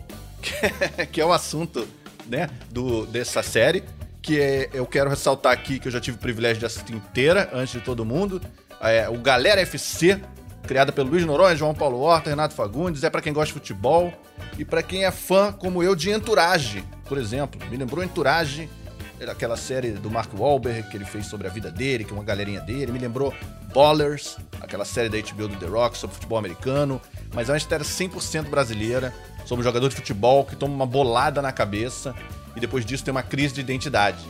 que 1.13 1.21
é 1.21 1.25
o 1.25 1.33
assunto 1.33 1.89
né, 2.27 2.49
do, 2.71 3.07
dessa 3.07 3.43
série 3.43 3.83
que 4.29 4.39
é, 4.39 4.69
eu 4.75 4.85
quero 4.85 5.09
ressaltar 5.09 5.53
aqui 5.53 5.79
que 5.79 5.89
eu 5.89 5.93
já 5.93 5.99
tive 5.99 6.19
o 6.19 6.21
privilégio 6.21 6.59
de 6.59 6.67
assistir 6.67 6.95
inteira, 6.95 7.49
antes 7.51 7.73
de 7.73 7.81
todo 7.81 8.05
mundo. 8.05 8.43
É, 8.79 9.09
o 9.09 9.17
Galera 9.17 9.59
FC, 9.63 10.21
criada 10.67 10.93
pelo 10.93 11.09
Luiz 11.09 11.25
Noronha, 11.25 11.57
João 11.57 11.75
Paulo 11.75 11.99
Horta, 12.01 12.29
Renato 12.29 12.55
Fagundes, 12.55 13.03
é 13.03 13.09
para 13.09 13.23
quem 13.23 13.33
gosta 13.33 13.47
de 13.47 13.55
futebol 13.55 14.13
e 14.59 14.65
para 14.65 14.83
quem 14.83 15.05
é 15.05 15.11
fã, 15.11 15.53
como 15.53 15.83
eu, 15.83 15.95
de 15.95 16.11
Entourage, 16.11 16.85
por 17.09 17.17
exemplo. 17.17 17.61
Me 17.71 17.77
lembrou 17.77 18.05
Entourage, 18.05 18.69
aquela 19.31 19.57
série 19.57 19.93
do 19.93 20.11
Mark 20.11 20.33
Wahlberg 20.37 20.91
que 20.91 20.97
ele 20.97 21.05
fez 21.05 21.27
sobre 21.27 21.47
a 21.47 21.51
vida 21.51 21.71
dele, 21.71 22.05
que 22.05 22.13
é 22.13 22.15
uma 22.15 22.25
galerinha 22.25 22.61
dele. 22.61 22.91
Me 22.91 22.99
lembrou 22.99 23.33
Ballers, 23.73 24.37
aquela 24.61 24.85
série 24.85 25.09
da 25.09 25.17
HBO 25.17 25.49
do 25.49 25.57
The 25.57 25.67
Rock 25.67 25.97
sobre 25.97 26.15
futebol 26.15 26.39
americano. 26.39 27.01
Mas 27.33 27.49
é 27.49 27.53
uma 27.53 27.59
história 27.59 27.85
100% 27.85 28.49
brasileira, 28.49 29.15
sobre 29.45 29.61
um 29.61 29.65
jogador 29.65 29.89
de 29.89 29.95
futebol 29.95 30.45
que 30.45 30.57
toma 30.57 30.75
uma 30.75 30.87
bolada 30.87 31.41
na 31.41 31.53
cabeça 31.53 32.15
e 32.57 32.61
depois 32.61 32.85
disso 32.85 33.05
tem 33.05 33.13
uma 33.13 33.23
crise 33.23 33.55
de 33.55 33.61
identidade. 33.61 34.25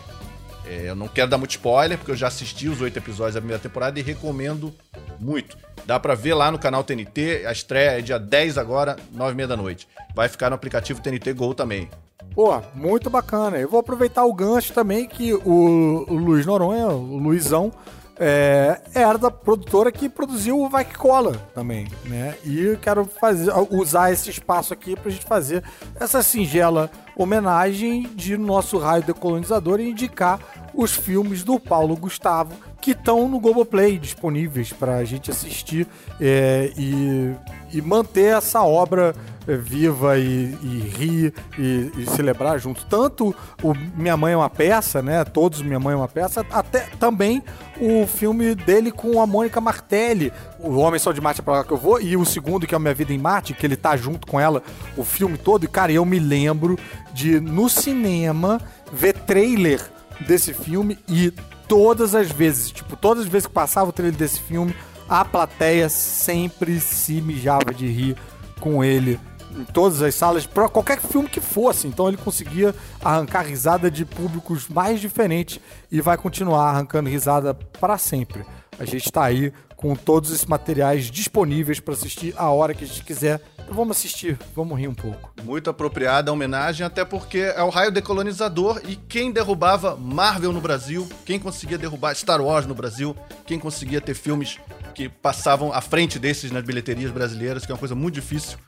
É, 0.68 0.90
eu 0.90 0.94
não 0.94 1.08
quero 1.08 1.30
dar 1.30 1.38
muito 1.38 1.52
spoiler, 1.52 1.96
porque 1.96 2.10
eu 2.10 2.16
já 2.16 2.26
assisti 2.26 2.68
os 2.68 2.80
oito 2.82 2.98
episódios 2.98 3.34
da 3.34 3.40
primeira 3.40 3.62
temporada 3.62 3.98
e 3.98 4.02
recomendo 4.02 4.72
muito. 5.18 5.56
Dá 5.86 5.98
pra 5.98 6.14
ver 6.14 6.34
lá 6.34 6.50
no 6.50 6.58
canal 6.58 6.84
TNT, 6.84 7.44
a 7.46 7.52
estreia 7.52 7.98
é 7.98 8.02
dia 8.02 8.18
10 8.18 8.58
agora, 8.58 8.96
9 9.12 9.32
e 9.32 9.34
meia 9.34 9.48
da 9.48 9.56
noite. 9.56 9.88
Vai 10.14 10.28
ficar 10.28 10.50
no 10.50 10.56
aplicativo 10.56 11.00
TNT 11.00 11.32
Go 11.32 11.54
também. 11.54 11.88
Pô, 12.34 12.60
muito 12.74 13.08
bacana. 13.08 13.56
Eu 13.58 13.68
vou 13.68 13.80
aproveitar 13.80 14.24
o 14.24 14.34
gancho 14.34 14.74
também 14.74 15.08
que 15.08 15.32
o, 15.32 16.04
o 16.06 16.14
Luiz 16.14 16.44
Noronha, 16.44 16.88
o 16.88 17.16
Luizão, 17.16 17.72
é, 18.20 18.80
era 18.94 19.16
da 19.16 19.30
produtora 19.30 19.92
que 19.92 20.08
produziu 20.08 20.58
o 20.58 20.68
Vai 20.68 20.84
Que 20.84 20.96
Cola 20.96 21.36
também, 21.54 21.86
né? 22.04 22.36
E 22.44 22.60
eu 22.60 22.78
quero 22.78 23.04
fazer, 23.04 23.52
usar 23.70 24.12
esse 24.12 24.30
espaço 24.30 24.72
aqui 24.72 24.96
pra 24.96 25.10
gente 25.10 25.24
fazer 25.24 25.62
essa 25.98 26.22
singela 26.22 26.90
homenagem 27.16 28.02
de 28.14 28.36
nosso 28.36 28.78
raio 28.78 29.02
decolonizador 29.02 29.80
e 29.80 29.90
indicar 29.90 30.40
os 30.74 30.94
filmes 30.94 31.42
do 31.42 31.58
Paulo 31.58 31.96
Gustavo 31.96 32.54
que 32.80 32.92
estão 32.92 33.28
no 33.28 33.40
Globoplay 33.40 33.98
disponíveis 33.98 34.72
para 34.72 34.96
a 34.96 35.04
gente 35.04 35.30
assistir 35.30 35.86
é, 36.20 36.72
e, 36.76 37.34
e 37.72 37.82
manter 37.82 38.36
essa 38.36 38.62
obra 38.62 39.14
é, 39.48 39.56
viva 39.56 40.18
e, 40.18 40.56
e 40.62 40.92
rir 40.96 41.34
e, 41.58 41.90
e, 41.96 42.06
celebrar 42.10 42.58
junto. 42.58 42.84
Tanto 42.86 43.34
o 43.62 43.74
Minha 43.96 44.16
Mãe 44.16 44.34
é 44.34 44.36
uma 44.36 44.50
peça, 44.50 45.02
né? 45.02 45.24
Todos 45.24 45.62
Minha 45.62 45.80
Mãe 45.80 45.94
é 45.94 45.96
uma 45.96 46.06
peça, 46.06 46.46
até 46.50 46.80
também 47.00 47.42
o 47.80 48.06
filme 48.06 48.54
dele 48.54 48.92
com 48.92 49.20
a 49.20 49.26
Mônica 49.26 49.60
Martelli, 49.60 50.32
O 50.60 50.76
Homem 50.76 50.98
Só 50.98 51.12
de 51.12 51.20
Marte 51.20 51.40
é 51.40 51.44
pra 51.44 51.54
lá 51.54 51.64
que 51.64 51.72
eu 51.72 51.76
vou, 51.76 52.00
e 52.00 52.16
o 52.16 52.24
segundo, 52.24 52.66
que 52.66 52.74
é 52.74 52.78
o 52.78 52.80
Minha 52.80 52.94
Vida 52.94 53.12
em 53.12 53.18
Marte, 53.18 53.54
que 53.54 53.66
ele 53.66 53.76
tá 53.76 53.96
junto 53.96 54.26
com 54.26 54.38
ela 54.38 54.62
o 54.96 55.04
filme 55.04 55.36
todo. 55.36 55.64
E, 55.64 55.68
cara, 55.68 55.90
eu 55.90 56.04
me 56.04 56.18
lembro 56.18 56.78
de, 57.12 57.40
no 57.40 57.68
cinema, 57.68 58.60
ver 58.92 59.14
trailer 59.14 59.80
desse 60.26 60.52
filme 60.52 60.98
e 61.08 61.32
todas 61.68 62.14
as 62.14 62.30
vezes, 62.30 62.70
tipo, 62.70 62.96
todas 62.96 63.24
as 63.24 63.28
vezes 63.28 63.46
que 63.46 63.52
passava 63.52 63.90
o 63.90 63.92
trailer 63.92 64.16
desse 64.16 64.40
filme, 64.40 64.74
a 65.08 65.24
plateia 65.24 65.88
sempre 65.88 66.80
se 66.80 67.20
mijava 67.20 67.72
de 67.72 67.86
rir 67.86 68.16
com 68.60 68.82
ele 68.82 69.20
em 69.56 69.64
todas 69.64 70.02
as 70.02 70.14
salas, 70.14 70.46
para 70.46 70.68
qualquer 70.68 71.00
filme 71.00 71.28
que 71.28 71.40
fosse. 71.40 71.86
Então 71.86 72.08
ele 72.08 72.16
conseguia 72.16 72.74
arrancar 73.02 73.42
risada 73.42 73.90
de 73.90 74.04
públicos 74.04 74.68
mais 74.68 75.00
diferentes 75.00 75.60
e 75.90 76.00
vai 76.00 76.16
continuar 76.16 76.68
arrancando 76.68 77.08
risada 77.08 77.54
para 77.54 77.98
sempre. 77.98 78.44
A 78.78 78.84
gente 78.84 79.06
está 79.06 79.24
aí 79.24 79.52
com 79.78 79.94
todos 79.94 80.32
esses 80.32 80.44
materiais 80.44 81.08
disponíveis 81.08 81.78
para 81.78 81.94
assistir 81.94 82.34
a 82.36 82.50
hora 82.50 82.74
que 82.74 82.82
a 82.82 82.86
gente 82.86 83.04
quiser. 83.04 83.40
Então 83.60 83.76
vamos 83.76 83.96
assistir, 83.96 84.36
vamos 84.52 84.76
rir 84.76 84.88
um 84.88 84.94
pouco. 84.94 85.32
Muito 85.44 85.70
apropriada 85.70 86.32
a 86.32 86.34
homenagem, 86.34 86.84
até 86.84 87.04
porque 87.04 87.38
é 87.38 87.62
o 87.62 87.68
raio 87.68 87.92
decolonizador 87.92 88.82
e 88.88 88.96
quem 88.96 89.30
derrubava 89.30 89.94
Marvel 89.96 90.52
no 90.52 90.60
Brasil, 90.60 91.08
quem 91.24 91.38
conseguia 91.38 91.78
derrubar 91.78 92.12
Star 92.16 92.40
Wars 92.40 92.66
no 92.66 92.74
Brasil, 92.74 93.14
quem 93.46 93.56
conseguia 93.56 94.00
ter 94.00 94.14
filmes 94.14 94.58
que 94.96 95.08
passavam 95.08 95.72
à 95.72 95.80
frente 95.80 96.18
desses 96.18 96.50
nas 96.50 96.64
bilheterias 96.64 97.12
brasileiras, 97.12 97.64
que 97.64 97.70
é 97.70 97.74
uma 97.74 97.78
coisa 97.78 97.94
muito 97.94 98.14
difícil, 98.16 98.58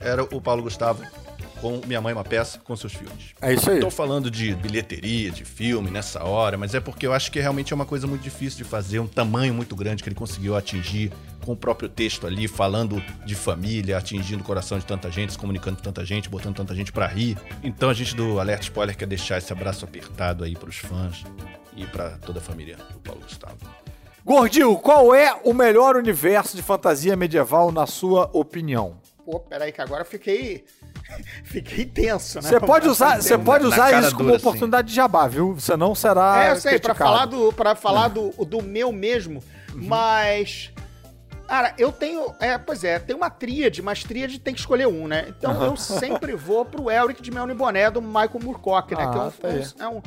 era 0.00 0.22
o 0.22 0.40
Paulo 0.40 0.62
Gustavo 0.62 1.02
com 1.64 1.80
Minha 1.86 1.98
Mãe 1.98 2.12
é 2.12 2.14
uma 2.14 2.22
Peça, 2.22 2.58
com 2.58 2.76
seus 2.76 2.92
filmes. 2.92 3.34
É 3.40 3.54
isso 3.54 3.70
aí. 3.70 3.76
Estou 3.76 3.90
falando 3.90 4.30
de 4.30 4.54
bilheteria, 4.54 5.30
de 5.30 5.46
filme 5.46 5.90
nessa 5.90 6.22
hora, 6.22 6.58
mas 6.58 6.74
é 6.74 6.80
porque 6.80 7.06
eu 7.06 7.12
acho 7.14 7.32
que 7.32 7.40
realmente 7.40 7.72
é 7.72 7.74
uma 7.74 7.86
coisa 7.86 8.06
muito 8.06 8.20
difícil 8.20 8.58
de 8.58 8.64
fazer, 8.64 8.98
um 8.98 9.06
tamanho 9.06 9.54
muito 9.54 9.74
grande 9.74 10.02
que 10.02 10.08
ele 10.10 10.14
conseguiu 10.14 10.54
atingir 10.56 11.10
com 11.42 11.52
o 11.52 11.56
próprio 11.56 11.88
texto 11.88 12.26
ali, 12.26 12.46
falando 12.46 13.02
de 13.24 13.34
família, 13.34 13.96
atingindo 13.96 14.42
o 14.42 14.44
coração 14.44 14.78
de 14.78 14.84
tanta 14.84 15.10
gente, 15.10 15.32
se 15.32 15.38
comunicando 15.38 15.78
com 15.78 15.82
tanta 15.82 16.04
gente, 16.04 16.28
botando 16.28 16.54
tanta 16.54 16.74
gente 16.74 16.92
para 16.92 17.06
rir. 17.06 17.38
Então 17.62 17.88
a 17.88 17.94
gente 17.94 18.14
do 18.14 18.38
Alerta 18.38 18.64
Spoiler 18.64 18.94
quer 18.94 19.06
deixar 19.06 19.38
esse 19.38 19.50
abraço 19.50 19.86
apertado 19.86 20.44
aí 20.44 20.54
pros 20.54 20.76
fãs 20.76 21.24
e 21.74 21.86
para 21.86 22.18
toda 22.18 22.40
a 22.40 22.42
família 22.42 22.76
do 22.92 22.98
Paulo 22.98 23.22
Gustavo. 23.22 23.56
Gordinho, 24.22 24.76
qual 24.76 25.14
é 25.14 25.34
o 25.42 25.54
melhor 25.54 25.96
universo 25.96 26.56
de 26.56 26.62
fantasia 26.62 27.16
medieval 27.16 27.72
na 27.72 27.86
sua 27.86 28.28
opinião? 28.34 28.98
Pô, 29.24 29.40
peraí 29.40 29.72
que 29.72 29.80
agora 29.80 30.02
eu 30.02 30.06
fiquei 30.06 30.66
Fiquei 31.44 31.84
tenso, 31.84 32.40
né? 32.40 32.48
Você 32.48 32.60
pode 32.60 32.88
usar, 32.88 33.20
você 33.20 33.38
pode 33.38 33.66
usar 33.66 34.02
isso 34.02 34.16
como 34.16 34.30
assim. 34.30 34.38
oportunidade 34.38 34.88
de 34.88 34.94
jabá, 34.94 35.26
viu? 35.26 35.54
Você 35.54 35.76
não 35.76 35.94
será. 35.94 36.44
É, 36.44 36.50
eu 36.52 36.56
sei, 36.56 36.78
pra 36.78 36.94
falar 36.94 37.26
do, 37.26 37.52
pra 37.52 37.74
falar 37.74 38.08
do, 38.08 38.30
do 38.44 38.62
meu 38.62 38.92
mesmo, 38.92 39.42
uhum. 39.72 39.86
mas. 39.86 40.70
Cara, 41.46 41.74
eu 41.76 41.92
tenho. 41.92 42.34
É, 42.40 42.56
pois 42.56 42.84
é, 42.84 42.98
tem 42.98 43.14
uma 43.14 43.28
tríade, 43.28 43.82
mas 43.82 44.02
tríade 44.02 44.38
tem 44.38 44.54
que 44.54 44.60
escolher 44.60 44.86
um, 44.86 45.06
né? 45.06 45.26
Então 45.28 45.62
eu 45.62 45.76
sempre 45.76 46.34
vou 46.34 46.64
pro 46.64 46.90
Elric 46.90 47.22
de 47.22 47.30
Melny 47.30 47.54
Boné 47.54 47.90
do 47.90 48.00
Michael 48.00 48.40
Moorcock, 48.42 48.94
né? 48.94 49.04
Ah, 49.04 49.10
que 49.10 49.18
é 49.18 49.20
um, 49.20 49.30
tá 49.70 49.84
é 49.84 49.88
um 49.88 50.02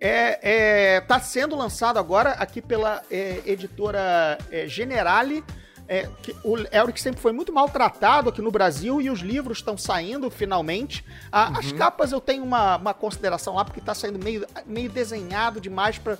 é, 0.00 0.96
é, 0.96 1.00
tá 1.00 1.20
sendo 1.20 1.56
lançado 1.56 1.98
agora 1.98 2.30
aqui 2.30 2.62
pela 2.62 3.02
é, 3.10 3.40
editora 3.44 4.38
é, 4.50 4.66
Generale 4.66 5.44
é, 5.88 6.06
o 6.44 6.58
Elric 6.70 7.00
sempre 7.00 7.18
foi 7.18 7.32
muito 7.32 7.50
maltratado 7.50 8.28
aqui 8.28 8.42
no 8.42 8.50
Brasil 8.50 9.00
e 9.00 9.08
os 9.08 9.20
livros 9.20 9.58
estão 9.58 9.78
saindo 9.78 10.30
finalmente. 10.30 11.02
Ah, 11.32 11.48
uhum. 11.48 11.58
As 11.58 11.72
capas 11.72 12.12
eu 12.12 12.20
tenho 12.20 12.44
uma, 12.44 12.76
uma 12.76 12.92
consideração 12.92 13.54
lá, 13.54 13.64
porque 13.64 13.80
está 13.80 13.94
saindo 13.94 14.22
meio, 14.22 14.46
meio 14.66 14.90
desenhado 14.90 15.60
demais 15.60 15.98
para 15.98 16.18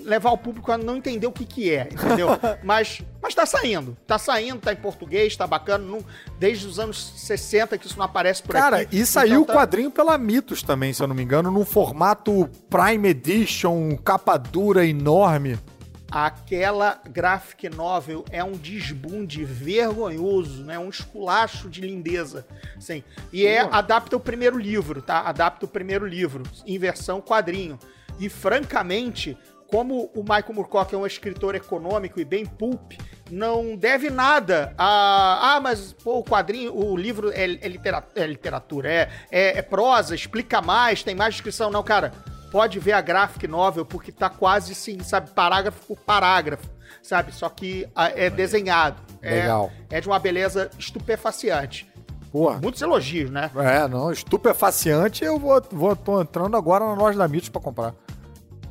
levar 0.00 0.30
o 0.32 0.38
público 0.38 0.72
a 0.72 0.76
não 0.76 0.96
entender 0.96 1.28
o 1.28 1.32
que, 1.32 1.44
que 1.44 1.72
é, 1.72 1.88
entendeu? 1.92 2.28
mas, 2.64 3.02
mas 3.22 3.34
tá 3.36 3.46
saindo. 3.46 3.96
Tá 4.04 4.18
saindo, 4.18 4.60
tá 4.60 4.72
em 4.72 4.76
português, 4.76 5.36
tá 5.36 5.46
bacana. 5.46 5.84
Não, 5.84 6.04
desde 6.36 6.66
os 6.66 6.80
anos 6.80 7.12
60 7.18 7.78
que 7.78 7.86
isso 7.86 7.96
não 7.96 8.04
aparece 8.04 8.42
por 8.42 8.52
Cara, 8.52 8.78
aqui. 8.78 8.86
Cara, 8.86 8.96
e 9.02 9.06
saiu 9.06 9.42
então, 9.42 9.42
o 9.42 9.46
tá... 9.46 9.54
quadrinho 9.54 9.92
pela 9.92 10.18
Mitos 10.18 10.64
também, 10.64 10.92
se 10.92 11.00
eu 11.00 11.06
não 11.06 11.14
me 11.14 11.22
engano, 11.22 11.52
num 11.52 11.64
formato 11.64 12.50
Prime 12.68 13.10
Edition, 13.10 13.96
capa 13.98 14.36
dura 14.36 14.84
enorme. 14.84 15.56
Aquela 16.10 17.00
graphic 17.10 17.68
novel 17.68 18.24
é 18.30 18.42
um 18.42 18.52
desbunde 18.52 19.44
vergonhoso, 19.44 20.64
né? 20.64 20.78
Um 20.78 20.88
esculacho 20.88 21.68
de 21.68 21.80
lindeza, 21.80 22.46
sim. 22.78 23.02
E 23.32 23.44
é 23.44 23.60
adapta 23.60 24.16
o 24.16 24.20
primeiro 24.20 24.56
livro, 24.56 25.02
tá? 25.02 25.20
Adapta 25.20 25.66
o 25.66 25.68
primeiro 25.68 26.06
livro 26.06 26.44
em 26.64 26.78
versão 26.78 27.20
quadrinho. 27.20 27.76
E 28.20 28.28
francamente, 28.28 29.36
como 29.66 30.10
o 30.14 30.22
Michael 30.22 30.54
Moorcock 30.54 30.94
é 30.94 30.98
um 30.98 31.06
escritor 31.06 31.56
econômico 31.56 32.20
e 32.20 32.24
bem 32.24 32.46
pulp, 32.46 32.92
não 33.28 33.74
deve 33.74 34.08
nada 34.08 34.72
a. 34.78 35.56
Ah, 35.56 35.60
mas 35.60 35.92
pô, 35.92 36.18
o 36.18 36.24
quadrinho, 36.24 36.72
o 36.72 36.96
livro 36.96 37.32
é, 37.32 37.42
é, 37.42 37.68
literatura, 37.68 38.24
é, 38.24 38.26
literatura 38.28 38.92
é, 38.92 39.10
é, 39.30 39.58
é 39.58 39.62
prosa, 39.62 40.14
explica 40.14 40.62
mais, 40.62 41.02
tem 41.02 41.16
mais 41.16 41.34
descrição. 41.34 41.68
Não, 41.68 41.82
cara 41.82 42.12
pode 42.56 42.78
ver 42.78 42.92
a 42.92 43.02
graphic 43.02 43.46
novel, 43.46 43.84
porque 43.84 44.10
tá 44.10 44.30
quase 44.30 44.72
assim, 44.72 44.98
sabe, 45.00 45.28
parágrafo 45.32 45.78
por 45.86 45.98
parágrafo, 45.98 46.66
sabe? 47.02 47.30
Só 47.30 47.50
que 47.50 47.86
é 47.94 48.30
desenhado. 48.30 48.96
É, 49.20 49.42
Legal. 49.42 49.70
É 49.90 50.00
de 50.00 50.08
uma 50.08 50.18
beleza 50.18 50.70
estupefaciante. 50.78 51.86
Porra. 52.32 52.58
Muitos 52.58 52.80
elogios, 52.80 53.30
né? 53.30 53.50
É, 53.56 53.86
não, 53.86 54.10
estupefaciante 54.10 55.22
eu 55.22 55.38
vou, 55.38 55.62
vou 55.70 55.94
tô 55.94 56.18
entrando 56.18 56.56
agora 56.56 56.86
na 56.86 56.94
loja 56.94 57.18
da 57.18 57.28
Mitos 57.28 57.50
para 57.50 57.60
comprar. 57.60 57.94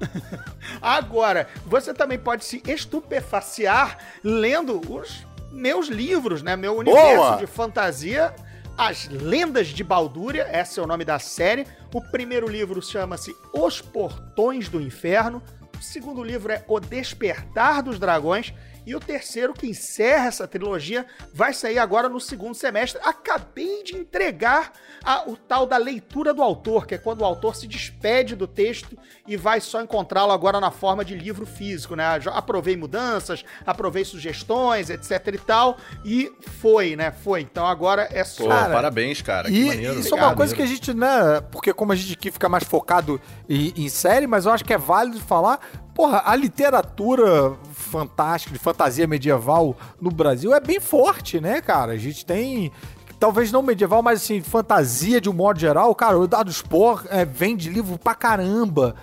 Agora, 0.82 1.48
você 1.64 1.94
também 1.94 2.18
pode 2.18 2.44
se 2.44 2.64
estupefaciar 2.66 4.00
lendo 4.24 4.82
os 4.92 5.26
meus 5.52 5.90
livros, 5.90 6.42
né? 6.42 6.56
Meu 6.56 6.76
universo 6.76 7.16
Boa! 7.16 7.38
de 7.38 7.46
fantasia, 7.46 8.34
As 8.78 9.08
Lendas 9.08 9.68
de 9.68 9.86
Baldúria, 9.86 10.50
esse 10.52 10.82
é 10.82 10.84
o 10.84 10.88
nome 10.88 11.06
da 11.06 11.18
série. 11.18 11.66
O 11.94 12.02
primeiro 12.02 12.46
livro 12.46 12.82
chama-se 12.82 13.34
Os 13.54 13.80
Portões 13.80 14.68
do 14.68 14.82
Inferno. 14.82 15.42
O 15.80 15.82
segundo 15.82 16.22
livro 16.22 16.52
é 16.52 16.62
O 16.68 16.78
Despertar 16.78 17.82
dos 17.82 17.98
Dragões. 17.98 18.54
E 18.86 18.96
o 18.96 19.00
terceiro, 19.00 19.54
que 19.54 19.68
encerra 19.68 20.28
essa 20.28 20.48
trilogia, 20.48 21.06
vai 21.34 21.54
sair 21.54 21.80
agora 21.80 22.08
no 22.08 22.20
segundo 22.20 22.54
semestre. 22.56 23.02
Acabei 23.04 23.84
de 23.84 23.96
entregar 23.96 24.72
a- 25.04 25.24
o 25.28 25.36
tal 25.36 25.66
da 25.66 25.78
leitura 25.78 26.34
do 26.34 26.42
autor, 26.44 26.86
que 26.86 26.96
é 26.96 26.98
quando 26.98 27.22
o 27.22 27.26
autor 27.26 27.56
se 27.56 27.68
despede 27.68 28.36
do 28.36 28.48
texto 28.48 28.98
e 29.28 29.36
vai 29.36 29.60
só 29.60 29.82
encontrá-lo 29.82 30.32
agora 30.32 30.60
na 30.60 30.72
forma 30.72 31.04
de 31.04 31.16
livro 31.16 31.46
físico, 31.46 31.96
né? 31.96 32.20
Já 32.22 32.32
aprovei 32.32 32.76
mudanças, 32.78 33.44
aprovei 33.66 34.06
sugestões, 34.06 34.90
etc 34.90 35.28
e 35.34 35.38
tal, 35.38 35.78
e 36.04 36.32
foi, 36.62 36.96
né? 36.96 37.12
Foi. 37.12 37.42
Então 37.42 37.66
agora 37.66 38.08
é 38.12 38.24
só. 38.24 38.44
Pô, 38.44 38.50
parabéns, 38.50 39.22
cara. 39.22 39.50
que 39.50 39.56
E 39.58 39.66
maneiro. 39.66 40.00
isso 40.00 40.16
é 40.16 40.18
uma 40.18 40.36
coisa 40.36 40.56
que 40.56 40.62
a 40.62 40.66
gente, 40.66 40.94
né? 40.94 41.42
Porque 41.52 41.74
como 41.74 41.92
a 41.92 41.96
gente 41.96 42.14
aqui 42.14 42.30
fica 42.32 42.48
mais 42.48 42.64
focado 42.64 43.20
em, 43.50 43.74
em 43.76 43.90
série, 43.90 44.28
mas 44.28 44.46
eu 44.46 44.52
acho 44.52 44.64
que 44.64 44.74
é 44.74 44.78
válido 44.78 45.20
falar. 45.20 45.60
Porra, 45.94 46.24
a 46.26 46.36
literatura 46.36 47.54
fantástica, 47.96 48.52
de 48.54 48.60
fantasia 48.60 49.08
medieval 49.08 49.76
no 50.02 50.12
Brasil 50.12 50.54
é 50.54 50.60
bem 50.60 50.80
forte, 50.82 51.40
né, 51.40 51.62
cara? 51.62 51.94
A 51.94 51.98
gente 51.98 52.26
tem. 52.26 52.72
Talvez 53.18 53.52
não 53.52 53.62
medieval, 53.62 54.04
mas 54.04 54.22
assim, 54.22 54.42
fantasia 54.42 55.22
de 55.22 55.30
um 55.30 55.34
modo 55.34 55.58
geral. 55.58 55.96
Cara, 55.96 56.20
o 56.20 56.28
Dado 56.28 56.52
Spor 56.52 57.06
é, 57.10 57.24
vende 57.24 57.70
livro 57.70 57.98
pra 57.98 58.14
caramba. 58.14 58.96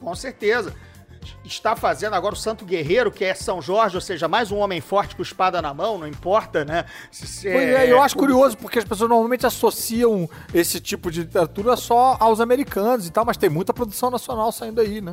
Com 0.00 0.14
certeza. 0.14 0.72
Está 1.44 1.74
fazendo 1.76 2.14
agora 2.14 2.34
o 2.34 2.38
Santo 2.38 2.64
Guerreiro, 2.64 3.10
que 3.10 3.24
é 3.24 3.34
São 3.34 3.60
Jorge, 3.60 3.96
ou 3.96 4.00
seja, 4.00 4.26
mais 4.28 4.50
um 4.52 4.56
homem 4.58 4.80
forte 4.80 5.14
com 5.16 5.22
espada 5.22 5.60
na 5.60 5.74
mão, 5.74 5.98
não 5.98 6.06
importa, 6.06 6.64
né? 6.64 6.84
Se- 7.10 7.50
Pois 7.50 7.68
é, 7.68 7.90
eu 7.92 8.00
acho 8.00 8.16
curioso, 8.16 8.56
porque 8.56 8.78
as 8.78 8.84
pessoas 8.84 9.10
normalmente 9.10 9.44
associam 9.44 10.30
esse 10.54 10.78
tipo 10.80 11.10
de 11.10 11.22
literatura 11.22 11.76
só 11.76 12.16
aos 12.20 12.40
americanos 12.40 13.06
e 13.06 13.10
tal, 13.10 13.24
mas 13.24 13.36
tem 13.36 13.50
muita 13.50 13.74
produção 13.74 14.08
nacional 14.10 14.50
saindo 14.52 14.80
aí, 14.80 15.00
né? 15.00 15.12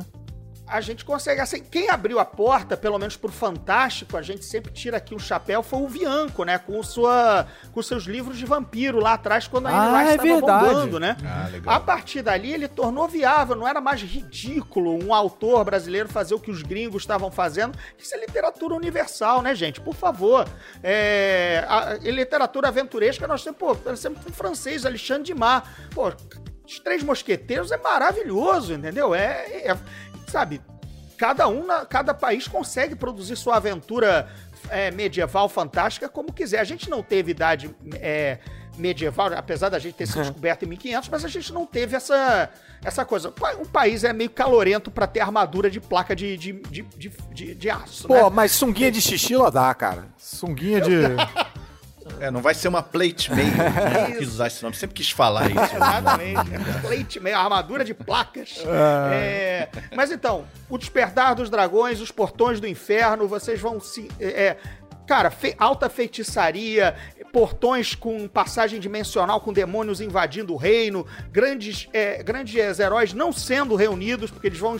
A 0.66 0.80
gente 0.80 1.04
consegue, 1.04 1.40
assim, 1.40 1.62
quem 1.62 1.90
abriu 1.90 2.18
a 2.18 2.24
porta, 2.24 2.76
pelo 2.76 2.98
menos 2.98 3.16
pro 3.16 3.30
Fantástico, 3.30 4.16
a 4.16 4.22
gente 4.22 4.44
sempre 4.44 4.72
tira 4.72 4.96
aqui 4.96 5.14
um 5.14 5.18
chapéu, 5.18 5.62
foi 5.62 5.80
o 5.80 5.88
Vianco, 5.88 6.42
né? 6.42 6.56
Com, 6.58 6.82
sua, 6.82 7.46
com 7.72 7.82
seus 7.82 8.04
livros 8.04 8.38
de 8.38 8.46
vampiro 8.46 8.98
lá 8.98 9.12
atrás, 9.12 9.46
quando 9.46 9.66
a 9.66 9.70
Ah, 9.70 10.00
Anne 10.00 10.08
é 10.08 10.10
estava 10.12 10.22
verdade. 10.22 10.64
bombando, 10.66 10.98
né? 11.00 11.16
Ah, 11.24 11.48
legal. 11.50 11.74
A 11.74 11.80
partir 11.80 12.22
dali, 12.22 12.52
ele 12.52 12.66
tornou 12.66 13.06
viável, 13.06 13.54
não 13.54 13.68
era 13.68 13.80
mais 13.80 14.00
ridículo 14.02 14.98
um 15.04 15.12
autor 15.12 15.64
brasileiro 15.64 16.08
fazer 16.08 16.34
o 16.34 16.40
que 16.40 16.50
os 16.50 16.62
gringos 16.62 17.02
estavam 17.02 17.30
fazendo. 17.30 17.78
Isso 17.98 18.14
é 18.14 18.18
literatura 18.20 18.74
universal, 18.74 19.42
né, 19.42 19.54
gente? 19.54 19.80
Por 19.82 19.94
favor. 19.94 20.48
É, 20.82 21.64
a, 21.68 21.96
em 22.02 22.10
literatura 22.10 22.68
aventuresca, 22.68 23.26
nós 23.26 23.44
temos, 23.44 23.58
pô, 23.58 23.76
nós 23.84 24.00
temos 24.00 24.18
um 24.26 24.32
francês, 24.32 24.86
Alexandre 24.86 25.32
Dumas. 25.34 25.62
Pô, 25.94 26.10
os 26.66 26.78
Três 26.78 27.02
Mosqueteiros 27.02 27.70
é 27.70 27.76
maravilhoso, 27.76 28.72
entendeu? 28.72 29.14
É, 29.14 29.68
é- 29.68 29.76
sabe, 30.34 30.60
cada 31.16 31.46
um, 31.48 31.64
na- 31.64 31.86
cada 31.86 32.12
país 32.12 32.48
consegue 32.48 32.96
produzir 32.96 33.36
sua 33.36 33.56
aventura 33.56 34.28
é, 34.68 34.90
medieval 34.90 35.48
fantástica 35.48 36.08
como 36.08 36.32
quiser. 36.32 36.58
A 36.58 36.64
gente 36.64 36.90
não 36.90 37.02
teve 37.04 37.30
idade 37.30 37.70
é, 38.00 38.38
medieval, 38.76 39.32
apesar 39.36 39.68
da 39.68 39.78
gente 39.78 39.94
ter 39.94 40.06
sido 40.06 40.22
descoberto 40.22 40.64
em 40.64 40.66
1500, 40.66 41.08
mas 41.08 41.24
a 41.24 41.28
gente 41.28 41.52
não 41.52 41.64
teve 41.64 41.94
essa, 41.94 42.50
essa 42.84 43.04
coisa. 43.04 43.32
O 43.60 43.68
país 43.68 44.02
é 44.02 44.12
meio 44.12 44.30
calorento 44.30 44.90
pra 44.90 45.06
ter 45.06 45.20
armadura 45.20 45.70
de 45.70 45.80
placa 45.80 46.16
de, 46.16 46.36
de, 46.36 46.52
de, 46.52 46.82
de, 47.32 47.54
de- 47.54 47.70
aço, 47.70 48.08
Pô, 48.08 48.14
né? 48.14 48.30
mas 48.32 48.50
sunguinha 48.50 48.90
de 48.90 49.00
xixi 49.00 49.36
lá 49.36 49.50
dá, 49.50 49.72
cara. 49.72 50.06
Sunguinha 50.18 50.80
de. 50.80 50.90
É, 52.24 52.30
não 52.30 52.40
vai 52.40 52.54
ser 52.54 52.68
uma 52.68 52.82
plate 52.82 53.32
mail. 53.32 53.52
Eu 54.10 54.16
quis 54.18 54.28
usar 54.28 54.46
esse 54.46 54.62
nome, 54.62 54.74
sempre 54.74 54.94
quis 54.94 55.10
falar 55.10 55.50
isso. 55.50 55.76
Exatamente. 55.76 56.50
Plate 56.80 57.20
meio, 57.20 57.36
armadura 57.36 57.84
de 57.84 57.92
placas. 57.94 58.62
É, 59.14 59.68
mas 59.94 60.10
então, 60.10 60.44
o 60.68 60.76
Despertar 60.78 61.34
dos 61.34 61.48
Dragões, 61.50 62.00
os 62.00 62.10
Portões 62.10 62.60
do 62.60 62.66
Inferno, 62.66 63.26
vocês 63.28 63.60
vão 63.60 63.80
se. 63.80 64.08
é, 64.18 64.26
é, 64.26 64.56
cara, 65.06 65.30
fe- 65.30 65.54
alta 65.58 65.88
feitiçaria, 65.88 66.94
portões 67.32 67.94
com 67.94 68.26
passagem 68.28 68.80
dimensional, 68.80 69.40
com 69.40 69.52
demônios 69.52 70.00
invadindo 70.00 70.52
o 70.54 70.56
reino, 70.56 71.06
grandes, 71.30 71.88
é, 71.92 72.22
grandes 72.22 72.78
heróis 72.78 73.12
não 73.12 73.32
sendo 73.32 73.74
reunidos, 73.76 74.30
porque 74.30 74.46
eles 74.48 74.58
vão, 74.58 74.76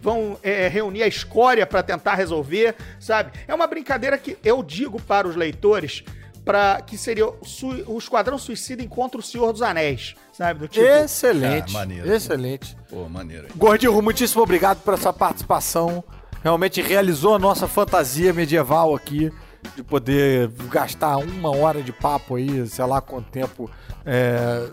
vão 0.00 0.38
é, 0.42 0.68
reunir 0.68 1.02
a 1.02 1.06
escória 1.08 1.66
pra 1.66 1.82
tentar 1.82 2.14
resolver, 2.14 2.74
sabe? 3.00 3.32
É 3.48 3.54
uma 3.54 3.66
brincadeira 3.66 4.18
que 4.18 4.36
eu 4.44 4.62
digo 4.62 5.00
para 5.00 5.26
os 5.28 5.36
leitores. 5.36 6.04
Pra, 6.46 6.80
que 6.80 6.96
seria 6.96 7.26
o, 7.26 7.98
Esquadrão 7.98 8.38
Suicida 8.38 8.80
encontra 8.80 9.18
o 9.18 9.22
Senhor 9.22 9.52
dos 9.52 9.62
Anéis, 9.62 10.14
sabe? 10.32 10.60
Do 10.60 10.68
tipo, 10.68 10.86
Excelente. 10.86 11.70
Ah, 11.76 11.78
maneiro. 11.80 12.12
excelente. 12.14 12.76
Pô, 12.88 13.08
maneiro. 13.08 13.48
Gordinho, 13.56 14.00
muitíssimo 14.00 14.42
obrigado 14.44 14.80
por 14.82 14.94
essa 14.94 15.12
participação. 15.12 16.04
Realmente 16.44 16.80
realizou 16.80 17.34
a 17.34 17.38
nossa 17.40 17.66
fantasia 17.66 18.32
medieval 18.32 18.94
aqui. 18.94 19.32
De 19.74 19.82
poder 19.82 20.48
gastar 20.70 21.16
uma 21.16 21.50
hora 21.50 21.82
de 21.82 21.92
papo 21.92 22.36
aí, 22.36 22.64
sei 22.68 22.84
lá 22.84 23.00
quanto 23.00 23.28
tempo. 23.28 23.68
É, 24.04 24.68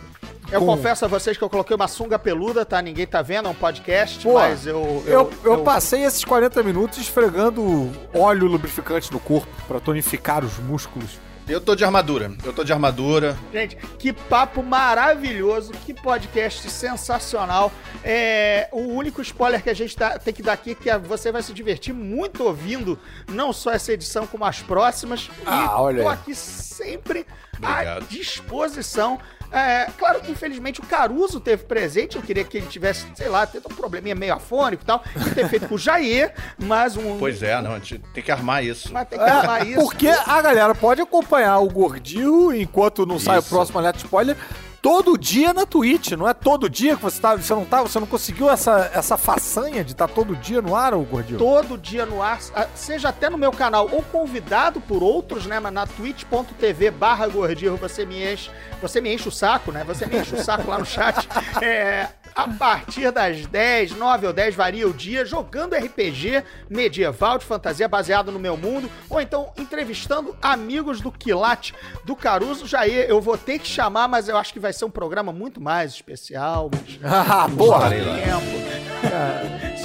Eu 0.52 0.60
com- 0.60 0.68
confesso 0.68 1.04
a 1.06 1.08
vocês 1.08 1.36
que 1.36 1.44
eu 1.44 1.50
coloquei 1.50 1.76
uma 1.76 1.88
sunga 1.88 2.20
peluda, 2.20 2.64
tá? 2.64 2.80
Ninguém 2.80 3.08
tá 3.08 3.24
vendo, 3.24 3.48
é 3.48 3.52
um 3.52 3.56
podcast, 3.56 4.20
Pô, 4.22 4.36
mas 4.36 4.68
eu. 4.68 5.04
Eu, 5.08 5.32
eu 5.44 5.64
passei 5.64 6.04
esses 6.04 6.24
40 6.24 6.62
minutos 6.62 7.00
esfregando 7.00 7.90
óleo 8.14 8.46
lubrificante 8.46 9.12
no 9.12 9.20
corpo 9.20 9.48
pra 9.68 9.80
tonificar 9.80 10.46
os 10.46 10.60
músculos. 10.60 11.18
Eu 11.48 11.60
tô 11.60 11.76
de 11.76 11.84
armadura. 11.84 12.32
Eu 12.44 12.54
tô 12.54 12.64
de 12.64 12.72
armadura. 12.72 13.38
Gente, 13.52 13.76
que 14.00 14.14
papo 14.14 14.64
maravilhoso, 14.64 15.74
que 15.86 15.94
podcast 15.94 16.70
sensacional. 16.70 17.72
É, 18.04 18.70
o 18.72 18.80
único 18.80 19.22
spoiler 19.22 19.62
que 19.62 19.70
a 19.70 19.74
gente 19.74 19.96
tá- 19.96 20.18
tem 20.18 20.34
que 20.34 20.42
dar 20.42 20.54
aqui 20.54 20.72
é 20.72 20.76
que 20.76 20.98
você 21.08 21.32
vai 21.32 21.42
se 21.42 21.54
divertir 21.54 21.94
muito 21.94 22.44
ouvindo 22.44 22.98
não 23.28 23.52
só 23.52 23.72
essa 23.72 23.92
edição, 23.92 24.26
como 24.26 24.46
as 24.46 24.62
próximas. 24.62 25.30
Ah, 25.46 25.64
e 25.66 25.68
olha 25.82 26.04
tô 26.04 26.10
aqui 26.10 26.34
sempre 26.34 27.26
à 27.62 27.72
Obrigado. 27.72 28.08
disposição. 28.08 29.20
É, 29.52 29.88
claro 30.00 30.20
que 30.20 30.32
infelizmente 30.32 30.80
o 30.80 30.84
Caruso 30.84 31.40
teve 31.40 31.64
presente, 31.66 32.16
eu 32.16 32.24
queria 32.24 32.44
que 32.44 32.58
ele 32.58 32.66
tivesse, 32.66 33.06
sei 33.16 33.30
lá, 33.30 33.46
tendo 33.46 33.68
um 33.72 33.76
probleminha 33.76 34.16
meio 34.16 34.34
afônico 34.34 34.82
e 34.82 34.86
tal, 34.86 35.04
e 35.16 35.30
ter 35.30 35.48
feito 35.48 35.68
com 35.68 35.76
o 35.76 35.78
Jair, 35.78 36.34
mas 36.58 36.98
um. 36.98 37.20
Pois 37.20 37.44
é, 37.44 37.62
não, 37.62 37.72
a 37.74 37.76
gente 37.78 38.00
tem 38.16 38.24
que 38.24 38.32
armar 38.32 38.64
isso. 38.66 38.92
Mas 38.92 39.08
tem 39.08 39.20
que 39.20 39.24
arrumar 39.26 39.64
isso. 39.64 39.80
É, 39.80 39.84
Porque 39.84 40.08
a 40.08 40.42
galera 40.42 40.74
pode 40.74 41.02
acompanhar 41.02 41.60
o 41.60 41.70
Gordinho 41.70 42.52
enquanto 42.52 43.06
não 43.06 43.20
sai 43.20 43.38
o 43.38 43.40
Isso. 43.42 43.50
próximo 43.50 43.78
alerta 43.78 44.00
spoiler 44.00 44.36
todo 44.84 45.18
dia 45.18 45.54
na 45.54 45.66
Twitch. 45.66 46.12
Não 46.12 46.28
é 46.28 46.34
todo 46.34 46.70
dia 46.70 46.98
que 46.98 47.02
você 47.02 47.20
tá. 47.20 47.36
Você 47.36 47.56
não 47.56 47.64
tá. 47.64 47.82
Você 47.82 48.00
não 48.00 48.06
conseguiu 48.06 48.52
essa, 48.52 48.92
essa 48.94 49.18
façanha 49.18 49.84
de 49.84 49.94
estar 49.94 50.10
todo 50.10 50.36
dia 50.36 50.62
no 50.62 50.76
ar, 50.76 50.94
ô 50.94 51.02
Gordinho? 51.04 51.40
todo 51.40 51.78
dia 51.78 52.06
no 52.06 52.22
ar, 52.22 52.40
ah, 52.54 52.68
seja 52.76 53.10
até 53.10 53.30
no 53.30 53.38
meu 53.38 53.52
canal 53.52 53.88
ou 53.90 54.04
convidado 54.04 54.82
por 54.82 55.02
outros, 55.02 55.46
né? 55.46 55.60
Mas 55.60 55.72
na 55.72 55.88
twitch.tv 55.88 56.92
barra 56.92 57.28
gordinho 57.28 57.78
você 57.78 58.06
me 58.06 58.34
enche, 58.34 58.52
você 58.82 59.00
me 59.00 59.14
enche 59.14 59.30
o 59.30 59.32
saco, 59.32 59.72
né? 59.72 59.86
Você 59.86 60.06
me 60.06 60.18
enche 60.18 60.36
o 60.36 60.44
saco 60.44 60.70
lá 60.70 60.78
no 60.78 60.86
chat. 60.86 61.28
É, 61.62 62.10
a 62.36 62.48
partir 62.48 63.12
das 63.12 63.46
10, 63.46 63.92
9 63.92 64.28
ou 64.28 64.34
10 64.34 64.56
varia 64.56 64.88
o 64.88 64.94
dia, 64.94 65.24
jogando 65.24 65.76
RPG 65.76 66.44
medieval 66.70 67.38
de 67.38 67.46
fantasia 67.46 67.88
baseado 67.88 68.32
no 68.32 68.40
meu 68.40 68.58
mundo, 68.58 68.90
ou 69.10 69.22
então 69.22 69.54
entrevistando 69.58 70.36
amigos 70.42 71.00
do 71.00 71.12
Quilate, 71.12 71.74
do 72.04 72.16
Caruso. 72.16 72.66
Jair, 72.66 73.06
eu 73.08 73.22
vou 73.22 73.38
ter 73.38 73.60
que 73.60 73.68
chamar, 73.68 74.08
mas 74.08 74.28
eu 74.28 74.36
acho 74.36 74.52
que 74.52 74.60
vai 74.60 74.73
ser 74.74 74.86
um 74.86 74.90
programa 74.90 75.32
muito 75.32 75.62
mais 75.62 75.92
especial. 75.94 76.70
Ah, 77.04 77.48
porra! 77.58 77.90
tempo. 77.90 78.64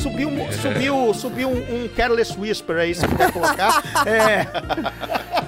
Subiu, 0.01 0.29
um- 0.29 0.53
subiu, 0.53 1.15
subiu 1.15 1.49
um, 1.49 1.85
um 1.85 1.89
Careless 1.89 2.39
Whisper 2.39 2.77
aí, 2.77 2.95
se 2.95 3.07
puder 3.07 3.33
colocar. 3.33 3.83
É, 4.07 4.47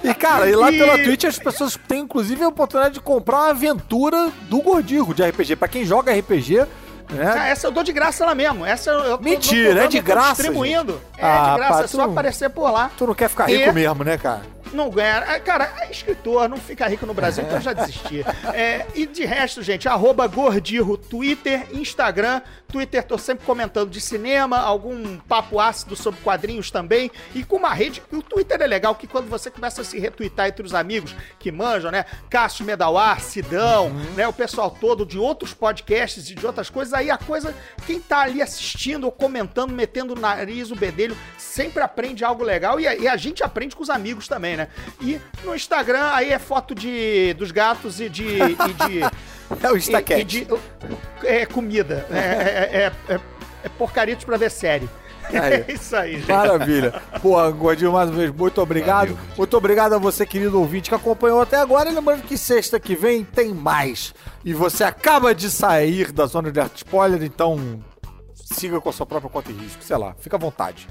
E, 0.02 0.14
cara, 0.14 0.48
e 0.48 0.54
lá 0.56 0.72
E- 0.72 0.78
pela 0.78 0.98
Twitch 0.98 1.24
as 1.24 1.38
pessoas 1.38 1.78
têm, 1.88 2.00
inclusive, 2.00 2.42
a 2.42 2.48
oportunidade 2.48 2.94
de 2.94 3.00
comprar 3.00 3.36
uma 3.38 3.50
aventura 3.50 4.30
do 4.48 4.60
Gordinho 4.60 5.12
de 5.14 5.22
RPG. 5.22 5.56
Pra 5.56 5.68
quem 5.68 5.84
joga 5.84 6.12
RPG, 6.12 6.60
ah, 6.60 6.66
né? 7.12 7.50
essa 7.50 7.66
eu 7.66 7.70
dou 7.70 7.82
de 7.84 7.92
graça 7.92 8.24
lá 8.26 8.34
mesmo. 8.34 8.64
Essa 8.66 8.90
eu, 8.90 8.98
eu 9.04 9.18
tô- 9.18 9.24
Mentira, 9.24 9.60
no 9.60 9.64
programa 9.66 9.84
é 9.84 9.88
de 9.88 9.98
tô 10.00 10.06
graça, 10.06 10.28
distribuindo. 10.42 11.00
É 11.16 11.24
Ah, 11.24 11.50
de 11.52 11.56
graça, 11.58 11.74
pá, 11.78 11.84
é 11.84 11.86
só 11.86 11.98
não- 11.98 12.04
aparecer 12.10 12.50
por 12.50 12.70
lá. 12.70 12.90
Tu 12.96 13.06
não 13.06 13.14
quer 13.14 13.28
ficar 13.28 13.50
E- 13.50 13.56
rico 13.56 13.72
mesmo, 13.72 14.02
né, 14.04 14.18
cara? 14.18 14.42
Não 14.72 14.88
ganha. 14.90 15.18
Ah, 15.26 15.40
Cara, 15.40 15.72
é 15.80 15.90
escritor, 15.90 16.48
não 16.48 16.56
fica 16.56 16.86
rico 16.86 17.06
no 17.06 17.14
Brasil, 17.14 17.44
então 17.44 17.56
eu 17.56 17.62
já 17.62 17.72
desisti. 17.72 18.24
É, 18.54 18.86
e 18.94 19.06
de 19.06 19.24
resto, 19.24 19.62
gente, 19.62 19.88
arroba 19.88 20.26
Gordirro, 20.26 20.96
Twitter, 20.96 21.66
Instagram. 21.72 22.40
Twitter, 22.70 23.02
tô 23.02 23.18
sempre 23.18 23.44
comentando 23.44 23.90
de 23.90 24.00
cinema, 24.00 24.58
algum 24.58 25.18
papo 25.18 25.58
ácido 25.58 25.96
sobre 25.96 26.20
quadrinhos 26.20 26.70
também. 26.70 27.10
E 27.34 27.42
com 27.42 27.56
uma 27.56 27.74
rede. 27.74 28.00
O 28.12 28.22
Twitter 28.22 28.60
é 28.62 28.66
legal 28.66 28.94
que 28.94 29.06
quando 29.06 29.28
você 29.28 29.50
começa 29.50 29.82
a 29.82 29.84
se 29.84 29.98
retweetar 29.98 30.46
entre 30.46 30.64
os 30.64 30.72
amigos 30.72 31.14
que 31.38 31.50
manjam, 31.50 31.90
né? 31.90 32.04
Cássio 32.28 32.64
Medawar, 32.64 33.20
Sidão, 33.20 33.90
né? 34.14 34.26
O 34.28 34.32
pessoal 34.32 34.70
todo 34.70 35.04
de 35.04 35.18
outros 35.18 35.52
podcasts 35.52 36.30
e 36.30 36.34
de 36.34 36.46
outras 36.46 36.70
coisas. 36.70 36.94
Aí 36.94 37.10
a 37.10 37.18
coisa, 37.18 37.54
quem 37.86 38.00
tá 38.00 38.20
ali 38.20 38.40
assistindo 38.40 39.04
ou 39.04 39.12
comentando, 39.12 39.72
metendo 39.72 40.14
o 40.14 40.18
nariz, 40.18 40.70
o 40.70 40.76
bedelho, 40.76 41.16
sempre 41.36 41.82
aprende 41.82 42.24
algo 42.24 42.44
legal. 42.44 42.78
E 42.78 42.86
a, 42.86 42.94
e 42.94 43.08
a 43.08 43.16
gente 43.16 43.42
aprende 43.42 43.74
com 43.74 43.82
os 43.82 43.90
amigos 43.90 44.28
também, 44.28 44.56
né? 44.56 44.59
E 45.00 45.20
no 45.44 45.54
Instagram, 45.54 46.10
aí 46.12 46.30
é 46.30 46.38
foto 46.38 46.74
de, 46.74 47.34
dos 47.34 47.50
gatos 47.50 48.00
e 48.00 48.08
de. 48.08 48.24
E 48.26 48.54
de 48.54 49.00
É 49.62 49.70
o 49.70 49.74
e, 49.74 49.78
Instacat. 49.78 50.20
e 50.20 50.24
de 50.24 50.46
é, 51.24 51.44
comida. 51.44 52.06
É, 52.10 52.18
é, 52.18 52.92
é, 53.08 53.14
é, 53.14 53.20
é 53.64 53.68
porcaritos 53.70 54.24
pra 54.24 54.36
ver 54.36 54.50
série. 54.50 54.88
Aí. 55.24 55.30
É 55.32 55.72
isso 55.72 55.94
aí, 55.94 56.16
gente. 56.16 56.28
Maravilha. 56.28 57.02
Pô, 57.22 57.52
Gordinho, 57.52 57.92
mais 57.92 58.10
uma 58.10 58.18
vez, 58.18 58.30
muito 58.32 58.60
obrigado. 58.60 59.14
Valeu. 59.14 59.34
muito 59.36 59.56
obrigado 59.56 59.92
a 59.92 59.98
você, 59.98 60.26
querido 60.26 60.58
ouvinte, 60.58 60.88
que 60.88 60.94
acompanhou 60.94 61.40
até 61.40 61.56
agora. 61.56 61.88
E 61.88 61.94
lembrando 61.94 62.22
que 62.22 62.36
sexta 62.36 62.80
que 62.80 62.96
vem 62.96 63.22
tem 63.22 63.54
mais. 63.54 64.12
E 64.44 64.52
você 64.52 64.82
acaba 64.82 65.32
de 65.34 65.48
sair 65.50 66.10
da 66.10 66.26
zona 66.26 66.50
de 66.50 66.58
arte 66.58 66.78
spoiler, 66.78 67.22
então 67.22 67.80
siga 68.34 68.80
com 68.80 68.88
a 68.88 68.92
sua 68.92 69.06
própria 69.06 69.30
conta 69.30 69.52
e 69.52 69.54
risco. 69.54 69.84
Sei 69.84 69.96
lá, 69.96 70.14
fica 70.18 70.36
à 70.36 70.38
vontade. 70.38 70.88